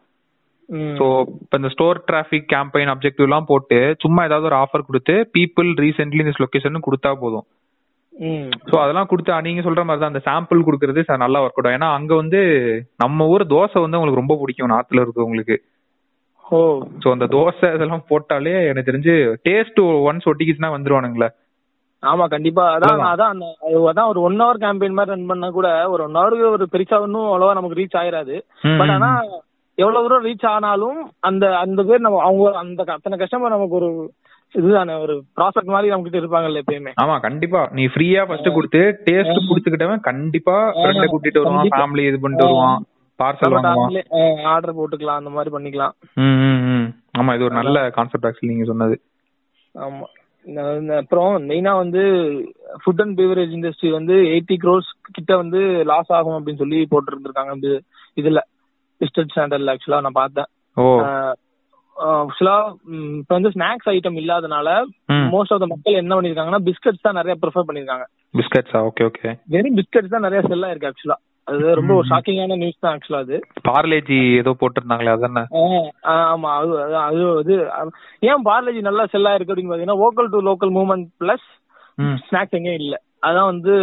சோ 0.99 1.05
இப்ப 1.43 1.57
இந்த 1.59 1.69
ஸ்டோர் 1.73 1.99
டிராபிக் 2.09 2.49
கேம்பெயின் 2.53 2.91
அப்ஜெக்டிவ் 2.93 3.27
எல்லாம் 3.27 3.49
போட்டு 3.51 3.77
சும்மா 4.03 4.23
ஏதாவது 4.29 4.49
ஒரு 4.49 4.57
ஆஃபர் 4.63 4.87
கொடுத்து 4.87 5.15
பீப்புள் 5.37 5.69
ரீசென்ட்லி 5.83 6.23
இந்த 6.23 6.33
லொகேஷன் 6.45 6.85
கொடுத்தா 6.87 7.11
போதும். 7.23 7.45
சோ 8.69 8.75
அதெல்லாம் 8.83 9.09
கொடுத்து 9.09 9.39
நீங்க 9.47 9.61
சொல்ற 9.67 9.81
மாதிரி 9.87 10.01
தான் 10.03 10.13
அந்த 10.13 10.23
சாம்பிள் 10.29 10.65
கொடுக்கறது 10.67 11.03
நல்லா 11.23 11.41
ஒர்க் 11.45 11.59
அவுட் 11.59 11.73
ஏன்னா 11.77 11.89
அங்க 11.97 12.11
வந்து 12.21 12.39
நம்ம 13.03 13.27
ஊர் 13.33 13.51
தோசை 13.55 13.79
வந்து 13.85 13.99
உங்களுக்கு 13.99 14.21
ரொம்ப 14.21 14.37
பிடிக்கும். 14.41 14.71
நார்த்ல 14.75 15.03
இருக்கவங்களுக்கு 15.05 15.57
ஓ. 16.49 16.81
சோ 17.05 17.11
அந்த 17.11 17.25
தோசை 17.25 17.73
இதெல்லாம் 17.75 18.03
போட்டாலே 18.09 18.67
எனக்கு 18.67 18.91
தெரிஞ்சு 18.91 19.35
டேஸ்ட் 19.49 19.81
ஒன்ஸ் 19.81 20.25
ஒட்டிக்கிச்சுன்னா 20.25 20.77
வந்துருவானுங்களே. 20.77 21.29
ஆமா 22.01 22.25
கண்டிப்பா. 22.25 22.77
அதான். 22.77 22.79
அதான் 22.79 23.29
அந்த 23.29 23.45
அது- 23.61 23.89
அதான் 23.93 24.07
ஒரு 24.07 24.21
ஒன் 24.21 24.41
ஹவர் 24.41 24.59
கேம்பெயின் 24.59 24.91
மாதிரி 24.91 25.15
ரன் 25.15 25.25
பண்ணா 25.25 25.49
கூட 25.49 25.89
ஒரு 25.89 26.03
ஒன் 26.03 26.15
ஹவருக்கு 26.15 26.49
ஒரு 26.49 26.67
பெருசா 26.71 26.99
ஒன்றும் 26.99 27.21
அவ்வளவா 27.21 27.53
நமக்கு 27.53 27.81
ரீச் 27.81 27.97
ஆயிராது. 27.97 28.41
பட் 28.77 28.89
ஆனா 28.89 29.21
எவ்வளவு 29.75 30.07
தூரம் 30.07 30.25
ரீச் 30.25 30.45
ஆனாலும் 30.45 31.11
அந்த 31.19 31.57
அந்த 31.57 31.83
பேர் 31.83 31.99
நம்ம 31.99 32.21
அவங்க 32.21 32.57
அந்த 32.57 32.83
அத்தனை 32.87 33.19
கஸ்டமர் 33.19 33.49
நமக்கு 33.49 33.69
ஒரு 33.69 34.11
இதுதானே 34.51 34.93
ஒரு 35.01 35.23
ப்ராசஸ் 35.35 35.65
மாதிரி 35.65 35.89
நம்ம 35.89 36.09
கிட்ட 36.09 36.27
இருப்பாங்கல்ல 36.27 36.61
எப்பயுமே. 36.61 36.91
ஆமா 37.01 37.19
கண்டிப்பா. 37.19 37.69
நீ 37.71 37.85
ஃப்ரீயா 37.85 38.25
ஃபர்ஸ்ட் 38.25 38.53
கொடுத்து 38.53 39.01
டேஸ்ட் 39.05 39.37
புடிச்சுக்கிட்டவன் 39.49 39.99
கண்டிப்பா 39.99 40.71
ஃப்ரெண்ட 40.73 41.03
கூட்டிட்டு 41.05 41.41
வருவான். 41.43 41.67
ஃபேமிலி 41.69 42.07
இது 42.07 42.19
பண்ணிட்டு 42.19 42.45
வருவான். 42.45 42.85
பார்சல் 43.19 43.55
ஆர்டர் 44.45 44.77
போட்டுக்கலாம் 44.77 45.19
அந்த 45.19 45.29
மாதிரி 45.29 45.53
பண்ணிக்கலாம். 45.55 45.93
ம். 46.15 46.87
ஆமா 47.17 47.35
இது 47.35 47.43
ஒரு 47.43 47.55
நல்ல. 47.55 47.89
கான்செப்ட் 47.89 48.25
ஆக்சுவலி 48.25 48.51
நீங்க 48.53 48.65
சொன்னது. 48.65 48.95
ஆமா. 49.75 50.05
அப்புறம் 50.97 51.49
மெயினா 51.49 51.75
வந்து 51.75 52.01
ஃபுட் 52.83 53.01
அண்ட் 53.01 53.19
பிவரேஜ் 53.19 53.55
இண்டஸ்ட்ரி 53.57 53.89
வந்து 53.91 54.13
எயிட்டி 54.33 54.55
க்ரோஸ் 54.63 54.89
கிட்ட 55.11 55.35
வந்து 55.35 55.59
லாஸ் 55.85 56.11
ஆகும் 56.11 56.37
அப்படின்னு 56.37 56.57
சொல்லி 56.57 56.87
போட்டுருந்துருக்காங்க 56.91 57.53
இந்த 57.53 57.69
இதுல. 58.17 58.41
லிஸ்டட் 59.01 59.33
ஸ்டாண்டர்ட்ல 59.33 59.73
ஆக்சுவலா 59.73 60.01
நான் 60.01 60.19
பார்த்தேன். 60.21 60.49
ஓ. 60.77 60.85
ஆக்சுவலா 61.95 62.55
இப்ப 63.19 63.33
வந்து 63.35 63.49
ஸ்நாக்ஸ் 63.49 63.89
ஐட்டம் 63.93 64.19
இல்லாதனால. 64.21 64.69
மோஸ்ட் 65.33 65.53
ஆஃப் 65.53 65.59
த 65.59 65.67
மக்கள் 65.67 65.93
என்ன 65.93 66.15
பண்ணிருக்காங்கன்னா 66.15 66.61
பிஸ்கட்ஸ் 66.67 67.05
தான் 67.07 67.13
நிறைய 67.13 67.35
ப்ரிஃபர் 67.41 67.67
பண்ணிருக்காங்க. 67.69 68.05
பிஸ்கட்ஸா 68.33 68.79
ஓகே 68.89 69.05
ஓகே 69.09 69.29
வெறும் 69.47 69.77
பிஸ்கட்ஸ் 69.77 70.13
தான் 70.15 70.25
நிறைய 70.27 70.41
செல் 70.47 70.63
ஆயிருக்கு 70.63 70.89
ஆக்சுவலா 70.91 71.17
அது 71.47 71.75
ரொம்ப 71.75 71.91
ஒரு 71.93 72.07
ஷாக்கிங்கான 72.09 72.57
நியூஸ் 72.57 72.79
தான் 72.79 72.93
ஆக்சுவலா 72.93 73.19
அது. 73.19 73.37
பார்லேஜி 73.67 74.17
ஏதோ 74.39 74.51
போட்டிருந்தாங்களே 74.59 75.13
அதானே 75.13 75.43
ஆமா 76.27 76.49
அது 76.57 76.73
அது- 77.01 77.29
அது 77.37 77.55
ஏன் 78.27 78.43
பார்லேஜி 78.45 78.81
நல்லா 78.83 79.05
செல் 79.07 79.29
ஆயிருக்கு 79.29 79.53
அப்படின்னு 79.53 79.71
பாத்தீங்கன்னா 79.71 80.01
local 80.01 80.29
to 80.29 80.41
local 80.47 80.73
movement 80.73 81.07
plus. 81.21 81.47
Snacks 82.23 82.57
எங்கேயும் 82.57 82.81
இல்ல. 82.81 82.95
அதான் 83.23 83.47
வந்து 83.47 83.73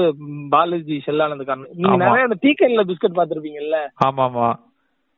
பாலாஜி 0.51 0.97
செல் 1.01 1.23
ஆனது 1.23 1.45
காரணம் 1.45 1.73
நீங்க. 1.79 1.97
நிறைய 2.05 2.27
அந்த 2.27 2.39
டீக்கன்ல 2.43 2.85
பிஸ்கட் 2.91 3.17
பாத்திருப்பீங்கல்ல 3.17 3.79
ஆமா 4.07 4.25
ஆமா 4.29 4.49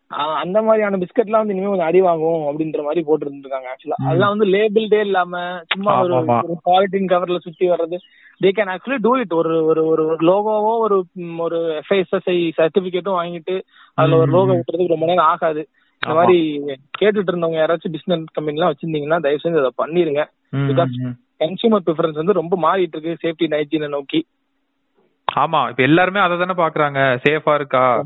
அந்த 0.08 0.62
மாதிரியான 0.62 0.96
பிஸ்கட்லாம் 0.96 1.40
வந்து 1.40 1.52
இனிமே 1.52 1.68
கொஞ்சம் 1.68 1.86
அடி 1.86 2.00
வாங்கும் 2.00 2.42
அப்படின்ற 2.42 2.82
மாதிரி 2.82 3.02
போட்டு 3.02 3.26
இருந்திருக்காங்க 3.26 3.68
ஆக்சுவலா 3.72 4.06
அதெல்லாம் 4.06 4.36
வந்து 4.36 4.46
லேபிள்டே 4.46 5.00
இல்லாம 5.00 5.62
சும்மா 5.66 6.02
ஒரு 6.02 6.24
பாலித்தீன் 6.64 7.10
கவர்ல 7.12 7.38
சுத்தி 7.38 7.70
வர்றது. 7.70 7.98
They 8.40 8.48
can 8.56 8.70
actually 8.74 8.96
do 9.00 9.16
it 9.16 9.32
ஒரு 9.32 9.64
ஒரு 9.64 9.86
ஒரு 9.86 10.16
லோகோவோ 10.20 10.78
ஒரு 10.78 11.04
ஒரு 11.38 11.82
எஃப்ஐஎஸ்எஸ்ஐ 11.82 12.50
சர்டிபிகேட்டும் 12.56 13.18
வாங்கிட்டு 13.20 13.60
அதுல 13.94 14.16
ஒரு 14.16 14.30
லோகோ. 14.30 14.52
விட்டுறதுக்கு 14.52 14.94
ரொம்ப 14.94 15.06
நேரம் 15.06 15.24
ஆகாது. 15.24 15.68
இந்த. 16.02 16.14
மாதிரி 16.14 16.58
கேட்டுட்டு 16.98 17.30
இருந்தவங்க 17.32 17.58
யாராச்சும் 17.60 17.92
பிசினஸ் 17.92 18.24
கம்பெனி 18.32 18.58
எல்லாம் 18.58 18.72
வச்சிருந்தீங்கன்னா 18.72 19.22
தயவு 19.22 19.40
செஞ்சு 19.42 19.64
அதை 19.64 19.72
பண்ணிருங்க. 19.78 20.24
ம். 20.50 21.14
கன்சூமர் 21.38 21.84
ப்ரிஃபரன்ஸ் 21.86 22.20
வந்து 22.22 22.32
ரொம்ப 22.32 22.54
மாறிட்டு 22.62 22.96
இருக்கு 22.96 23.16
சேஃப்டி 23.22 23.48
ஹைஜீனை 23.48 23.88
நோக்கி. 23.88 24.26
ஆமா. 25.36 25.68
இப்ப 25.68 25.82
எல்லாருமே 25.82 26.20
அதை 26.20 26.36
தானே 26.38 26.54
பாக்குறாங்க. 26.54 27.18
சேஃபா 27.24 27.54
இருக்கா? 27.54 28.04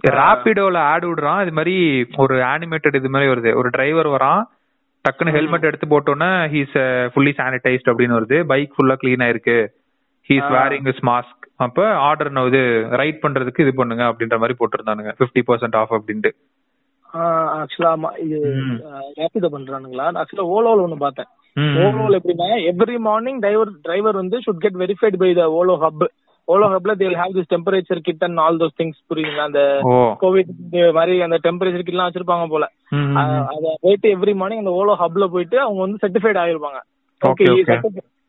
ராபிடோல 0.00 0.78
ஆட் 0.92 1.04
விடுறான். 1.04 1.42
இது 1.42 1.52
மாதிரி 1.58 1.76
ஒரு 2.16 2.36
அனிமேட்டட் 2.52 2.98
இது 3.00 3.10
மாதிரி 3.10 3.30
வருது. 3.32 3.50
ஒரு 3.60 3.68
டிரைவர் 3.68 4.10
வரான். 4.16 4.42
டக்குன்னு 5.04 5.34
ஹெல்மெட் 5.36 5.68
எடுத்து 5.68 5.86
போட்டோன்னே 5.92 6.30
ஹீஸ் 6.54 6.74
ஃபுல்லி 7.12 7.32
சானிடைஸ்ட் 7.38 7.92
அப்படின்னு 7.92 8.18
வருது. 8.18 8.38
பைக் 8.52 8.74
ஃபுல்லா 8.74 8.96
க்ளீன் 9.02 9.24
ஆயிருக்கு. 9.26 9.58
ஹீஸ். 10.28 10.48
வேரிங் 10.56 10.88
இஸ் 10.92 11.04
மாஸ்க் 11.10 11.40
அப்ப 11.64 11.86
ஆர்டர் 12.08 12.30
இது 12.46 12.62
ரைட் 13.00 13.22
பண்றதுக்கு 13.22 13.64
இது 13.64 13.72
பண்ணுங்க 13.74 14.04
அப்படின்ற 14.04 14.36
மாதிரி 14.42 14.54
போட்டிருந்தானுங்க. 14.60 15.12
50% 15.20 15.44
பர்சன்ட் 15.48 15.76
ஆஃப் 15.80 15.92
அப்படின்ட்டு. 15.98 16.30
ஆக்சுவலா 17.60 17.92
இது. 18.24 18.38
ரேபிடோ 19.18 19.48
பண்றானுங்களா? 19.54 20.04
ஆக்சுவலா 20.20 20.46
ஓலோல 20.56 20.84
ஒண்ணு 20.86 20.98
பார்த்தேன். 21.04 21.28
ஓலோல 21.56 22.18
எப்படின்னா 22.20 22.46
எவ்ரி 22.70 22.96
மார்னிங் 23.08 23.38
டிரைவர் 23.38 23.72
டிரைவர் 23.82 24.14
வந்து 24.14 24.36
should 24.38 24.62
get 24.64 24.78
verified 24.82 25.18
by 25.22 25.30
the 25.34 25.44
Ola 25.58 25.74
hub 25.84 26.04
Ola 26.48 26.66
ஹப்ல 26.72 26.92
they'll 26.94 27.16
have 27.16 27.36
this 27.36 27.50
temperature 27.50 28.00
kit 28.02 28.24
and 28.24 28.38
all 28.38 28.58
those 28.58 28.78
things 28.78 28.98
புரியுங்களா 29.10 29.44
அந்த 29.44 29.60
கோவிட் 30.20 30.50
மாதிரி 30.92 31.20
அந்த 31.20 31.38
டெம்பரேச்சர் 31.42 31.86
கிட்லாம் 31.88 32.08
வச்சிருப்பாங்க 32.08 32.46
போல. 32.48 32.64
அத 33.52 33.76
போயிட்டு 33.80 34.08
எவ்ரி 34.16 34.34
மார்னிங் 34.34 34.58
அந்த 34.58 34.70
ஓலோ 34.70 34.94
ஹப்ல 34.94 35.26
போயிட்டு 35.26 35.58
அவங்க 35.60 35.80
வந்து 35.80 36.02
சர்டிஃபைட் 36.04 36.40
ஆயிருப்பாங்க. 36.44 36.80
ஓகே. 37.22 37.46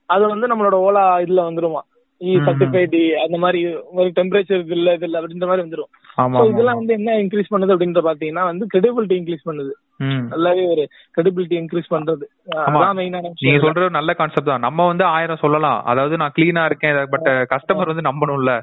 அது 0.10 0.28
வந்து 0.28 0.48
நம்மளோட 0.48 0.78
ஓலா 0.88 1.04
இதுல 1.26 1.44
வந்துருமா? 1.50 1.82
இ 2.22 2.34
ம், 2.34 2.44
சர்டிஃபைட் 2.48 2.96
அந்த 3.24 3.38
மாதிரி 3.38 3.60
ஒரு 3.92 4.12
டெம்பரேச்சர் 4.16 4.62
இல்ல 4.72 4.94
இது 4.94 5.06
இல்ல 5.06 5.22
அப்படின்ற 5.22 5.48
மாதிரி 5.48 5.66
வந்துரும். 5.66 5.90
இதெல்லாம். 6.50 6.78
வந்து 6.78 6.94
என்ன 6.94 7.16
இன்க்ரீஸ் 7.18 7.52
பண்ணுது 7.54 7.76
அப்படின்ற 7.76 8.02
பாத்தீங்கன்னா 8.10 8.44
வந்து 8.44 8.66
கிரெடிபிலிட்டி 8.74 9.16
இன்க்ரீஸ் 9.22 9.48
பண்ணுது. 9.50 9.72
நல்லாவே 10.34 10.64
ஒரு 10.74 10.84
கிரெடிபிலிட்டி 11.16 11.56
இன்க்ரீஸ் 11.62 11.94
பண்றது. 11.96 12.26
நீங்க 13.44 13.60
சொல்றது 13.66 13.98
நல்ல 13.98 14.14
கான்செப்ட் 14.20 14.52
தான். 14.52 14.66
நம்ம 14.68 14.86
வந்து 14.92 15.06
ஆயிரம் 15.16 15.44
சொல்லலாம். 15.46 15.80
அதாவது 15.94 16.18
நான் 16.24 16.36
கிளீனா 16.38 16.64
இருக்கேன் 16.70 17.00
பட் 17.16 17.30
கஸ்டமர் 17.54 17.92
வந்து 17.94 18.10
நம்பணும்ல. 18.10 18.54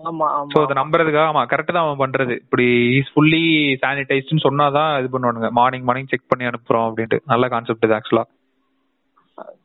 ஆமா 0.00 0.26
சோ 0.52 0.58
அதை 0.64 0.74
நம்புறதுக்காக 0.80 1.30
ஆமா 1.30 1.42
கரெக்ட் 1.48 1.74
தான் 1.76 1.86
அவன் 1.86 2.02
பண்றது. 2.02 2.34
இப்படி 2.44 2.66
இஸ் 2.98 3.12
ஃபுல்லி 3.14 3.44
சானிடைஸ்ட்னு 3.82 4.46
சொன்னாதான் 4.46 4.92
இது 5.00 5.08
பண்ணுவானுங்க. 5.14 5.50
மார்னிங் 5.58 5.86
மார்னிங் 5.88 6.10
செக் 6.12 6.30
பண்ணி 6.32 6.50
அனுப்புறோம் 6.50 6.86
அப்படின்ட்டு. 6.88 7.18
நல்ல 7.32 7.48
கான்செப்ட் 7.54 7.86
இது 7.88 7.96
ஆக்சுவலா 7.98 8.26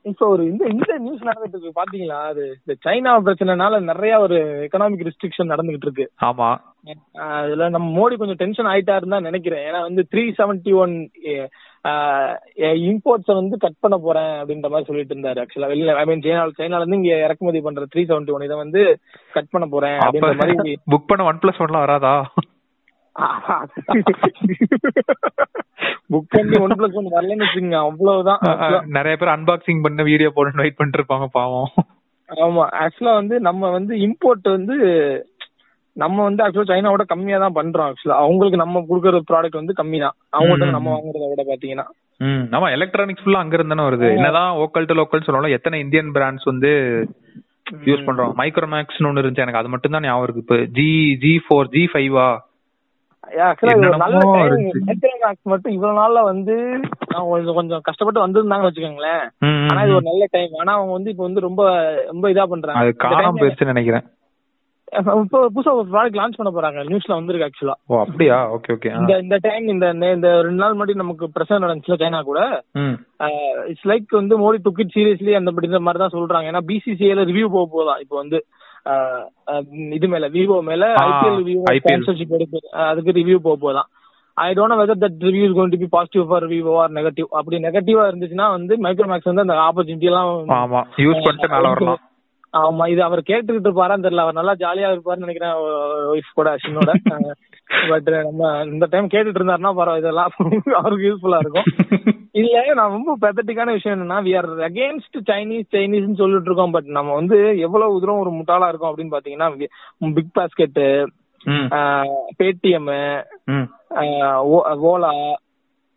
இப்போ 0.09 0.25
ஒரு 0.33 0.43
இந்த 0.49 0.63
இந்த 0.73 0.93
நியூஸ் 1.03 1.25
நடந்துட்டு 1.27 1.55
இருக்கு 1.55 1.79
பாத்தீங்களா? 1.79 2.17
அது 2.31 2.43
இந்த 2.59 2.73
சைனா 2.85 3.13
பிரச்சனைனால 3.25 3.79
நிறைய 3.87 4.13
ஒரு 4.25 4.37
எக்கனாமிக் 4.65 5.05
ரெஸ்ட்ரிக்ஷன் 5.07 5.51
நடந்துகிட்டு 5.53 5.87
இருக்கு. 5.87 6.05
ஆமா. 6.27 6.49
அதுல 7.35 7.67
நம்ம 7.75 7.87
மோடி 7.97 8.15
கொஞ்சம் 8.19 8.39
டென்ஷன் 8.41 8.69
ஆயிட்டாருன்னு 8.71 9.15
தான் 9.15 9.27
நினைக்கிறேன். 9.29 9.63
ஏன்னா 9.67 9.79
வந்து 9.87 10.01
த்ரீ 10.11 10.23
செவன்டி 10.39 10.71
ஒன் 10.83 10.93
இம்போர்ட்ஸை 12.89 13.33
வந்து 13.39 13.55
கட் 13.63 13.81
பண்ண 13.83 13.95
போறேன் 14.05 14.33
அப்படின்ற 14.39 14.69
மாதிரி 14.73 14.89
சொல்லிட்டு 14.89 15.15
இருந்தாரு 15.15 15.41
ஆக்சுவலா 15.43 15.71
வெளியில 15.71 15.95
ஐ 16.01 16.05
மீன் 16.09 16.23
சைனா 16.25 16.43
சைனால 16.59 16.81
இருந்து 16.83 16.99
இங்க 17.01 17.13
இறக்குமதி 17.25 17.61
பண்ற 17.67 17.85
த்ரீ 17.93 18.03
செவன்டி 18.11 18.35
ஒன் 18.35 18.47
இதை 18.47 18.57
வந்து 18.63 18.83
கட் 19.37 19.53
பண்ண 19.55 19.67
போறேன் 19.75 19.97
அப்படின்ற 20.05 20.33
மாதிரி 20.41 20.75
புக் 20.93 21.09
பண்ண 21.11 21.29
ஒன் 21.31 21.41
பிளஸ் 21.43 21.63
ஒன்லாம் 21.65 21.85
வராதா? 21.85 22.13
புக் 26.13 26.31
பண்ணி 26.33 26.55
ஒன் 26.63 26.77
பிளஸ் 26.79 26.97
ஒன் 27.01 27.13
வரலன்னு 27.13 27.45
வச்சுக்கோங்க 27.45 27.81
அவ்வளவுதான். 27.89 28.41
நிறைய 28.97 29.15
பேர் 29.19 29.35
அன்பாக்சிங் 29.35 29.83
பண்ண 29.85 30.03
வீடியோ 30.11 30.31
போட்டு 30.31 30.63
வெயிட் 30.63 30.79
பண்ணிட்டு 30.79 31.01
இருப்பாங்க 31.01 31.27
பாவம். 31.39 31.69
ஆமா 32.29 32.63
ஆக்சுவலா 32.83 33.13
வந்து 33.19 33.35
நம்ம 33.47 33.69
வந்து 33.77 33.93
இம்போர்ட் 34.05 34.47
வந்து 34.55 34.75
நம்ம 35.95 36.23
வந்து 36.23 36.43
ஆக்சுவலா 36.43 36.69
சைனாவோட 36.71 37.03
கம்மியா 37.11 37.37
தான் 37.37 37.57
பண்றோம் 37.57 37.87
ஆக்சுவலா 37.89 38.17
அவங்களுக்கு 38.23 38.61
நம்ம 38.61 38.81
கொடுக்குற 38.89 39.19
ப்ராடக்ட் 39.29 39.59
வந்து 39.59 39.73
கம்மி 39.73 39.99
தான் 39.99 40.15
அவங்கள்ட்ட 40.33 40.67
நம்ம. 40.69 40.89
வாங்குறத 40.95 41.29
விட 41.31 41.43
பாத்தீங்கன்னா. 41.51 41.85
ம் 42.19 42.43
ஆமா 42.57 42.67
எலக்ட்ரானிக்ஸ் 42.71 43.23
ஃபுல்லா 43.23 43.43
அங்க 43.43 43.55
இருந்து 43.57 43.73
தானே 43.75 43.87
வருது. 43.87 44.09
என்னதான் 44.17 44.51
லோக்கல் 44.61 44.87
டு 44.89 44.97
லோக்கல் 44.99 45.25
சொன்னாலும் 45.27 45.55
எத்தனை 45.57 45.79
இந்தியன் 45.79 46.11
பிராண்ட்ஸ் 46.17 46.49
வந்து 46.51 46.71
யூஸ் 47.85 48.05
பண்றோம்? 48.07 48.33
மைக்ரோமேக்ஸ்னு 48.41 49.09
ஒன்னு 49.09 49.21
இருந்துச்சு 49.21 49.45
எனக்கு 49.45 49.61
அது 49.61 49.71
மட்டும் 49.73 49.95
தான் 49.95 50.05
ஞாபகம் 50.07 50.25
இருக்கு. 50.25 50.43
இப்ப 50.45 50.57
ஜி 50.77 50.89
ஜி 51.23 51.33
ஃபோர் 51.45 51.71
ஜி 51.75 51.85
ஃபைவா 51.93 52.27
மட்டும் 55.45 55.73
இவ்வளவு 55.75 55.97
நாள்ல 55.99 56.19
வந்து 56.23 56.55
கொஞ்சம் 57.55 57.81
கஷ்டப்பட்டு 57.81 58.23
வந்திருந்தாங்கன்னு 58.25 58.69
வச்சுக்கோங்களேன். 58.69 59.23
ஆனா 59.69 59.79
இது 59.85 59.95
ஒரு 59.95 60.07
நல்ல 60.09 60.25
டைம் 60.31 60.59
ஆனா 60.59 60.73
அவங்க 60.73 60.93
வந்து 60.93 61.11
இப்ப 61.13 61.23
வந்து 61.23 61.39
ரொம்ப 61.39 61.61
ரொம்ப 62.05 62.29
இதா 62.29 62.45
பண்றாங்க. 62.45 62.83
நினைக்கிறேன். 63.71 64.05
இப்போ 64.91 65.13
புதுசா 65.47 65.71
ஒரு 65.75 65.87
ப்ராடக்ட் 65.89 66.17
லான்ச் 66.19 66.37
பண்ண 66.37 66.49
போறாங்க. 66.51 66.79
நியூஸ்ல 66.89 67.15
வந்திருக்கு 67.15 67.47
ஆக்சுவலா 67.47 67.75
ஓ 67.89 67.99
அப்படியா? 68.01 68.35
ஓகே 68.55 68.73
ஓகே 68.75 68.89
இந்த 68.95 69.13
இந்த 69.23 69.37
டைம் 69.45 69.65
இந்த 69.73 69.85
இந்த 70.09 70.29
ரெண்டு 70.45 70.61
நாள் 70.61 70.75
முன்னாடி 70.75 70.95
நமக்கு 70.97 71.25
பிரச்சனை 71.35 71.59
நடந்துச்சுல 71.63 71.97
சைனா 72.01 72.19
கூட. 72.23 72.39
இட்ஸ் 73.71 73.87
லைக் 73.91 74.15
வந்து 74.17 74.37
மோடி 74.41 74.59
டுக் 74.65 74.81
இட் 74.83 74.95
சீரியஸ்லி 74.95 75.33
அந்த 75.35 75.51
அப்படின்ற 75.51 75.81
மாதிரி 75.81 76.03
தான் 76.03 76.15
சொல்றாங்க. 76.15 76.51
ஏன்னா 76.51 76.63
பிசிசிஐல 76.69 77.25
ரிவ்யூ 77.29 77.49
போக 77.55 77.67
போதா 77.73 77.95
இப்போ 78.03 78.17
வந்து 78.21 78.39
இது 79.93 80.07
மேல 80.09 80.25
விவோ 80.33 80.57
மேல 80.65 80.87
ஐபிஎல். 81.03 81.39
ஸ்பான்சர்ஷிப் 81.79 82.33
அஹ், 82.37 82.89
அதுக்கு 82.89 83.17
ரிவ்யூ 83.19 83.37
போக 83.41 83.57
போதான் 83.61 83.87
I 84.37 84.49
don't 84.55 84.79
whether 84.79 85.01
that 85.03 85.21
review 85.27 85.45
is 85.45 85.55
going 85.57 85.73
to 85.73 85.81
be 85.81 85.89
positive 85.93 86.25
for 86.29 86.45
Vivo 86.51 86.73
or 86.81 86.93
negative 86.95 87.29
அப்படி 87.39 87.59
நெகட்டிவா 87.65 88.03
இருந்துச்சுன்னா 88.09 88.47
வந்து 88.53 88.75
மைக்ரோமேக்ஸ் 88.85 89.31
வந்து 89.31 89.45
அந்த 89.45 89.55
ஆப்பர்ச்சுனிட்டி 89.65 90.09
எல்லாம் 90.11 90.29
யூஸ் 91.03 91.23
பண்ணிட்டு 91.23 91.49
மேல 91.53 91.71
வரலாம் 91.71 92.01
ஆமா 92.55 92.83
இது 92.91 93.01
அவர் 93.03 93.21
கேட்டுக்கிட்டு 93.29 93.67
இருப்பாரான்னு 93.67 94.05
தெரியல. 94.05 94.25
அவர் 94.25 94.39
நல்லா 94.39 94.53
ஜாலியா 94.61 94.89
இருப்பாருன்னு 94.91 95.25
நினைக்கிறேன் 95.25 95.55
ஒய்ஃப் 96.11 96.35
கூட 96.35 96.49
அஸ்வினோட. 96.55 96.91
பட் 97.91 98.09
நம்ம 98.19 98.41
இந்த 98.67 98.85
டைம் 98.91 99.07
கேட்டுட்டு 99.09 99.39
இருந்தாருன்னா 99.39 99.71
பரவாயில்ல 99.77 100.03
இதெல்லாம் 100.03 100.33
அவருக்கு 100.79 101.07
யூஸ்ஃபுல்லா 101.07 101.39
இருக்கும். 101.39 101.67
இல்ல 102.33 102.75
நான் 102.79 102.95
ரொம்ப 102.95 103.11
பெத்தட்டிக்கான 103.21 103.73
விஷயம் 103.75 103.95
என்னன்னா 103.95 104.19
வி 104.25 104.33
ஆர் 104.37 104.47
அகேன்ஸ்ட் 104.67 105.17
சைனீஸ் 105.29 105.67
சைனீஸ்னு 105.75 106.19
சொல்லிட்டு 106.21 106.49
இருக்கோம். 106.49 106.75
பட் 106.75 106.89
நம்ம 106.97 107.13
வந்து 107.13 107.37
எவ்வளவு 107.65 108.01
தூரம் 108.01 108.21
ஒரு 108.23 108.33
முட்டாளா 108.37 108.69
இருக்கோம் 108.69 108.91
அப்படின்னு 108.91 109.15
பாத்தீங்கன்னா 109.15 109.49
பிக் 110.15 110.35
பாஸ்கெட் 110.37 110.79
ம், 111.45 111.67
பேடிஎம். 112.37 112.91
ஓலா 114.85 115.11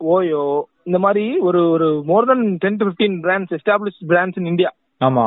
ஓயோ 0.01 0.43
இந்த 0.87 0.99
மாதிரி 0.99 1.25
ஒரு 1.41 1.61
ஒரு 1.71 1.87
more 2.07 2.27
than 2.27 2.45
ten 2.59 2.81
to 2.81 2.87
fifteen 2.89 3.17
brands 3.25 3.55
establish 3.57 4.01
brands 4.11 4.39
in 4.41 4.51
India 4.53 4.71
ஆமா. 5.01 5.25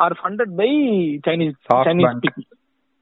Are 0.00 0.14
funded 0.20 0.54
by 0.56 0.70
Chinese 1.26 1.56
Chinese. 1.88 2.16
People 2.24 2.46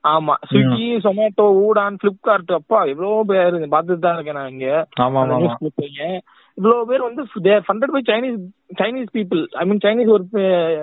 ஆமா. 0.04 0.34
ஸ்விக்கி 0.48 0.84
சொமேட்டோ 1.04 1.44
ஊடான் 1.62 1.96
பிளிப்கார்ட் 2.02 2.52
அப்பா 2.58 2.80
எவ்வளவு 2.92 3.24
பேர் 3.30 3.54
பார்த்துட்டு 3.72 4.04
தான் 4.04 4.16
இருக்கேன் 4.16 4.38
நான் 4.38 4.52
இங்க 4.52 4.68
இவ்வளவு 6.58 6.86
பேர் 6.86 7.06
வந்து 7.06 7.22
funded 7.66 7.94
by 7.94 8.02
Chinese 8.08 8.38
Chinese 8.78 9.10
people 9.16 9.42
I 9.60 9.64
mean 9.64 9.82
Chinese 9.84 10.12
ஒரு 10.14 10.24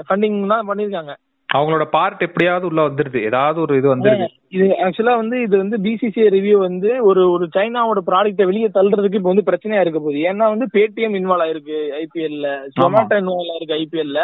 ஃபண்டிங் 0.07 0.37
தான் 0.53 0.67
பண்ணிருக்காங்க 0.69 1.13
அவங்களோட 1.49 1.83
பார்ட் 1.93 2.23
எப்படியாவது 2.25 2.65
உள்ள 2.69 2.81
வந்துருது. 2.87 3.19
ஏதாவது 3.27 3.57
ஒரு 3.63 3.73
இது 3.79 3.87
வந்துருது. 3.91 4.25
இது 4.55 4.65
ஆக்சுவலா 4.85 5.13
வந்து 5.19 5.37
இது 5.45 5.55
வந்து 5.61 5.77
பிசிசிஐ 5.85 6.25
ரிவ்யூ 6.35 6.57
வந்து 6.63 6.89
ஒரு 7.09 7.21
ஒரு 7.31 7.45
சைனாவோட 7.55 8.01
ப்ராடக்ட்டை 8.07 8.47
வெளியே 8.49 8.69
தள்ளுறதுக்கு 8.77 9.19
இப்போ 9.19 9.31
வந்து 9.31 9.47
பிரச்சனையா 9.49 9.83
இருக்க 9.83 9.99
போகுது. 9.99 10.19
ஏன்னா 10.29 10.45
வந்து 10.53 10.67
பேடிஎம் 10.75 11.17
இன்வால்வ் 11.19 11.45
ஆயிருக்கு 11.45 11.77
ஐபிஎல்ல 12.01 12.49
ஜொமேட்டோ 12.77 13.17
இன்வால்வ் 13.21 13.53
ஆயிருக்கு 13.53 13.77
ஐபிஎல்ல 13.81 14.19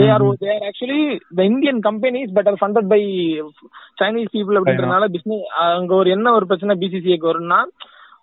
they 0.00 0.08
are. 0.16 0.26
They 0.42 0.50
are 0.56 0.66
actually 0.70 1.00
the 1.38 1.44
Indian 1.50 1.80
companies 1.88 2.36
but 2.38 2.50
are 2.52 2.60
funded 2.62 2.90
by 2.94 3.02
Chinese 4.02 4.34
people 4.36 4.60
அப்படின்றனால 4.60 5.08
பிசினஸ் 5.16 5.44
அங்க 5.66 5.94
ஒரு 5.94 6.10
என்ன 6.10 6.32
ஒரு 6.32 6.48
பிரச்சனை 6.52 6.76
பிசிசிஐக்கு 6.84 7.32
வரும்னா 7.32 7.60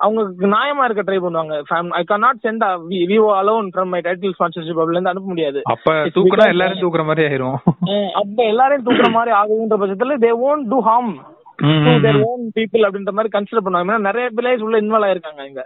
அவங்க 0.06 0.22
நியாயமா 0.54 0.84
இருக்க 0.86 1.04
ட்ரை 1.08 1.20
பண்ணுவாங்க. 1.24 1.56
I 2.00 2.04
can 2.04 2.24
not 2.26 2.44
send 2.46 2.64
Vivo 3.12 3.30
alone 3.42 3.68
from 3.74 3.92
my 3.94 4.02
title 4.06 4.36
sponsorship 4.38 4.82
அதுல 4.84 4.98
இருந்து 4.98 5.14
அனுப்ப 5.14 5.30
முடியாது. 5.30 5.60
அப்ப 5.74 5.96
தூக்குனா 6.16 6.48
எல்லாரும் 6.54 6.82
தூக்குற 6.84 7.06
மாதிரி 7.06 7.26
ஆயிரும். 7.28 7.58
அப்ப 8.22 8.38
எல்லாரையும் 8.44 8.86
தூக்குற 8.88 9.10
மாதிரி 9.12 9.34
ஆகுதுன்ற 9.42 9.78
பட்சத்துல 9.82 10.18
they 10.26 10.32
won't 10.50 10.68
do 10.74 10.80
harm. 10.90 11.14
Own 12.30 12.44
people 12.58 12.86
அப்படின்ற 12.88 13.14
மாதிரி 13.18 13.34
கன்சிடர் 13.38 13.66
பண்ணுவாங்க. 13.66 14.00
நிறைய 14.00 14.28
பிளேயர்ஸ் 14.38 14.66
உள்ள 14.68 14.80
இன்வால்வ் 14.82 15.10
ஆயிருக்காங்க 15.10 15.46
இங்க. 15.50 15.64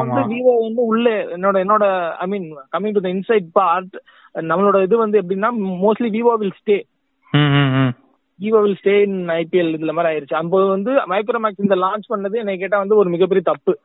வந்து 0.00 0.20
விவோ 0.32 0.52
வந்து 0.66 0.82
உள்ள 0.92 1.08
என்னோட 1.36 1.56
என்னோட 1.64 1.84
I 2.16 2.26
mean 2.26 2.46
coming 2.76 2.94
to 2.96 3.02
the 3.06 3.08
inside 3.08 3.48
part 3.52 3.96
நம்மளோட 4.34 4.76
இது 4.82 4.96
வந்து 4.96 5.20
எப்படின்னா 5.22 5.50
mostly 5.84 6.10
Vivo 6.16 6.34
will 6.34 6.58
stay 6.60 6.76
Vivo 8.40 8.60
will 8.62 8.78
stay 8.84 9.00
in 9.00 9.28
IPL 9.28 9.74
இதுல 9.78 9.92
மாதிரி 9.92 10.16
ஆயிருச்சு. 10.16 10.34
அப்போ 10.34 10.68
வந்து 10.68 10.92
மைக்ரோமேக்ஸ் 10.92 11.54
இந்த 11.56 11.74
லான்ச் 11.74 12.12
பண்ணது 12.14 12.36
என்னை 12.36 12.58
கேட்டா 12.58 12.78
வந்து 12.78 12.96
ஒரு 12.96 13.10
மிகப்பெரிய 13.10 13.52
தப்பு. 13.52 13.78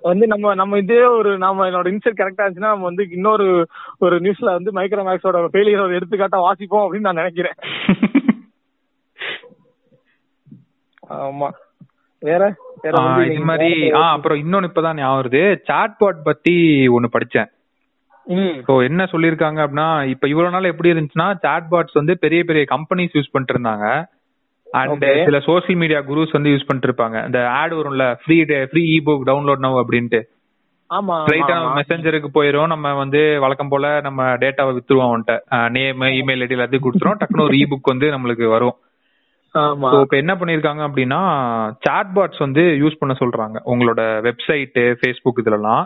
வந்து 0.00 0.26
நம்ம 0.26 0.54
நம்ம 0.54 0.78
இதே 0.78 1.02
ஒரு 1.02 1.38
நம்ம 1.38 1.68
என்னோட 1.68 1.86
இன்சைட் 1.86 2.16
கரெக்டா 2.16 2.42
இருந்துச்சுன்னா 2.44 2.70
நம்ம 2.70 2.84
வந்து 2.84 3.06
இன்னொரு 3.10 3.66
ஒரு 3.98 4.16
நியூஸ்ல 4.18 4.44
வந்து 4.44 4.72
மைக்ரோமேக்ஸோட 4.72 5.48
ஃபெயிலியர் 5.52 5.82
ஒரு 5.82 5.96
எடுத்துக்காட்டா 5.96 6.36
வாசிப்போம் 6.36 6.86
அப்படின்னு 6.86 7.00
நான் 7.00 7.14
நினைக்கிறேன். 7.14 7.52
ஆமா. 11.10 11.50
வேற? 12.18 12.54
இது 12.82 13.40
மாதிரி 13.40 13.90
அப்புறம் 13.90 14.38
இன்னொன்னு 14.38 14.66
இப்பதான் 14.66 14.94
ஞாபகம் 14.94 15.22
வருது. 15.22 15.58
சாட்பாட் 15.68 16.22
பத்தி 16.24 16.88
ஒண்ணு 16.88 17.04
படிச்சேன். 17.12 17.53
ஸோ 18.66 18.74
என்ன 18.88 19.02
சொல்லியிருக்காங்க 19.12 19.58
அப்படின்னா 19.64 19.88
இப்ப 20.12 20.28
இவ்வளவு 20.28 20.54
நாள் 20.54 20.70
எப்படி 20.70 20.92
இருந்துச்சுன்னா 20.92 21.28
சாட்பாட்ஸ் 21.42 21.98
வந்து 22.00 22.14
பெரிய 22.18 22.42
பெரிய 22.44 22.64
கம்பெனிஸ் 22.70 23.16
யூஸ் 23.18 23.32
பண்ணிட்டு 23.32 23.54
இருந்தாங்க 23.56 23.86
அண்ட். 24.68 24.92
சில 25.26 25.38
சோஷியல் 25.48 25.80
மீடியா 25.82 26.00
குரூஸ் 26.06 26.32
வந்து 26.32 26.52
யூஸ் 26.52 26.66
பண்ணிட்டு 26.66 26.88
இருப்பாங்க 26.90 27.18
இந்த 27.26 27.40
ஆட் 27.58 27.74
வரும்ல 27.78 28.06
free 28.22 28.38
free 28.70 28.82
e 28.94 29.00
book 29.06 29.28
download 29.30 29.64
now 29.66 29.82
அப்படின்ட்டு. 29.82 30.20
ஆமா 30.90 31.14
ஸ்ட்ரைட்டா. 31.20 31.54
மெசஞ்சருக்கு 31.78 32.28
போயிரும். 32.34 32.72
நம்ம 32.72 32.94
வந்து 32.94 33.20
வழக்கம் 33.44 33.68
போல 33.68 33.86
நம்ம 34.00 34.22
டேட்டாவை 34.42 34.72
வித்துருவோம் 34.76 35.08
அவன்கிட்ட. 35.10 35.34
நேம் 35.76 36.02
இமெயில் 36.18 36.44
ஐடி 36.44 36.56
எல்லாத்தையும் 36.56 36.86
கொடுத்துரும். 36.86 37.20
டக்குனு 37.20 37.46
ஒரு 37.46 37.56
இ 37.56 37.66
புக் 37.72 37.92
வந்து 37.92 38.08
நம்மளுக்கு 38.14 38.48
வரும். 38.56 38.76
இப்போ 40.00 40.16
என்ன 40.16 40.32
பண்ணிருக்காங்க 40.34 40.82
அப்படின்னா 40.88 41.20
சாட்பாட்ஸ் 41.86 42.38
வந்து 42.38 42.62
யூஸ் 42.80 43.00
பண்ண 43.00 43.14
சொல்றாங்க. 43.20 43.56
உங்களோட 43.72 44.02
வெப்சைட் 44.26 44.78
ஃபேஸ்புக் 45.00 45.42
இதுலலாம். 45.42 45.84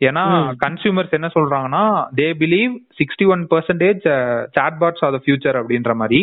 ஏன்னா. 0.00 0.24
கன்சியூமர்ஸ் 0.64 1.16
என்ன 1.18 1.28
சொல்றாங்கன்னா 1.34 1.82
they 2.20 2.28
believe 2.40 2.72
sixty 3.00 3.26
one 3.34 3.42
percentage 3.52 4.04
chatbots 4.56 5.04
are 5.06 5.14
the 5.16 5.20
future 5.24 5.58
அப்படின்ற 5.60 5.94
மாதிரி. 6.02 6.20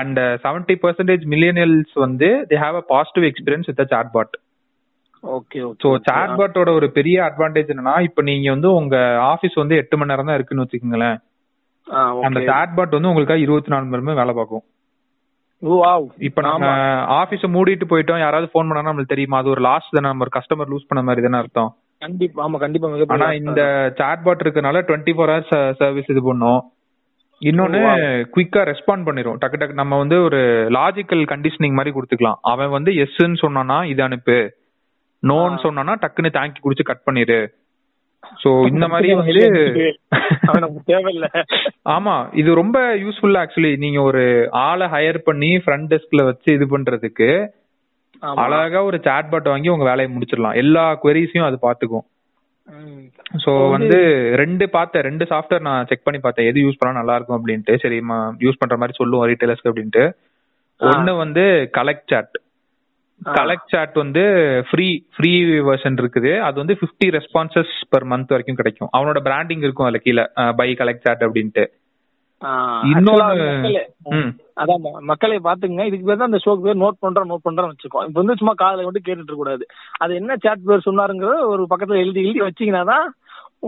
அண்ட் 0.00 0.20
செவன்டி 0.44 0.74
பர்சன்டேஜ் 0.84 1.24
மில்லியனியல்ஸ் 1.32 1.94
வந்து 2.06 2.28
they 2.50 2.56
have 2.64 2.78
a 2.80 2.84
positive 2.94 3.26
experience 3.30 3.70
with 3.70 3.84
chatbot 3.94 4.34
okay 5.24 5.58
okay 5.66 5.80
so 5.82 5.88
சாட்பாட்டோட 6.06 6.70
ஒரு 6.78 6.86
பெரிய 6.96 7.16
அட்வான்டேஜ் 7.26 7.70
என்னன்னா 7.72 7.96
இப்போ 8.06 8.20
நீங்க 8.28 8.48
வந்து 8.50 8.70
உங்க 8.80 8.96
ஆஃபீஸ் 9.32 9.56
வந்து 9.60 9.74
எட்டு 9.82 9.96
மணி 9.96 10.12
நேரம் 10.12 10.30
தான் 10.30 10.38
இருக்குன்னு 10.38 10.64
வச்சுக்கோங்களேன். 10.64 11.18
அந்த 12.26 12.40
சாட்பாட் 12.50 12.96
வந்து 12.96 13.10
உங்களுக்காக 13.10 13.44
இருபத்தி 13.44 13.72
நாலு 13.72 13.84
மணி 13.84 13.94
நேரமே 13.94 14.18
வேலை 14.20 14.34
பார்க்கும். 14.34 14.64
இப்ப 16.28 16.40
நம்ம 16.46 16.68
ஆபீஸ 17.18 17.48
மூடிட்டு 17.56 17.86
போயிட்டோம் 17.90 18.22
யாராவது 18.22 18.50
ஃபோன் 18.52 18.68
பண்ணா 18.68 18.86
நம்மளுக்கு 18.88 19.14
தெரியுமா? 19.14 19.40
அது 19.42 19.52
ஒரு 19.54 19.62
லாஸ் 19.68 19.94
தானே 19.96 20.06
நம்ம 20.08 20.26
ஒரு 20.26 20.34
கஸ்டமர் 20.38 20.70
லூஸ் 20.72 20.88
பண்ண 20.90 21.02
மாதிரி 21.08 21.24
தானே 21.26 21.40
அர்த்தம். 21.42 21.70
கண்டிப்பா 22.04 22.40
ஆமா 22.46 22.58
கண்டிப்பா 22.64 23.06
ஆனா 23.16 23.28
இந்த 23.40 23.62
சாட்பாட் 24.00 24.44
இருக்கனால 24.44 24.82
டுவெண்ட்டி 24.88 25.14
ஃபோர் 25.16 25.32
ஹவர்ஸ் 25.32 25.54
சர்வீஸ் 25.80 26.12
இது 26.14 26.22
பண்ணும். 26.28 26.60
இன்னொன்னு. 27.42 27.78
குயிக்கா 28.34 28.60
ரெஸ்பாண்ட் 28.70 29.06
பண்ணிரும். 29.06 29.38
டக்கு 29.42 29.60
டக்கு 29.60 29.80
நம்ம 29.80 29.94
வந்து 30.02 30.16
ஒரு 30.26 30.40
லாஜிக்கல் 30.76 31.22
கண்டிஷனிங் 31.32 31.78
மாதிரி 31.78 31.94
கொடுத்துக்கலாம். 31.94 32.38
அவன் 32.52 32.74
வந்து 32.76 32.92
எஸ்ன்னு 33.04 33.42
சொன்னானா 33.44 33.78
இது 33.92 34.02
அனுப்பு. 34.08 34.38
நோன்னு. 35.22 35.58
சொன்னானா 35.64 35.94
டக்குன்னு 36.04 36.36
தேங்க்யூ 36.36 36.62
குடிச்சு 36.64 36.90
கட் 36.90 37.06
பண்ணிரு. 37.08 37.40
சோ 38.42 38.50
இந்த 38.70 38.86
மாதிரி 38.92 39.08
வந்து 39.20 39.44
தேவையில்ல. 40.90 41.26
ஆமா 41.94 42.14
இது 42.40 42.50
ரொம்ப 42.60 42.78
யூஸ்ஃபுல் 43.04 43.38
ஆக்சுவலி 43.40 43.72
நீங்க 43.84 44.00
ஒரு 44.10 44.22
ஆளை 44.66 44.86
ஹையர் 44.94 45.18
பண்ணி 45.28 45.50
ஃப்ரண்ட் 45.64 45.90
டெஸ்க்ல 45.92 46.24
வச்சு 46.28 46.50
இது 46.58 46.66
பண்றதுக்கு. 46.74 47.30
அழகா 48.44 48.80
ஒரு 48.84 48.98
சாட்பாட் 49.06 49.52
வாங்கி 49.52 49.68
உங்க 49.68 49.84
வேலையை 49.84 50.08
முடிச்சிடலாம். 50.14 50.58
எல்லா 50.62 50.84
queries-யும் 51.04 51.46
அது 51.48 51.58
பாத்துக்கும். 51.66 52.04
சோ 53.44 53.52
வந்து 53.70 53.98
ரெண்டு 54.40 54.64
பார்த்தேன் 54.68 55.06
ரெண்டு 55.08 55.24
சாஃப்ட்வேர் 55.24 55.66
நான் 55.68 55.86
செக் 55.86 56.04
பண்ணி 56.04 56.20
பார்த்தேன். 56.20 56.48
எது 56.50 56.64
யூஸ் 56.64 56.78
பண்ணா 56.78 56.98
நல்லா 56.98 57.14
இருக்கும் 57.14 57.38
அப்படின்ட்டு. 57.38 57.74
சரி 57.84 57.98
யூஸ் 58.46 58.60
பண்ற 58.60 58.76
மாதிரி 58.76 58.98
சொல்லுவோம் 59.00 59.26
ரீட்டைலர்ஸ்க்கு 59.30 59.70
அப்படின்ட்டு. 59.72 60.04
ஒன்னு 60.80 61.12
வந்து 61.16 61.44
கலெக்ட் 61.78 62.10
சாட். 62.12 62.36
கலெக்ட் 63.38 63.72
சாட் 63.72 63.96
வந்து 64.02 64.22
ஃப்ரீ 64.68 64.86
ஃப்ரீ 65.16 65.32
வெர்ஷன் 65.70 65.98
இருக்குது. 66.02 66.32
அது 66.40 66.56
வந்து 66.62 66.76
50 66.82 67.08
ரெஸ்பான்சஸ் 67.16 67.74
per 67.92 68.02
மந்த் 68.12 68.32
வரைக்கும் 68.34 68.60
கிடைக்கும். 68.60 68.90
அவனோட 68.96 69.20
பிராண்டிங் 69.28 69.64
இருக்கும் 69.66 69.86
அதுல 69.86 70.00
கீழே. 70.06 70.24
பை 70.60 70.68
கலெக்ட் 70.80 71.06
சாட் 71.06 71.24
அப்படின்ட்டு. 71.26 71.64
அதான் 74.60 74.82
மக்களே 75.10 75.38
பாத்துங்க 75.48 75.84
இதுக்கு 75.88 76.06
பேர் 76.08 76.20
தான் 76.20 76.30
அந்த 76.30 76.40
ஷோக்கு 76.44 76.66
பேர் 76.66 76.82
நோட் 76.82 77.02
பண்றோம் 77.04 77.30
நோட் 77.32 77.46
பண்றோம் 77.46 77.72
வச்சுக்கோ 77.72 78.04
இப்ப 78.08 78.18
வந்து 78.22 78.38
சும்மா 78.40 78.54
காதுல 78.62 78.88
வந்து 78.88 79.04
கேட்டுட்டு 79.06 79.40
கூடாது 79.40 79.66
அது 80.04 80.12
என்ன 80.20 80.36
சாட் 80.44 80.68
பேர் 80.70 80.86
சொன்னாருங்கிறத 80.88 81.44
ஒரு 81.54 81.64
பக்கத்துல 81.72 82.02
எழுதி 82.04 82.24
எழுதி 82.26 82.42
வச்சீங்கன்னா 82.46 82.84
தான் 82.92 83.06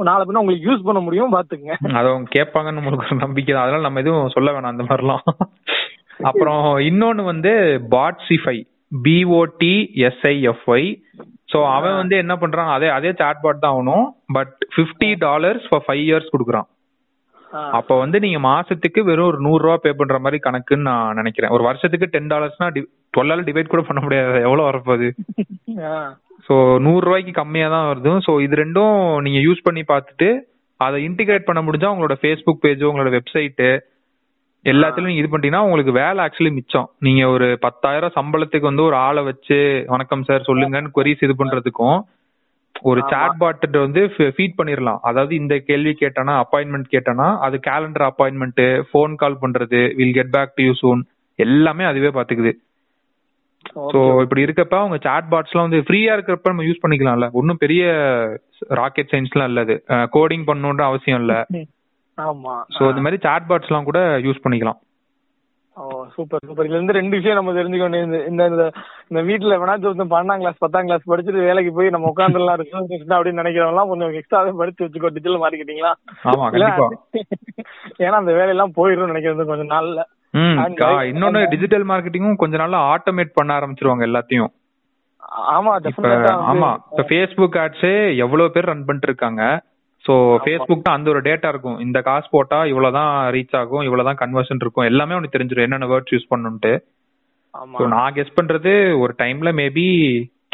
நாளை 0.09 0.23
பின்ன 0.25 0.43
உங்களுக்கு 0.43 0.69
யூஸ் 0.69 0.87
பண்ண 0.87 1.01
முடியும் 1.07 1.35
பாத்துங்க 1.35 1.73
அது 1.99 2.07
அவங்க 2.13 2.29
கேட்பாங்கன்னு 2.37 2.87
ஒரு 2.91 3.19
நம்பிக்கை 3.25 3.53
தான். 3.53 3.65
அதனால 3.65 3.87
நம்ம 3.87 4.03
எதுவும் 4.05 4.35
சொல்ல 4.37 4.55
வேணாம் 4.55 4.75
அந்த 4.75 4.87
மாதிரிலாம். 4.89 5.25
அப்புறம் 6.29 6.65
இன்னொன்னு 6.89 7.25
வந்து 7.33 7.53
பாட்ஸிஃபை 7.95 8.57
பிஓடி 9.05 9.77
எஸ்ஐஎஃப்ஐ 10.09 10.83
சோ 11.53 11.59
அவன் 11.77 11.99
வந்து 12.01 12.17
என்ன 12.23 12.35
பண்றான்? 12.43 12.71
அதே 12.77 12.89
அதே 12.99 13.11
சாட்பாட் 13.21 13.63
தான் 13.65 13.75
ஆகணும் 13.75 14.07
but 14.37 14.55
50 14.77 15.11
dollars 15.27 15.67
for 15.71 15.85
five 15.87 16.05
years 16.07 16.33
கொடுக்குறான். 16.35 16.69
அப்ப 17.79 17.99
வந்து 18.03 18.19
நீங்க 18.25 18.39
மாசத்துக்கு 18.49 19.01
வெறும் 19.09 19.29
ஒரு 19.31 19.39
நூறு 19.47 19.61
ரூபா 19.65 19.77
பே 19.83 19.93
பண்ற 20.01 20.19
மாதிரி 20.25 20.39
கணக்குன்னு 20.47 20.89
நான் 20.91 21.19
நினைக்கிறேன். 21.21 21.53
ஒரு 21.57 21.63
வருஷத்துக்கு 21.69 22.13
டென் 22.15 22.31
டாலர்ஸ்னா 22.33 22.69
டுவெல் 23.17 23.47
டிவைட் 23.49 23.73
கூட 23.73 23.83
பண்ண 23.89 24.01
முடியாது. 24.05 24.41
எவ்வளவு 24.49 24.69
வரப்போகுது. 24.71 25.09
ஸோ 26.47 26.55
நூறு 26.87 27.03
ரூபாய்க்கு 27.07 27.33
கம்மியா 27.41 27.69
தான் 27.75 27.89
வருது. 27.91 28.13
ஸோ 28.27 28.33
இது 28.47 28.55
ரெண்டும் 28.65 28.97
நீங்க 29.27 29.41
யூஸ் 29.47 29.67
பண்ணி 29.69 29.85
பார்த்துட்டு 29.93 30.29
அதை 30.81 30.97
இன்டிகிரேட் 31.09 31.49
பண்ண 31.49 31.61
முடிஞ்சா 31.67 31.91
உங்களோட 31.95 32.17
ஃபேஸ்புக் 32.23 32.65
பேஜ் 32.65 32.89
உங்களோட 32.91 33.11
வெப்சைட்டு 33.17 33.69
எல்லாத்துலயும் 34.65 35.11
நீங்க 35.11 35.23
இது 35.23 35.31
பண்ணிட்டீங்கன்னா 35.31 35.67
உங்களுக்கு 35.67 35.93
வேலை 35.93 36.19
ஆக்சுவலி 36.25 36.53
மிச்சம். 36.59 36.87
நீங்க 37.07 37.23
ஒரு 37.29 37.47
பத்தாயிரம் 37.65 38.15
சம்பளத்துக்கு 38.19 38.71
வந்து 38.71 38.85
ஒரு 38.89 38.97
ஆளை 39.07 39.23
வச்சு 39.25 39.59
வணக்கம் 39.95 40.27
சார் 40.29 40.47
சொல்லுங்கன்னு 40.49 40.95
queries 40.97 41.21
இது 41.27 41.35
பண்றதுக்கும் 41.41 41.99
ஒரு. 42.75 43.01
சாட் 43.11 43.39
பாட்டு 43.39 43.79
வந்து 43.79 44.01
ஃபீட் 44.37 44.59
பண்ணிரலாம். 44.59 45.01
அதாவது 45.03 45.35
இந்த 45.35 45.59
கேள்வி 45.59 45.97
கேட்டானா 46.01 46.45
அப்பாயின்மெண்ட் 46.45 46.89
கேட்டானா 46.91 47.39
அது 47.39 47.61
கேலண்டர் 47.67 48.07
அப்பாயின்மெண்ட் 48.11 48.63
ஃபோன் 48.91 49.15
கால் 49.15 49.41
பண்றது 49.43 49.95
will 49.95 50.13
get 50.13 50.31
back 50.31 50.55
to 50.55 50.65
you 50.65 50.73
soon 50.73 51.03
எல்லாமே 51.39 51.85
அதுவே 51.85 52.09
பாத்துக்குது. 52.09 52.53
சோ 53.93 54.21
இப்படி 54.23 54.45
இருக்கப்ப 54.45 54.75
அவங்க 54.79 54.97
சாட் 54.97 55.31
பாட்ஸ்லாம் 55.31 55.67
வந்து 55.69 55.79
ஃப்ரீயா 55.79 56.15
இருக்கிறப்ப 56.15 56.43
நம்ம 56.43 56.63
யூஸ் 56.63 56.83
பண்ணிக்கலாம்ல. 56.83 57.31
ஒன்னும் 57.33 57.57
பெரிய 57.57 57.85
ராக்கெட் 58.69 59.13
சயின்ஸ்லாம் 59.13 59.45
இல்ல 59.45 59.61
அது. 59.61 59.85
கோடிங் 59.89 60.47
பண்ணணும்ன்ற 60.47 60.83
அவசியம் 60.83 61.21
இல்ல. 61.21 61.47
ஆமா. 62.19 62.55
சோ 62.77 62.83
இந்த 62.89 63.01
மாதிரி 63.01 63.23
சாட் 63.23 63.49
பாட்ஸ்லாம் 63.49 63.83
கூட 63.83 64.19
யூஸ் 64.19 64.43
பண்ணிக்கலாம். 64.43 64.79
ஓ 65.77 65.85
சூப்பர் 66.15 66.45
சூப்பர் 66.47 66.67
இதுல 66.67 66.79
இருந்து 66.79 66.97
ரெண்டு 66.97 67.17
விஷயம் 67.19 67.39
நம்ம 67.39 67.53
தெரிஞ்சுக்க 67.53 67.87
வேண்டியது. 67.87 68.19
இந்த 68.31 68.43
இந்த 68.51 68.65
இந்த 69.11 69.21
வீட்டுல 69.29 69.57
வேணாச்சும் 69.61 69.89
ஒருத்தன் 69.91 70.13
பன்னெண்டாம் 70.13 70.43
கிளாஸ் 70.43 70.63
பத்தாம் 70.65 70.87
கிளாஸ் 70.89 71.09
படிச்சுட்டு 71.11 71.47
வேலைக்கு 71.49 71.73
போய் 71.79 71.91
நம்ம 71.91 72.11
உட்காந்துலாம் 72.13 72.61
ரிசர்வேஷன் 72.63 73.17
அப்படின்னு 73.17 73.43
நினைக்கிறவங்க 73.43 73.89
கொஞ்சம் 73.93 74.15
எக்ஸ்ட்ராவே 74.21 74.53
படிச்சு 74.61 74.85
வச்சுக்கோ 74.85 75.13
டிஜிட்டல் 75.17 75.41
மார்க்கெட்டிங்களா 75.45 75.93
ஏன்னா 78.05 78.21
அந்த 78.23 78.35
வேலையெல்லாம் 78.39 78.77
போயிடும் 78.77 79.13
நினைக்கிறது 79.13 79.51
கொஞ்சம் 79.53 79.73
நாள்ல. 79.77 80.01
இன்னொன்னு 81.11 81.43
டிஜிட்டல் 81.51 81.89
மார்க்கெட்டிங்கும் 81.91 82.41
கொஞ்ச 82.43 82.55
நாள்ல 82.63 82.79
ஆட்டோமேட் 82.95 83.37
பண்ண 83.39 83.59
ஆரம்பிச்சிருவாங்க 83.59 84.05
எல்லாத்தையும். 84.11 84.53
ஆமா 85.55 85.71
ஆமா 86.53 86.71
இப்ப 86.91 87.05
ஃபேஸ்புக் 87.11 87.61
ஆட்ஸே 87.63 87.95
எவ்வளவு 88.25 88.53
பேர் 88.55 88.71
ரன் 88.71 88.85
பண்ணிட்டு 88.85 89.09
இருக்காங்க. 89.11 89.43
சோ 90.05 90.15
ஃபேஸ்புக் 90.45 90.85
தான் 90.87 90.99
அந்த 90.99 91.09
ஒரு 91.13 91.21
டேட்டா 91.29 91.49
இருக்கும். 91.53 91.79
இந்த 91.85 91.99
காசு 92.09 92.29
போட்டா 92.35 92.59
இவ்வளவுதான் 92.73 93.13
ரீச் 93.37 93.57
ஆகும் 93.61 93.85
இவ்வளவுதான் 93.89 94.21
கன்வர்ஷன் 94.23 94.63
இருக்கும். 94.65 94.89
எல்லாமே 94.91 95.17
உனக்கு 95.19 95.37
தெரிஞ்சிடும் 95.37 95.67
என்னென்ன 95.67 95.89
வேர்ட்ஸ் 95.93 96.15
யூஸ் 96.15 96.31
பண்ணணும்ட்டு 96.33 96.73
ஆமா. 97.55 97.77
சோ 97.79 97.85
நான் 97.95 98.15
கெஸ் 98.17 98.37
பண்றது 98.39 98.73
ஒரு 99.03 99.13
டைம்ல 99.23 99.51
மேபி 99.61 99.87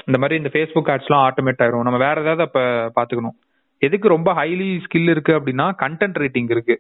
இந்த 0.09 0.19
மாதிரி 0.21 0.39
இந்த 0.41 0.51
ஃபேஸ்புக் 0.55 0.91
ஆட்ஸ்லாம் 0.95 1.25
ஆட்டோமேட் 1.29 1.63
ஆயிரும். 1.65 1.87
நம்ம 1.87 2.01
வேற 2.05 2.17
ஏதாவது 2.25 2.45
அப்ப 2.47 2.61
பாத்துக்கணும். 2.99 3.37
எதுக்கு 3.83 4.07
ரொம்ப 4.15 4.31
ஹைலி 4.39 4.71
ஸ்கில் 4.87 5.13
இருக்கு 5.15 5.33
அப்படின்னா 5.39 5.67
கண்டென்ட் 5.83 6.21
ரைட்டிங் 6.23 6.51
இருக்கு. 6.55 6.77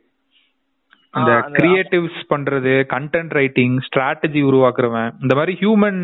இந்த 1.14 1.32
கிரியேட்டிவ்ஸ் 1.58 2.18
பண்றது 2.32 2.72
கண்டென்ட் 2.94 3.32
ரைட்டிங் 3.38 3.76
ஸ்ட்ராட்டஜி 3.86 4.40
உருவாக்குறவன். 4.50 5.10
இந்த 5.24 5.34
மாதிரி 5.38 5.54
ஹியூமன் 5.62 6.00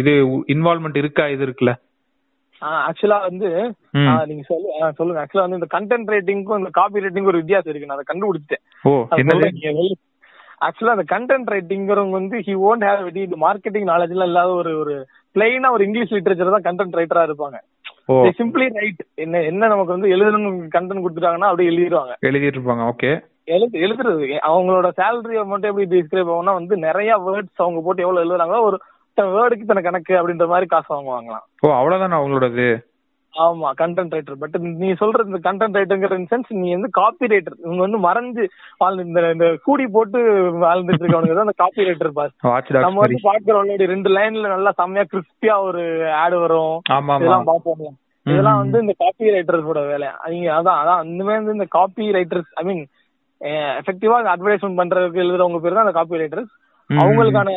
இது 0.00 0.12
இன்வால்மெண்ட் 0.54 0.98
இருக்கா 1.02 1.24
இது 1.34 1.42
இருக்குல்ல? 1.46 1.74
ஆக்சுவலா 2.88 3.18
வந்து 3.28 3.48
நீங்க 4.28 4.44
சொல்லு 4.50 4.68
சொல்லுங்க. 4.98 5.20
ஆக்சுவலா 5.22 5.46
வந்து 5.46 5.60
இந்த 5.60 5.70
கண்டென்ட் 5.76 6.12
ரைட்டிங்க்கும் 6.14 6.60
இந்த 6.60 6.70
காப்பி 6.78 7.02
ரைட்டிங்கும் 7.04 7.32
ஒரு 7.32 7.42
வித்தியாசம் 7.42 7.70
இருக்கு. 7.70 7.88
நான் 7.90 7.98
அதை 7.98 8.08
கண்டுபிடிச்சிட்டேன். 8.10 8.64
ஆக்சுவலா 10.66 10.94
அந்த 10.96 11.06
கண்டென்ட் 11.14 11.50
ரைட்டிங்கிறவங்க 11.54 12.16
வந்து 12.20 12.36
ஹி 12.46 12.54
ஓன்ட் 12.68 12.86
ஹேவ் 12.88 13.02
வெடி 13.08 13.20
இந்த 13.28 13.38
மார்க்கெட்டிங் 13.46 13.88
நாலேஜ் 13.92 14.14
எல்லாம் 14.14 14.30
இல்லாத 14.32 14.52
ஒரு 14.62 14.72
ஒரு 14.82 14.94
பிளைனா 15.36 15.70
ஒரு 15.76 15.82
இங்கிலீஷ் 15.88 16.14
லிட்டரேச்சர் 16.16 16.56
தான் 16.56 16.68
கண்டென்ட் 16.68 16.98
ரைட்டரா 17.00 17.24
இருப்பாங்க. 17.28 17.58
சிம்பிளி 18.38 18.66
ரைட் 18.78 19.02
என்ன 19.24 19.42
என்ன 19.50 19.68
நமக்கு 19.72 19.94
வந்து 19.94 20.12
எழுதணும் 20.14 20.60
கண்டென்ட் 20.76 21.04
கொடுத்துட்டாங்கன்னா 21.04 21.50
அப்படியே 21.50 21.70
எழுதிடுவாங்க. 21.72 22.14
எழுதிட்டு 22.28 22.58
இருப்பாங்க 22.58 22.84
ஓகே 22.92 23.10
எழுது 23.56 23.76
எழுதுறது. 23.86 24.24
அவங்களோட 24.50 24.86
சேலரிய 25.00 25.42
மட்டும் 25.50 25.70
எப்படி 25.70 25.86
டிஸ்கிரைப் 25.92 26.30
ஆகும்னா 26.32 26.54
வந்து 26.60 26.76
நிறைய 26.86 27.10
வேர்ட்ஸ் 27.26 27.62
அவங்க 27.64 27.80
போட்டு 27.84 28.04
எவ்வளவு 28.04 28.24
எழுதுறாங்களோ 28.24 28.60
ஒரு 28.68 28.78
வேர்டுக்கு 29.34 29.64
இத்தனை 29.66 29.82
கணக்கு 29.82 30.14
அப்படின்ற 30.18 30.46
மாதிரி 30.52 30.66
காசு 30.74 30.88
வாங்குவாங்களாம். 30.94 31.46
ஓ 31.64 31.74
அவ்வளவுதானா 31.78 32.20
அவங்களோடது 32.20 32.68
ஆமா 33.34 33.68
கண்டென்ட் 33.80 34.14
ரைட்டர் 34.16 34.38
பட் 34.42 34.54
நீ 34.82 34.88
சொல்றது 35.00 35.28
இந்த 35.30 35.40
கண்டென்ட் 35.46 35.76
ரைட்டர்ங்கிற 35.78 36.16
சென்ஸ் 36.30 36.48
நீ 36.60 36.68
வந்து 36.74 36.88
காப்பி 36.98 37.26
ரைட்டர் 37.32 37.56
இவங்க 37.64 37.82
வந்து 37.84 37.98
மறைஞ்சு 38.06 38.44
வாழ்ந்து 38.82 39.04
இந்த 39.08 39.20
இந்த 39.34 39.48
கூடி 39.66 39.84
போட்டு 39.96 40.20
வாழ்ந்துட்டு 40.64 41.02
இருக்கவனுங்க 41.02 41.36
தான் 41.36 41.46
அந்த 41.46 41.56
காப்பி 41.62 41.86
ரைட்டர் 41.88 42.12
பாஸ் 42.18 42.34
நம்ம 42.86 43.00
வந்து 43.04 43.20
பாக்குறோம் 43.28 43.90
ரெண்டு 43.94 44.12
லைன்ல 44.16 44.52
நல்லா 44.54 44.72
செம்மையா 44.80 45.04
கிறிஸ்பியா 45.12 45.56
ஒரு 45.68 45.82
ஆட் 46.22 46.36
வரும். 46.44 46.76
இதெல்லாம் 47.20 47.48
பாப்போம்ல 47.50 47.90
இதெல்லாம் 48.26 48.60
வந்து 48.62 48.78
இந்த 48.84 48.94
காப்பி 49.02 49.34
ரைட்டர்ஸோட 49.36 49.82
வேலை. 49.92 50.08
அவங்க 50.24 50.48
அதான் 50.58 50.80
அதான் 50.82 51.04
இந்த 51.10 51.22
மாதிரி 51.24 51.40
வந்து 51.42 51.56
இந்த 51.58 51.68
காப்பி 51.76 52.06
ரைட்டர்ஸ் 52.16 52.50
ஐ 52.60 52.64
மீன் 52.70 52.82
எஃபெக்டிவா 53.80 54.16
அட்வர்டைஸ்மெண்ட் 54.34 54.80
பண்றதுக்கு 54.80 55.22
எழுதுறவங்க 55.24 55.60
பேர் 55.64 55.76
தான் 55.76 55.86
அந்த 55.86 55.96
காப்பி 55.98 56.22
ரைட்டர்ஸ். 56.22 56.50
அவங்களுக்கான 56.90 57.50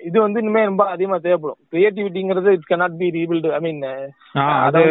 இது 0.00 0.20
வந்து 0.20 0.40
இனிமே 0.40 0.62
ரொம்ப 0.64 0.84
அதிகமா 0.86 1.16
தேவைப்படும். 1.18 1.58
கிரியேட்டிவிட்டிங்கிறது 1.72 2.50
it 2.56 2.68
cannot 2.70 2.92
be 3.00 3.08
rebuilt 3.10 3.50
I 3.52 3.60
mean 3.60 3.80
அது 4.66 4.82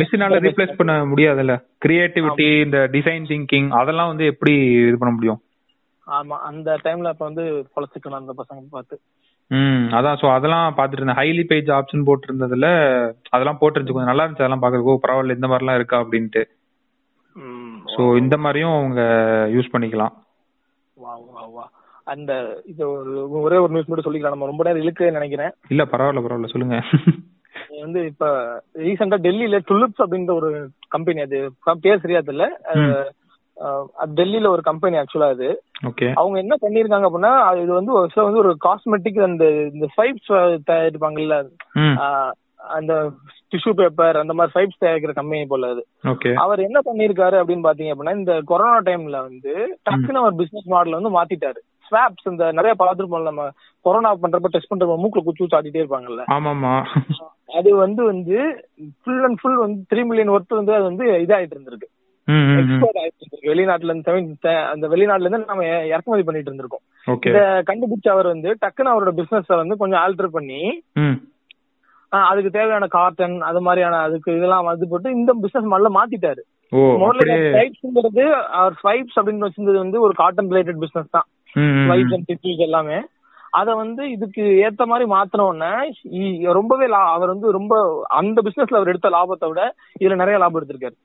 மிஷினால 0.00 0.40
ரீப்ளேஸ் 0.46 0.78
பண்ண 0.78 1.04
முடியாதுல்ல? 1.04 1.54
கிரியேட்டிவிட்டி 1.84 2.48
இந்த 2.64 2.80
டிசைன் 2.92 3.28
திங்கிங் 3.32 3.68
அதெல்லாம் 3.70 4.06
வந்து 4.06 4.24
எப்படி 4.24 4.54
இது 4.88 4.98
பண்ண 4.98 5.14
முடியும்? 5.14 5.40
ஆமா 6.06 6.36
அந்த 6.48 6.78
டைம்ல 6.84 7.12
அப்ப 7.12 7.24
வந்து 7.24 7.44
பொழைச்சிக்கணும் 7.74 8.20
அந்த 8.20 8.34
பசங்க 8.40 8.66
பார்த்து. 8.70 8.96
ம் 9.50 9.86
அதான். 9.92 10.18
சோ 10.20 10.26
அதெல்லாம் 10.34 10.76
பாத்துட்டு 10.76 11.00
இருந்தேன். 11.00 11.18
ஹைலி 11.18 11.42
பேஜ் 11.42 11.68
ஆப்ஷன் 11.70 12.04
போட்டு 12.04 12.26
இருந்ததுல 12.28 12.68
அதெல்லாம் 13.30 13.58
போட்டுருந்துச்சு. 13.60 13.96
கொஞ்சம் 13.96 14.12
நல்லா 14.12 14.24
இருந்துச்சு. 14.24 14.44
அதெல்லாம் 14.44 14.62
பாக்குறதுக்கு 14.62 14.94
ஓ, 14.94 15.00
பரவாயில்ல 15.06 15.36
இந்த 15.38 15.48
மாதிரிலாம் 15.48 15.74
இருக்கா? 15.74 15.98
அப்படின்ட்டு. 16.04 16.42
சோ 17.94 18.16
இந்த 18.16 18.36
மாதிரியும் 18.36 18.76
அவங்க 18.76 19.00
யூஸ் 19.54 19.72
பண்ணிக்கலாம். 19.72 20.14
வா 20.96 21.14
வா 21.34 21.42
வா. 21.56 21.64
அந்த 22.06 22.32
இது 22.72 22.82
ஒரு 22.90 23.12
ஒரே 23.44 23.58
ஒரு 23.62 23.72
நியூஸ் 23.74 23.88
மட்டும் 23.88 24.06
சொல்லிக்கலாம். 24.06 24.34
நம்ம 24.34 24.50
ரொம்ப 24.50 24.64
நேரம் 24.66 24.82
இழுக்குன்னு 24.82 25.18
நினைக்கிறேன். 25.18 25.52
இல்ல 25.74 25.84
பரவாயில்ல 25.92 26.22
பரவாயில்ல 26.24 26.52
சொல்லுங்க. 26.52 26.78
வந்து 27.84 28.00
இப்ப 28.10 28.26
ரீசெண்டா 28.84 29.16
டெல்லியில 29.26 29.58
டுலிப்ஸ் 29.70 30.02
அப்படின்ற 30.04 30.32
ஒரு 30.40 30.50
கம்பெனி 30.94 31.20
அது 31.26 31.38
பேர் 31.84 32.02
சரியா 32.04 32.20
தெரியல 32.26 32.48
அது 34.02 34.14
டெல்லியில 34.18 34.48
ஒரு 34.54 34.62
கம்பெனி 34.62 34.96
ஆக்சுவலா 35.00 35.28
அது. 35.34 35.48
அவங்க 36.20 36.36
என்ன 36.42 36.54
பண்ணிருக்காங்க 36.64 37.06
அப்படின்னா 37.08 37.32
இது 37.62 37.72
வந்து 37.78 37.92
வந்து 38.26 38.42
ஒரு 38.42 38.52
காஸ்மெட்டிக் 38.66 39.20
அந்த 39.28 39.46
இந்த 39.74 39.86
ஃபைப்ஸ் 39.94 40.32
தயாரிப்பாங்கல்ல? 40.70 41.36
அந்த 42.76 42.92
டிஷ்யூ 43.52 43.72
பேப்பர் 43.80 44.16
அந்த 44.20 44.34
மாதிரி 44.36 44.54
ஃபைப்ஸ் 44.54 44.82
தயாரிக்கிற 44.82 45.12
கம்பெனி 45.18 45.46
போல 45.52 45.70
அது. 45.74 45.82
அவர் 46.44 46.66
என்ன 46.68 46.78
பண்ணிருக்காரு 46.88 47.36
அப்படின்னு 47.40 47.66
பாத்தீங்க 47.68 47.92
அப்படின்னா 47.94 48.18
இந்த 48.20 48.34
கொரோனா 48.50 48.78
டைம்ல 48.88 49.20
வந்து 49.28 49.52
டக்குன்னு 49.88 50.22
அவர் 50.22 50.40
பிசினஸ் 50.42 50.72
மாடல் 50.74 50.98
வந்து 50.98 51.16
மாத்திட்டாரு. 51.18 51.60
ஸ்வாப்ஸ் 51.88 52.30
இந்த 52.32 52.44
நிறைய 52.58 52.74
பார்த்துருப்போம் 52.80 53.28
நம்ம 53.30 53.48
கொரோனா 53.84 54.10
பண்றப்ப 54.22 54.50
டெஸ்ட் 54.54 54.72
பண்றப்ப 54.72 54.96
மூக்குல 55.02 55.24
குச்சி 55.26 55.42
வச்சு 55.42 55.58
ஆட்டிட்டே 55.58 55.82
இருப்பாங்கல்ல. 55.82 56.24
ஆமாமா 56.36 56.72
அது 57.58 57.70
வந்து 57.84 58.02
வந்து 58.12 58.38
ஃபுல் 59.02 59.24
அண்ட் 59.26 59.38
ஃபுல் 59.42 59.60
வந்து 59.64 59.78
த்ரீ 59.92 60.02
மில்லியன் 60.08 60.32
ஒர்த் 60.36 60.58
வந்து 60.60 60.74
அது 60.78 60.84
வந்து 60.90 61.04
இதாயிட்டு 61.24 61.56
இருந்திருக்கு. 61.56 61.88
எக்ஸ்போர்ட் 62.60 62.98
ஆயிட்டு 63.00 63.48
வெளிநாட்டுல 63.50 63.92
இருந்து 63.92 64.54
அந்த 64.72 64.84
வெளிநாட்டுல 64.94 65.28
இருந்து 65.28 65.50
நம்ம 65.52 65.66
இறக்குமதி 65.92 66.24
பண்ணிட்டு 66.26 66.50
இருந்திருக்கோம். 66.50 66.84
இத 67.30 67.38
கண்டுபிடிச்ச 67.68 68.08
அவர் 68.14 68.32
வந்து 68.32 68.50
டக்குன்னு 68.62 68.92
அவரோட 68.94 69.12
பிசினஸ் 69.20 69.60
வந்து 69.62 69.80
கொஞ்சம் 69.82 70.02
ஆல்டர் 70.04 70.34
பண்ணி 70.36 70.60
அதுக்கு 72.12 72.50
தேவையான 72.56 72.86
காட்டன் 72.96 73.36
அது 73.48 73.60
மாதிரியான 73.66 74.00
அதுக்கு 74.08 74.36
இதெல்லாம் 74.36 74.68
இது 74.76 74.86
போட்டு 74.90 75.08
இந்த 75.18 75.30
பிசினஸ் 75.44 75.70
மாடல 75.72 75.90
மாத்திட்டாரு. 75.96 76.42
முதல்ல 77.02 77.34
ஸ்வைப்ஸ்ங்கிறது 77.46 78.24
அவர் 78.58 78.74
ஸ்வைப்ஸ் 78.82 79.18
அப்படின்னு 79.20 79.46
வச்சிருந்தது 79.46 79.78
வந்து 79.82 79.98
ஒரு 80.06 80.14
காட்டன் 80.20 80.50
ரிலேட்டட் 80.52 80.82
பிசினஸ் 80.84 81.14
தான். 81.16 81.26
ஸ்வைப்ஸ் 81.60 82.14
அண்ட் 82.14 82.32
டிச்சிஸ் 82.32 82.58
எல்லாமே. 82.58 82.98
அத 83.50 83.74
வந்து 83.74 84.10
இதுக்கு 84.10 84.42
ஏத்த 84.64 84.86
மாதிரி 84.86 85.10
மாத்தின 85.10 85.40
உடனே 85.40 85.70
இ- 86.12 86.52
ரொம்பவே 86.52 86.86
அவர் 86.92 87.28
வந்து 87.28 87.50
ரொம்ப 87.50 87.74
அந்த 88.08 88.42
பிசினஸ்ல 88.42 88.74
அவர் 88.74 88.88
எடுத்த 88.88 89.08
லாபத்தை 89.08 89.48
விட 89.48 89.62
இதுல 90.00 90.14
நிறைய 90.14 90.38
லாபம் 90.38 90.62
எடுத்திருக்காரு. 90.62 90.96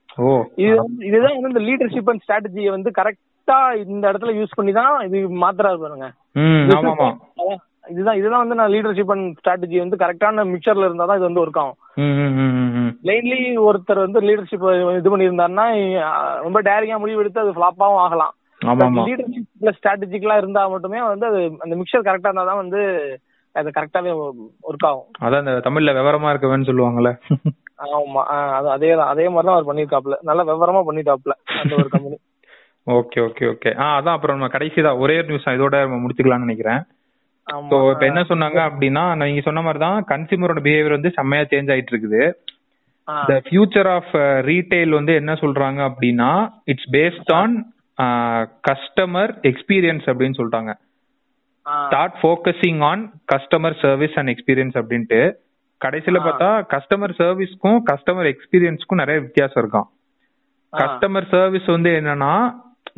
இது 0.55 0.73
இதுதான் 1.01 1.41
வந்து 1.41 1.59
இந்த 1.59 1.59
லீடர்ஷிப் 1.59 2.09
அண்ட் 2.09 2.23
ஸ்ட்ராட்டஜியை 2.25 2.69
வந்து 2.69 2.91
கரெக்டா 2.91 3.59
இந்த 3.85 4.11
இடத்துல 4.11 4.33
யூஸ் 4.35 4.55
பண்ணி 4.55 4.71
தான் 4.71 5.05
இது 5.05 5.17
மாத்துறாரு 5.35 5.77
பாருங்க. 5.77 6.07
இதுதான் 7.89 8.15
இதுதான் 8.15 8.39
வந்து 8.39 8.55
நான் 8.55 8.71
லீடர்ஷிப் 8.71 9.11
அண்ட் 9.11 9.37
ஸ்ட்ராட்டஜி 9.39 9.77
வந்து 9.77 9.95
கரெக்டான 9.95 10.43
மிக்சர்ல 10.47 10.79
இருந்தா 10.79 11.05
தான் 11.05 11.15
இது 11.15 11.25
வந்து 11.25 11.45
ஒர்க் 11.45 11.59
ஆகும். 11.59 11.77
ம் 11.95 12.13
ம் 12.17 12.35
ம் 12.35 12.53
ம், 12.55 12.71
ம். 12.75 12.91
பிளைன்லி 13.03 13.39
ஒருத்தர் 13.61 13.99
வந்து 13.99 14.21
லீடர்ஷிப் 14.21 14.67
இது 14.97 15.17
பண்ணியிருந்தாருன்னா 15.17 15.65
ரொம்ப 16.41 16.61
டேரிங்கா 16.61 16.97
முடிவு 16.97 17.19
எடுத்து 17.19 17.39
அது 17.39 17.51
ஃபிளாப்பாவும் 17.51 18.03
ஆகலாம். 18.03 18.33
ஆமாமா 18.61 19.03
லீடர்ஷிப் 19.09 19.49
பிளஸ் 19.61 19.77
ஸ்ட்ராட்டஜிக்கலா 19.79 20.37
இருந்தா 20.41 20.63
மட்டுமே 20.73 20.99
வந்து 21.07 21.25
அது 21.31 21.39
அந்த 21.63 21.73
மிக்சர் 21.79 22.07
கரெக்டா 22.07 22.29
இருந்தா 22.29 22.47
தான் 22.49 22.61
வந்து 22.63 22.81
அது 23.55 23.69
கரெக்டாவே 23.77 24.11
ஒர்க் 24.69 24.85
ஆகும். 24.89 25.07
அதான் 25.25 25.41
இந்த 25.43 25.53
தமிழ்ல 25.67 25.93
விவரமா 25.97 26.29
இருக்கவன்னு 26.33 26.69
சொல்லுவாங்கல்ல. 26.69 27.11
ஆமா 27.97 28.21
அது 28.57 28.67
அதே 28.75 28.91
தான் 28.99 29.11
அதே 29.13 29.25
மாதிரி 29.29 29.47
தான் 29.47 29.57
அவர் 29.57 29.69
பண்ணிருக்காப்ல 29.69 30.17
நல்லா 30.29 30.43
விவரமா 30.51 30.81
பண்ணிட்டாப்ல 30.89 31.35
அந்த 31.61 31.73
ஒரு 31.81 31.89
கம்பெனி 31.95 32.17
ஓகே 32.99 33.19
ஓகே 33.25 33.45
ஓகே. 33.53 33.71
ஆ 33.81 33.87
அதான் 33.97 34.15
அப்புறம் 34.17 34.37
நம்ம 34.37 34.47
கடைசி 34.53 34.79
தான் 34.85 35.01
ஒரே 35.03 35.15
ஒரு 35.19 35.27
நியூஸ் 35.31 35.51
இதோட 35.55 35.75
நம்ம 35.83 35.97
முடிச்சுக்கலாம்னு 36.03 36.47
நினைக்கிறேன். 36.47 36.81
ஸோ 37.69 37.77
இப்போ 37.91 38.05
என்ன 38.09 38.21
சொன்னாங்க 38.31 38.59
அப்படின்னா 38.69 39.03
நீங்க 39.21 39.43
சொன்ன 39.47 39.61
மாதிரி 39.65 39.79
தான் 39.83 39.97
கன்சியூமரோட 40.11 40.61
பிஹேவியர் 40.65 40.97
வந்து 40.97 41.11
செம்மையா 41.17 41.43
சேஞ்ச் 41.51 41.71
ஆயிட்டு 41.73 41.93
இருக்குது. 41.93 42.21
த 43.29 43.35
ஃபியூச்சர் 43.47 43.89
ஆஃப் 43.95 44.11
ரீட்டைல் 44.49 44.97
வந்து 44.99 45.13
என்ன 45.21 45.31
சொல்றாங்க 45.43 45.79
அப்படின்னா 45.89 46.31
it's 46.73 46.89
based 46.97 47.31
on 47.39 47.55
customer 48.67 49.31
experience 49.49 50.07
அப்படின்னு 50.11 50.39
சொல்றாங்க 50.41 50.71
start 51.85 52.17
focusing 52.21 52.81
on 52.89 53.01
customer 53.33 53.75
service 53.81 54.15
and 54.19 54.31
experience 54.33 54.77
அப்படின்ட்டு 54.81 55.19
கடைசியில. 55.81 56.17
பார்த்தா 56.25 56.49
கஸ்டமர் 56.73 57.13
சர்வீஸ்க்கும் 57.19 57.79
கஸ்டமர் 57.91 58.27
எக்ஸ்பீரியன்ஸ்க்கும் 58.31 59.01
நிறைய 59.01 59.19
வித்தியாசம் 59.19 59.61
இருக்கும். 59.63 59.87
கஸ்டமர் 60.73 61.27
சர்வீஸ் 61.29 61.67
வந்து 61.67 61.91
என்னன்னா 61.99 62.33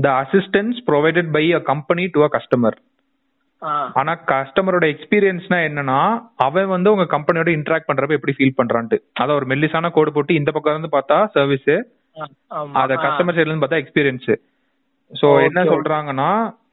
the 0.01 0.09
assistance 0.23 0.79
provided 0.89 1.29
by 1.31 1.45
a 1.53 1.61
company 1.71 2.05
to 2.07 2.21
a 2.21 2.29
customer 2.37 2.77
ஆனா 3.99 4.13
கஸ்டமரோட 4.31 4.85
எக்ஸ்பீரியன்ஸ்னா 4.93 5.57
என்னன்னா 5.67 5.99
அவன் 6.45 6.67
வந்து 6.67 6.91
உங்க 6.93 7.05
கம்பெனியோட 7.13 7.49
இன்டராக்ட் 7.57 7.89
பண்றப்ப 7.89 8.17
எப்படி 8.17 8.33
ஃபீல் 8.37 8.57
பண்றான்ட்டு. 8.59 8.97
அத 9.21 9.29
ஒரு 9.33 9.45
மெல்லிசான 9.51 9.91
கோடு 9.91 10.11
போட்டு 10.11 10.33
இந்த 10.33 10.51
பக்கம் 10.51 10.75
இருந்து 10.75 10.95
பார்த்தா 10.95 11.17
சர்வீஸ் 11.37 11.71
அத 12.81 12.97
கஸ்டமர் 13.05 13.35
சைடுல 13.37 13.51
இருந்து 13.51 13.65
பார்த்தா 13.65 13.83
எக்ஸ்பீரியன்ஸ் 13.83 14.27
சோ 15.11 15.27
என்ன. 15.47 15.63
சொல்றாங்கன்னா 15.73 16.31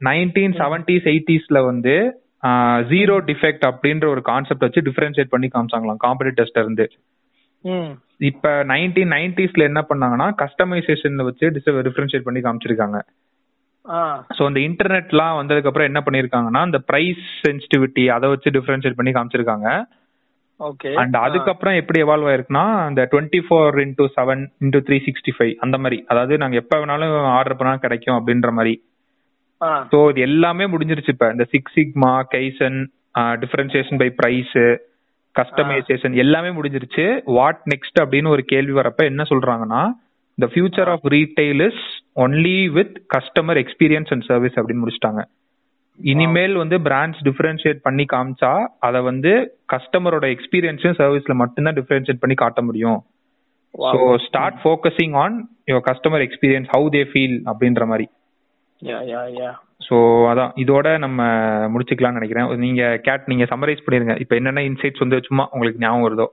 நைன்டீன் 0.09 0.55
செவன்டிஸ் 0.61 1.07
எயிட்டிஸ்ல 1.13 1.59
வந்து 1.69 1.95
ஜீரோ 2.91 3.15
டிஃபெக்ட் 3.29 3.65
அப்படின்ற 3.69 4.05
ஒரு 4.13 4.21
கான்செப்ட் 4.29 4.65
வச்சு 4.65 4.81
டிஃபரன்ஷியேட் 4.87 5.33
பண்ணி 5.33 5.47
காமிச்சாங்களாம் 5.55 6.03
காம்படிட்டர்ஸ்ட 6.05 6.63
இருந்து. 6.63 6.85
இப்ப 8.29 8.53
நைன்டீன் 8.71 9.11
நைன்டிஸ்ல 9.15 9.63
என்ன 9.69 9.81
பண்ணாங்கன்னா 9.89 10.27
கஸ்டமைசேஷன் 10.43 11.27
வச்சு 11.27 11.45
டிஃபரன்ஷியேட் 11.87 12.27
பண்ணி 12.27 12.41
காமிச்சிருக்காங்க. 12.47 12.99
ஸோ 14.37 14.41
இந்த 14.49 14.59
இன்டர்நெட்லாம் 14.69 15.37
வந்ததுக்கு 15.39 15.69
அப்புறம் 15.69 15.89
என்ன 15.89 16.01
பண்ணிருக்காங்கன்னா 16.05 16.61
இந்த 16.69 16.79
பிரைஸ் 16.89 17.23
சென்சிட்டிவிட்டி 17.45 18.03
அதை 18.15 18.27
வச்சு 18.33 18.55
டிஃபரன்ஷியேட் 18.57 18.99
பண்ணி 18.99 19.13
காமிச்சிருக்காங்க. 19.17 19.69
அண்ட் 21.01 21.15
அதுக்கப்புறம் 21.25 21.75
எப்படி 21.79 21.99
எவால்வ் 22.03 22.29
ஆயிருக்குன்னா 22.31 22.65
இந்த 22.89 23.07
twenty 23.11 23.39
four 23.45 23.77
into 23.85 24.05
seven 24.17 24.41
into 24.65 24.79
three 24.87 24.97
sixty 25.07 25.31
five 25.37 25.53
அந்த 25.65 25.77
மாதிரி. 25.77 25.97
அதாவது 26.07 26.37
நாங்க 26.37 26.55
எப்ப 26.55 26.79
வேணாலும் 26.81 27.15
ஆர்டர் 27.37 27.55
பண்ணாலும் 27.55 27.85
கிடைக்கும் 27.85 28.17
அப்படின்ற 28.17 28.51
மாதிரி. 28.51 28.73
ஸோ 29.91 29.97
இது 30.09 30.21
எல்லாமே 30.21 30.65
முடிஞ்சிருச்சு 30.65 31.13
இப்ப. 31.15 31.27
இந்த 31.31 31.47
six 31.53 31.75
sigma 31.79 32.13
kaizen 32.35 32.79
differentiation 33.43 33.97
by 33.97 34.09
price 34.09 34.55
customization 35.35 36.15
எல்லாமே 36.23 36.49
முடிஞ்சிருச்சு. 36.59 37.05
வாட் 37.37 37.61
நெக்ஸ்ட் 37.73 37.99
அப்படின்னு 38.03 38.27
ஒரு 38.27 38.43
கேள்வி 38.43 38.73
வரப்ப 38.79 39.03
என்ன 39.11 39.23
சொல்றாங்கன்னா 39.29 39.81
the 40.37 40.47
future 40.53 40.89
of 40.95 41.05
retail 41.15 41.61
is 41.67 41.83
only 42.15 42.57
with 42.77 42.95
customer 43.15 43.59
experience 43.63 44.11
and 44.13 44.25
service 44.31 44.57
அப்படின்னு 44.59 44.83
முடிச்சிட்டாங்க. 44.85 45.21
இனிமேல் 46.03 46.55
வந்து 46.55 46.77
பிராண்ட்ஸ் 46.77 47.21
டிஃபரன்ஷியேட் 47.23 47.79
பண்ணி 47.81 48.05
காமிச்சா 48.13 48.65
அதை 48.79 49.01
வந்து 49.01 49.31
கஸ்டமரோட 49.73 50.25
எக்ஸ்பீரியன்ஸையும் 50.35 50.97
சர்வீஸ்ல 50.99 51.33
மட்டும்தான் 51.33 51.73
டிஃபரன்ஷியேட் 51.73 52.19
பண்ணி 52.19 52.35
காட்ட 52.35 52.61
முடியும். 52.61 52.99
So 53.73 54.17
start 54.27 54.57
focusing 54.63 55.15
on 55.15 55.35
your 55.71 55.85
customer 55.89 56.23
experience 56.27 56.71
how 56.77 56.87
they 56.89 57.03
feel 57.11 57.37
அப்படின்ற 57.51 57.85
மாதிரி. 57.85 58.07
ஸோ 59.87 59.95
அதான். 60.31 60.51
இதோட 60.55 60.97
நம்ம 60.97 61.21
முடிச்சுக்கலாம்னு 61.73 62.19
நினைக்கிறேன். 62.19 62.57
நீங்க 62.57 62.97
கேட் 62.97 63.21
நீங்க 63.25 63.43
சம்மரைஸ் 63.43 63.85
பண்ணிருங்க. 63.85 64.19
இப்போ 64.19 64.35
என்னென்ன 64.35 64.61
இன்சைட்ஸ் 64.61 64.99
வந்து 64.99 65.19
சும்மா 65.21 65.49
உங்களுக்கு 65.51 65.79
ஞாபகம் 65.79 66.05
வருதோ. 66.07 66.27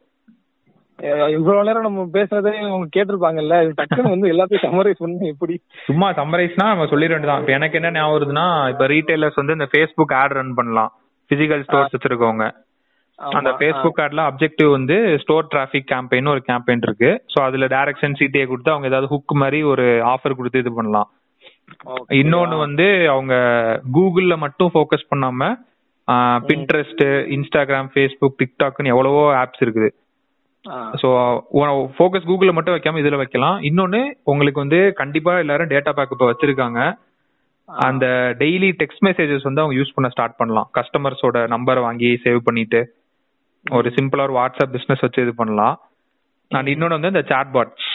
இவ்வளவு 1.38 1.66
நேரம் 1.66 1.86
நம்ம 1.86 2.04
பேசுனதே 2.14 2.52
அவங்க 2.68 2.86
கேட்டிருப்பாங்கல்ல? 2.94 3.56
டக்குன்னு 3.80 4.12
வந்து 4.14 4.30
எல்லாத்தையும் 4.32 4.64
சம்மரைஸ் 4.66 5.02
பண்ணி 5.02 5.28
எப்படி? 5.32 5.54
சும்மா 5.88 6.06
சம்மரைஸ்னா 6.20 6.66
நம்ம 6.72 6.86
சொல்லிட 6.92 7.12
வேண்டியதான் 7.14 7.42
இப்போ 7.42 7.54
எனக்கு 7.58 7.78
என்ன 7.80 7.92
ஞாபகம் 7.96 8.16
வருதுன்னா 8.16 8.46
இப்போ 8.72 8.86
ரீட்டைலர்ஸ் 8.94 9.40
வந்து 9.40 9.56
இந்த 9.58 9.68
ஃபேஸ்புக் 9.72 10.14
ஆட் 10.20 10.34
ரன் 10.38 10.56
பண்ணலாம். 10.60 10.90
பிசிக்கல் 11.30 11.62
ஸ்டோர்ஸ் 11.66 11.94
வச்சிருக்கவங்க. 11.94 12.46
அந்த 13.38 13.50
ஃபேஸ்புக் 13.60 14.00
ஆட்ல 14.02 14.24
அப்ஜெக்டிவ் 14.30 14.70
வந்து 14.76 14.96
ஸ்டோர் 15.22 15.48
டிராஃபிக் 15.52 15.88
கேம்பெயின் 15.92 16.32
ஒரு 16.34 16.42
கேம்பெயின் 16.50 16.84
இருக்கு. 16.88 17.10
ஸோ 17.32 17.38
அதுல 17.46 17.68
டைரக்ஷன் 17.76 18.18
சிடிஏ 18.20 18.44
கொடுத்து 18.50 18.74
அவங்க 18.74 18.90
ஏதாவது 18.90 19.12
ஹுக் 19.14 19.34
மாதிரி 19.42 19.60
ஒரு 19.72 19.86
ஆஃபர் 20.12 20.38
கொடுத்து 20.40 20.62
இது 20.64 20.72
பண்ணலாம். 20.80 21.08
இன்னொன்னு 22.20 22.58
வந்து 22.66 22.86
அவங்க 23.14 23.34
கூகுள்ல 23.96 24.36
மட்டும் 24.44 24.72
ஃபோக்கஸ் 24.74 25.08
பண்ணாம 25.12 25.50
பின்ட்ரெஸ்ட் 26.50 27.02
இன்ஸ்டாகிராம் 27.36 27.90
ஃபேஸ்புக் 27.94 28.38
டிக்டாக்னு 28.42 28.92
எவ்வளவோ 28.94 29.24
ஆப்ஸ் 29.42 29.64
இருக்குது. 29.64 29.90
ஸோ 31.00 31.08
ஃபோக்கஸ் 31.96 32.28
கூகுள்ல 32.28 32.52
மட்டும் 32.56 32.74
வைக்காம 32.76 33.00
இதுல 33.02 33.18
வைக்கலாம். 33.20 33.58
இன்னொன்னு 33.68 34.00
உங்களுக்கு 34.32 34.62
வந்து 34.64 34.80
கண்டிப்பா 35.00 35.32
எல்லாரும் 35.44 35.72
டேட்டா 35.74 35.92
பேக் 35.98 36.14
இப்போ 36.14 36.28
வச்சிருக்காங்க. 36.30 36.80
அந்த 37.68 38.06
டெய்லி 38.42 38.68
டெக்ஸ்ட் 38.80 39.04
மெசேஜஸ் 39.08 39.46
வந்து 39.48 39.62
அவங்க 39.62 39.76
யூஸ் 39.78 39.94
பண்ண 39.96 40.08
ஸ்டார்ட் 40.14 40.38
பண்ணலாம். 40.40 40.68
கஸ்டமர்ஸோட 40.78 41.38
நம்பரை 41.54 41.80
வாங்கி 41.86 42.10
சேவ் 42.24 42.40
பண்ணிட்டு 42.48 42.80
ஒரு 43.66 43.88
சிம்பிளா 43.96 44.24
ஒரு 44.28 44.36
வாட்ஸ்அப் 44.38 44.74
பிசினஸ் 44.76 45.04
வச்சு 45.04 45.24
இது 45.26 45.34
பண்ணலாம். 45.40 45.76
அண்ட் 46.50 46.70
இன்னொன்னு 46.74 46.98
வந்து 46.98 47.12
இந்த 47.14 47.22
சாட் 47.30 47.52
பாட்ஸ். 47.56 47.90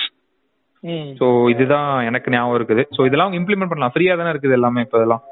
ஸோ 1.19 1.25
இதுதான் 1.53 1.89
எனக்கு 2.09 2.33
ஞாபகம் 2.35 2.57
இருக்குது. 2.59 2.83
ஸோ 2.95 3.01
இதெல்லாம் 3.07 3.27
அவங்க 3.27 3.39
இம்ப்ளிமெண்ட் 3.41 3.71
பண்ணலாம். 3.73 3.93
ஃப்ரீயா 3.95 4.17
தானே 4.21 4.33
இருக்குது 4.33 4.57
எல்லாமே 4.59 4.83
இப்போ 4.85 4.97
இதெல்லாம். 5.01 5.23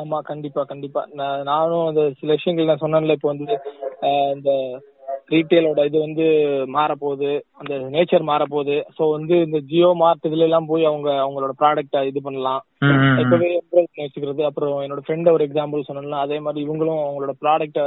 ஆமா 0.00 0.18
கண்டிப்பா 0.30 0.62
கண்டிப்பா. 0.70 1.00
நான் 1.18 1.42
நானும் 1.50 1.86
அந்த 1.88 2.02
சில 2.20 2.30
விஷயங்கள் 2.38 2.70
நான் 2.70 2.84
சொன்னேன்ல 2.84 3.16
இப்போ 3.18 3.28
வந்து 3.32 3.56
இந்த 4.36 4.50
ரீட்டைலோட 5.30 5.84
இது 5.84 5.98
வந்து 5.98 6.24
மாற 6.68 6.94
போகுது 6.94 7.30
அந்த 7.60 7.74
நேச்சர் 7.94 8.22
மாற 8.22 8.44
போகுது 8.46 8.76
ஸோ 8.98 9.10
வந்து 9.10 9.36
இந்த 9.40 9.58
ஜியோ 9.70 9.90
மார்ட் 10.02 10.28
இதுல 10.28 10.42
எல்லாம் 10.42 10.66
போய் 10.66 10.84
அவங்க 10.84 11.08
அவங்களோட 11.22 11.54
ப்ராடக்ட 11.62 12.04
இது 12.06 12.20
பண்ணலாம். 12.20 12.62
இப்பவே 13.22 13.48
வச்சுக்கிறது 13.98 14.42
அப்புறம் 14.44 14.76
என்னோட 14.82 15.02
ஃப்ரெண்ட் 15.06 15.32
ஒரு 15.32 15.46
எக்ஸாம்பிள் 15.48 15.88
சொன்னேன்ல 15.88 16.18
அதே 16.18 16.38
மாதிரி 16.38 16.64
இவங்களும் 16.66 17.02
அவங்களோட 17.06 17.34
ப்ராடக்ட 17.44 17.80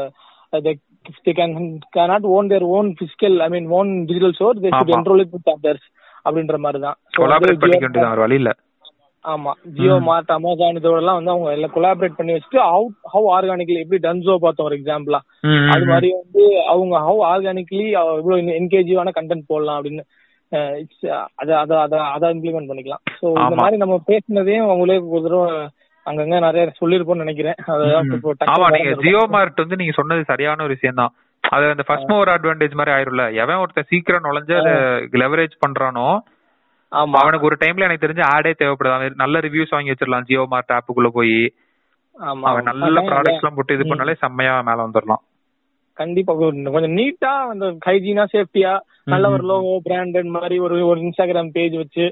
can 1.36 1.52
cannot 1.94 2.24
own 2.26 2.48
their 2.48 2.64
own 2.68 2.96
physical 2.96 3.42
i 3.42 3.50
mean 3.50 3.72
own 3.72 4.06
digital 4.06 4.34
store. 4.34 4.56
They 4.56 4.72
should 4.72 4.90
ஆமா. 4.90 4.98
enroll 4.98 5.22
it 5.22 5.32
with 5.32 5.48
others 5.48 5.82
அப்படின்ற 6.26 6.58
மாதிரி 6.58 6.80
தான் 6.80 6.98
ஆமா. 9.26 9.52
ஜியோ 9.76 9.96
மார்ட் 10.06 10.32
அமேசான் 10.36 10.78
இதோட 10.80 11.00
எல்லாம் 11.02 11.18
வந்து 11.18 11.34
அவங்க 11.34 11.50
எல்லாம் 11.56 11.74
கொலாபரேட் 11.74 12.18
பண்ணி 12.18 12.36
வச்சுட்டு 12.36 12.60
ஹவு 12.66 12.86
ஹவு 13.14 13.28
ஆர்கானிக்லி 13.38 13.80
எப்படி 13.84 14.00
டன்சோ 14.06 14.36
பார்த்தோம் 14.44 14.68
ஒரு 14.70 14.78
எக்ஸாம்பிளா 14.78 15.20
அது 15.74 15.86
மாதிரி 15.92 16.10
வந்து 16.20 16.44
அவங்க 16.74 16.96
ஹவு 17.08 17.22
ஆர்கானிக்லி 17.32 17.86
இவ்வளவு 18.14 18.56
என்கேஜிவான 18.60 19.14
கண்டென்ட் 19.18 19.50
போடலாம் 19.52 19.80
அப்படின்னு 19.80 20.06
அத 21.42 21.50
அத 21.62 21.72
அத 21.82 21.96
அத 22.14 22.32
இம்ப்ளிமெண்ட் 22.36 22.70
பண்ணிக்கலாம். 22.70 23.02
சோ 23.18 23.26
இந்த. 23.36 23.56
மாதிரி 23.62 23.78
நம்ம 23.84 23.98
பேசினதையும் 24.08 24.66
அவங்களே 24.68 24.96
ஒரு 25.10 25.24
தடவை 25.26 25.50
அங்கங்க 26.06 26.38
நிறைய 26.46 26.64
சொல்லிருப்போம்னு 26.80 27.26
நினைக்கிறேன். 27.26 27.58
ஆமா 28.54 28.68
நீங்க. 28.76 28.94
ஜியோ 29.04 29.22
மார்ட் 29.36 29.62
வந்து 29.64 29.80
நீங்க 29.82 29.94
சொன்னது 29.98 30.24
சரியான 30.32 30.64
ஒரு 30.64 30.76
விஷயம் 30.78 31.00
தான் 31.02 31.14
அது 31.44 31.66
அந்த 31.74 31.84
ஃபர்ஸ்ட் 31.88 32.12
மூவர் 32.12 32.34
அட்வான்டேஜ் 32.34 32.80
மாதிரி 32.80 32.94
ஆயிரும்ல. 32.96 33.26
எவன் 33.44 33.62
ஒருத்தன் 33.64 33.90
சீக்கிரம் 33.92 34.26
நுழைஞ்சு 34.26 34.56
அதை 34.62 34.74
லெவரேஜ் 35.24 35.56
பண்றானோ 35.66 36.08
ஆமா. 36.92 37.18
அவனுக்கு 37.22 37.46
ஒரு 37.46 37.58
டைம்ல 37.60 37.88
எனக்கு 37.88 38.06
தெரிஞ்சு 38.06 38.24
ஆடே 38.26 38.52
தேவைப்படுது. 38.60 39.12
நல்ல 39.16 39.40
ரிவ்யூஸ் 39.40 39.74
வாங்கி 39.76 39.92
வச்சிடலாம். 39.92 40.24
ஜியோ 40.24 40.46
மார்ட் 40.52 40.76
ஆப்புக்குள்ள 40.78 41.10
போய் 41.18 41.36
அவன் 42.44 42.68
நல்ல 42.72 43.02
ப்ராடக்ட்ஸ் 43.02 43.42
எல்லாம் 43.42 43.58
போட்டு 43.58 43.74
இது. 43.74 43.84
பண்ணாலே 43.92 44.16
செம்மையா 44.16 44.56
மேல 44.62 44.88
வந்துடலாம் 44.88 45.24
கண்டிப்பா 46.00 46.34
கொஞ்சம் 46.40 46.74
கொஞ்சம் 46.76 46.96
நீட்டா 47.00 47.34
அந்த 47.54 47.66
ஹைஜீனா 47.88 48.26
சேஃப்டியா 48.34 48.74
நல்ல 49.14 49.30
ஒரு 49.36 49.44
லோகோ 49.52 49.76
பிராண்டட் 49.88 50.30
மாதிரி 50.38 50.56
ஒரு 50.66 50.76
ஒரு 50.90 51.00
இன்ஸ்டாகிராம் 51.06 51.54
பேஜ் 51.58 51.76
வச்சு 51.84 52.08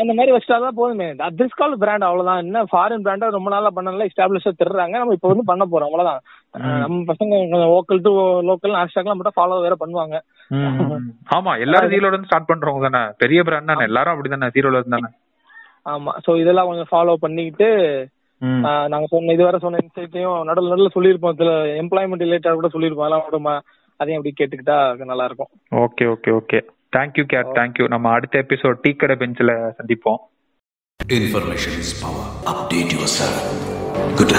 அந்த 0.00 0.12
மாதிரி 0.16 0.32
வச்சுட்டாதான் 0.34 0.78
போதுமே. 0.78 1.06
திஸ் 1.38 1.58
கால் 1.58 1.76
பிராண்ட் 1.82 2.06
அவ்வளவுதான். 2.06 2.40
என்ன 2.44 2.62
ஃபாரின் 2.72 3.04
பிராண்டா 3.04 3.28
ரொம்ப 3.36 3.50
நாளா 3.52 3.70
பண்ணல 3.76 4.08
எஸ்டாப்ளிஷா 4.08 4.50
திருறாங்க 4.58 4.96
நம்ம 5.00 5.14
இப்ப 5.16 5.30
வந்து 5.32 5.44
பண்ண 5.50 5.64
போறோம். 5.64 5.88
அவ்வளவுதான். 5.88 6.20
நம்ம 6.82 6.98
பசங்க 7.12 7.38
லோக்கல் 7.74 8.02
டு 8.06 8.12
லோக்கல் 8.48 8.76
ஹேஷ்டாக்லாம் 8.80 9.18
மட்டும் 9.20 9.38
ஃபாலோ 9.38 9.60
வேற 9.66 9.76
பண்ணுவாங்க. 9.84 10.18
ஆமா 11.36 11.54
எல்லாரும் 11.64 11.94
ஜீரோல 11.94 12.12
இருந்து 12.12 12.30
ஸ்டார்ட் 12.30 12.50
பண்றவங்க 12.50 12.88
தானே. 12.88 13.02
பெரிய 13.22 13.42
பிராண்ட் 13.48 13.70
தானே. 13.72 13.86
எல்லாரும் 13.90 14.14
அப்படிதானே 14.14 14.50
ஜீரோல 14.56 14.80
இருந்து 14.80 14.96
தானே. 14.96 15.10
ஆமா. 15.94 16.12
சோ 16.26 16.30
இதெல்லாம் 16.42 16.68
கொஞ்சம் 16.70 16.90
ஃபாலோ 16.92 17.16
பண்ணிக்கிட்டு 17.24 17.70
நாங்க 18.92 19.06
சொன்ன 19.08 19.32
இதுவரை 19.32 19.58
சொன்ன 19.58 19.78
இன்சைட்டையும் 19.84 20.38
நடுவில் 20.44 20.72
நடுவில் 20.72 20.96
சொல்லியிருப்போம். 20.96 21.36
சில 21.36 21.50
எம்ப்ளாய்மெண்ட் 21.82 22.24
ரிலேட்டடாக 22.24 22.54
கூட 22.54 22.68
சொல்லியிருப்போம். 22.72 23.04
அதெல்லாம் 23.06 23.24
விடுமா? 23.24 23.54
அதையும் 23.96 24.22
அப்படி 24.22 24.34
கேட்டுக்கிட்டா 24.40 25.06
நல்லா 25.12 25.24
இருக்கும். 25.24 25.50
Okay 25.84 26.06
okay 26.14 26.32
okay 26.40 26.60
thank you 26.96 27.24
Kate 27.32 27.52
thank you 27.58 27.86
நம்ம 27.94 28.10
அடுத்த 28.10 28.44
எபிசோட் 28.48 28.82
டீ 28.82 28.92
கடை 28.92 29.16
பெஞ்சில் 29.16 29.52
சந்திப்போம். 29.78 30.20
Information 31.00 31.78
is 31.84 31.94
power 32.02 32.30
update 32.52 32.92
yourself 33.18 33.44
good 34.18 34.34